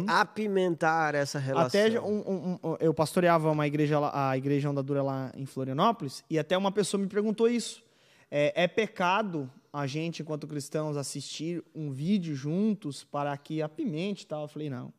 apimentar 0.08 1.16
essa 1.16 1.40
relação. 1.40 1.82
Até 1.82 2.00
um, 2.00 2.06
um- 2.20 2.60
um- 2.64 2.76
eu 2.80 2.94
pastoreava 2.94 3.52
uma 3.52 3.66
igreja, 3.68 3.98
a 4.14 4.38
igreja 4.38 4.70
Ondadura 4.70 5.02
lá 5.02 5.32
em 5.36 5.46
Florianópolis, 5.46 6.24
e 6.30 6.38
até 6.38 6.58
uma 6.58 6.72
pessoa 6.72 7.02
me 7.02 7.08
perguntou 7.08 7.48
isso. 7.50 7.84
É, 8.30 8.64
é 8.64 8.68
pecado 8.68 9.50
a 9.74 9.88
gente, 9.88 10.22
enquanto 10.22 10.48
cristãos, 10.48 10.98
assistir 10.98 11.64
um 11.74 11.92
vídeo 11.92 12.36
juntos 12.36 13.04
para 13.04 13.36
que 13.38 13.62
apimente 13.62 14.24
e 14.24 14.28
tal? 14.28 14.44
Eu 14.44 14.48
falei, 14.48 14.70
não. 14.70 14.94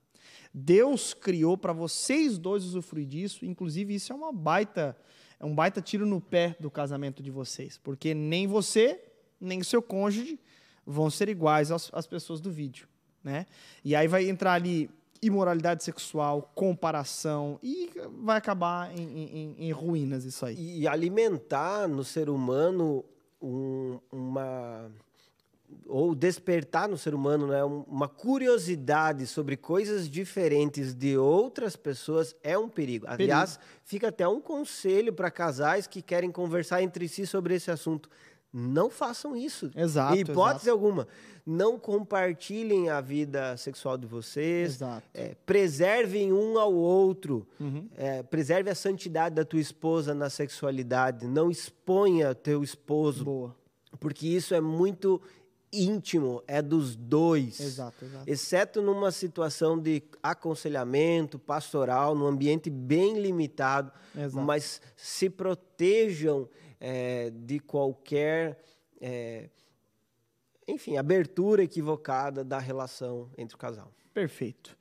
Deus 0.52 1.14
criou 1.14 1.56
para 1.56 1.72
vocês 1.72 2.36
dois 2.38 2.64
usufruir 2.64 3.06
disso, 3.06 3.44
inclusive 3.44 3.94
isso 3.94 4.12
é 4.12 4.16
uma 4.16 4.32
baita, 4.32 4.96
é 5.43 5.44
um 5.44 5.55
baita 5.55 5.82
tiro 5.82 6.06
no 6.06 6.20
pé 6.20 6.56
do 6.60 6.70
casamento 6.70 7.23
de 7.23 7.31
vocês, 7.31 7.77
porque 7.77 8.14
nem 8.14 8.47
você, 8.47 8.98
nem 9.40 9.60
o 9.60 9.64
seu 9.64 9.82
cônjuge 9.82 10.39
vão 10.86 11.10
ser 11.10 11.28
iguais 11.28 11.70
às, 11.73 11.90
às 11.93 12.06
pessoas 12.06 12.40
do 12.40 12.51
vídeo, 12.51 12.86
né? 13.24 13.44
E 13.85 13.94
aí 13.97 14.06
vai 14.09 14.28
entrar 14.28 14.52
ali 14.55 14.89
imoralidade 15.20 15.85
sexual, 15.85 16.51
comparação 16.55 17.59
e 17.62 17.90
vai 18.23 18.36
acabar 18.39 18.97
em, 18.97 19.02
em- 19.02 19.56
em- 19.66 19.70
ruínas 19.73 20.24
isso 20.24 20.44
aí. 20.47 20.81
E 20.81 20.89
alimentar 20.89 21.86
no 21.89 22.02
ser 22.05 22.28
humano 22.31 23.05
um- 23.40 23.98
uma. 24.10 24.90
Ou 25.86 26.14
despertar 26.14 26.88
no 26.88 26.96
ser 26.96 27.14
humano 27.14 27.46
né, 27.46 27.64
um- 27.64 27.82
uma 27.88 28.08
curiosidade 28.08 29.26
sobre 29.26 29.56
coisas 29.56 30.08
diferentes 30.08 30.94
de 30.94 31.16
outras 31.16 31.76
pessoas 31.76 32.34
é 32.42 32.56
um 32.58 32.68
perigo. 32.68 33.06
Aliás, 33.08 33.58
fica 33.84 34.08
até 34.08 34.26
um 34.26 34.40
conselho 34.40 35.12
para 35.12 35.30
casais 35.30 35.86
que 35.86 36.02
querem 36.02 36.30
conversar 36.30 36.82
entre 36.82 37.08
si 37.08 37.26
sobre 37.26 37.54
esse 37.54 37.70
assunto. 37.70 38.08
não 38.54 38.90
façam 38.90 39.34
isso. 39.34 39.70
Exato, 39.74 40.14
Em 40.14 40.20
hipótese 40.20 40.68
alguma. 40.68 41.08
Não 41.46 41.78
compartilhem 41.78 42.90
a 42.90 43.00
vida 43.00 43.56
sexual 43.56 43.96
de 43.96 44.06
vocês. 44.06 44.74
Exato. 44.74 45.02
É, 45.14 45.34
preservem 45.46 46.34
um 46.34 46.58
ao 46.58 46.74
outro. 46.74 47.46
Uhum. 47.58 47.88
É, 47.96 48.22
preserve 48.22 48.68
a 48.68 48.74
santidade 48.74 49.34
da 49.34 49.42
tua 49.42 49.58
esposa 49.58 50.12
na 50.12 50.28
sexualidade. 50.28 51.26
Não 51.26 51.50
exponha 51.50 52.34
teu 52.34 52.62
esposo, 52.62 53.24
Boa. 53.24 53.56
porque 53.98 54.26
isso 54.28 54.54
é 54.54 54.60
muito 54.60 55.18
íntimo, 55.72 56.42
é 56.46 56.60
dos 56.60 56.94
dois. 56.94 57.58
Exato, 57.58 58.04
exato. 58.04 58.30
Exceto 58.30 58.82
numa 58.82 59.10
situação 59.10 59.78
de 59.78 60.02
aconselhamento 60.22 61.38
pastoral, 61.38 62.14
num 62.14 62.26
ambiente 62.26 62.68
bem 62.68 63.18
limitado, 63.18 63.90
Exato. 64.14 64.44
mas 64.44 64.80
se 64.96 65.30
protejam 65.30 66.48
é, 66.78 67.30
de 67.30 67.58
qualquer, 67.58 68.62
é, 69.00 69.48
enfim, 70.68 70.96
abertura 70.96 71.62
equivocada 71.62 72.44
da 72.44 72.58
relação 72.58 73.30
entre 73.38 73.54
o 73.54 73.58
casal. 73.58 73.90
Perfeito. 74.12 74.76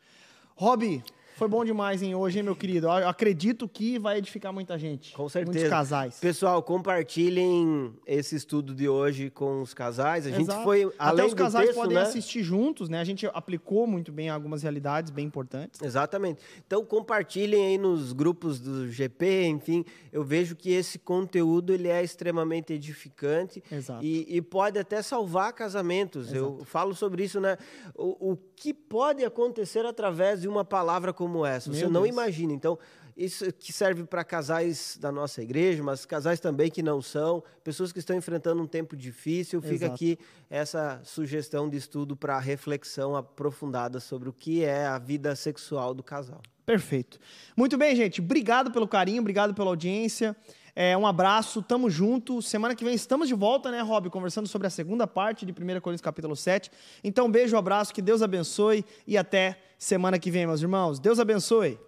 Rob, 0.55 1.01
foi 1.41 1.47
bom 1.47 1.65
demais 1.65 2.03
em 2.03 2.13
hoje, 2.13 2.37
hein, 2.37 2.43
meu 2.43 2.55
querido? 2.55 2.85
Eu 2.85 3.09
acredito 3.09 3.67
que 3.67 3.97
vai 3.97 4.19
edificar 4.19 4.53
muita 4.53 4.77
gente. 4.77 5.11
Com 5.11 5.27
certeza. 5.27 5.57
Muitos 5.57 5.71
casais. 5.71 6.19
Pessoal, 6.19 6.61
compartilhem 6.61 7.95
esse 8.05 8.35
estudo 8.35 8.75
de 8.75 8.87
hoje 8.87 9.31
com 9.31 9.59
os 9.59 9.73
casais. 9.73 10.27
A 10.27 10.29
gente 10.29 10.41
Exato. 10.41 10.63
foi 10.63 10.81
além 10.99 11.21
Até 11.21 11.25
os 11.25 11.33
do 11.33 11.37
casais 11.37 11.65
texto, 11.65 11.79
podem 11.79 11.95
né? 11.95 12.03
assistir 12.03 12.43
juntos, 12.43 12.89
né? 12.89 12.99
A 12.99 13.03
gente 13.03 13.25
aplicou 13.33 13.87
muito 13.87 14.11
bem 14.11 14.29
algumas 14.29 14.61
realidades 14.61 15.09
bem 15.09 15.25
importantes. 15.25 15.81
Exatamente. 15.81 16.43
Então 16.67 16.85
compartilhem 16.85 17.69
aí 17.69 17.77
nos 17.79 18.13
grupos 18.13 18.59
do 18.59 18.87
GP, 18.87 19.47
enfim, 19.47 19.83
eu 20.13 20.23
vejo 20.23 20.55
que 20.55 20.71
esse 20.71 20.99
conteúdo 20.99 21.73
ele 21.73 21.87
é 21.87 22.03
extremamente 22.03 22.71
edificante 22.71 23.63
Exato. 23.71 24.05
e, 24.05 24.27
e 24.29 24.43
pode 24.43 24.77
até 24.77 25.01
salvar 25.01 25.53
casamentos. 25.53 26.31
Eu 26.31 26.59
falo 26.65 26.93
sobre 26.93 27.23
isso, 27.23 27.41
né? 27.41 27.57
O, 27.95 28.33
o 28.33 28.37
que 28.55 28.75
pode 28.75 29.25
acontecer 29.25 29.87
através 29.87 30.41
de 30.41 30.47
uma 30.47 30.63
palavra 30.63 31.11
como 31.31 31.45
essa? 31.45 31.71
Você 31.71 31.81
Meu 31.81 31.89
não 31.89 32.03
Deus. 32.03 32.13
imagina. 32.13 32.51
Então 32.51 32.77
isso 33.15 33.51
que 33.53 33.71
serve 33.71 34.03
para 34.03 34.23
casais 34.23 34.97
da 34.99 35.11
nossa 35.11 35.41
igreja, 35.41 35.83
mas 35.83 36.05
casais 36.05 36.39
também 36.39 36.69
que 36.69 36.81
não 36.81 37.01
são, 37.01 37.43
pessoas 37.63 37.91
que 37.91 37.99
estão 37.99 38.15
enfrentando 38.15 38.61
um 38.61 38.67
tempo 38.67 38.95
difícil. 38.95 39.61
Fica 39.61 39.85
Exato. 39.85 39.93
aqui 39.93 40.19
essa 40.49 41.01
sugestão 41.03 41.69
de 41.69 41.77
estudo 41.77 42.15
para 42.15 42.37
reflexão 42.39 43.15
aprofundada 43.15 43.99
sobre 43.99 44.29
o 44.29 44.33
que 44.33 44.63
é 44.63 44.85
a 44.85 44.97
vida 44.97 45.35
sexual 45.35 45.93
do 45.93 46.03
casal. 46.03 46.41
Perfeito. 46.65 47.19
Muito 47.55 47.77
bem, 47.77 47.95
gente. 47.95 48.21
Obrigado 48.21 48.71
pelo 48.71 48.87
carinho, 48.87 49.21
obrigado 49.21 49.53
pela 49.53 49.69
audiência. 49.69 50.35
É, 50.73 50.97
um 50.97 51.05
abraço, 51.05 51.61
tamo 51.61 51.89
junto. 51.89 52.41
Semana 52.41 52.75
que 52.75 52.85
vem 52.85 52.93
estamos 52.93 53.27
de 53.27 53.33
volta, 53.33 53.69
né, 53.69 53.81
Rob? 53.81 54.09
Conversando 54.09 54.47
sobre 54.47 54.67
a 54.67 54.69
segunda 54.69 55.05
parte 55.05 55.45
de 55.45 55.51
1 55.51 55.81
Coríntios 55.81 56.01
capítulo 56.01 56.35
7. 56.35 56.71
Então, 57.03 57.29
beijo, 57.29 57.57
abraço, 57.57 57.93
que 57.93 58.01
Deus 58.01 58.21
abençoe 58.21 58.85
e 59.05 59.17
até 59.17 59.59
semana 59.81 60.19
que 60.19 60.29
vem, 60.29 60.45
meus 60.45 60.61
irmãos. 60.61 60.99
Deus 60.99 61.19
abençoe. 61.19 61.79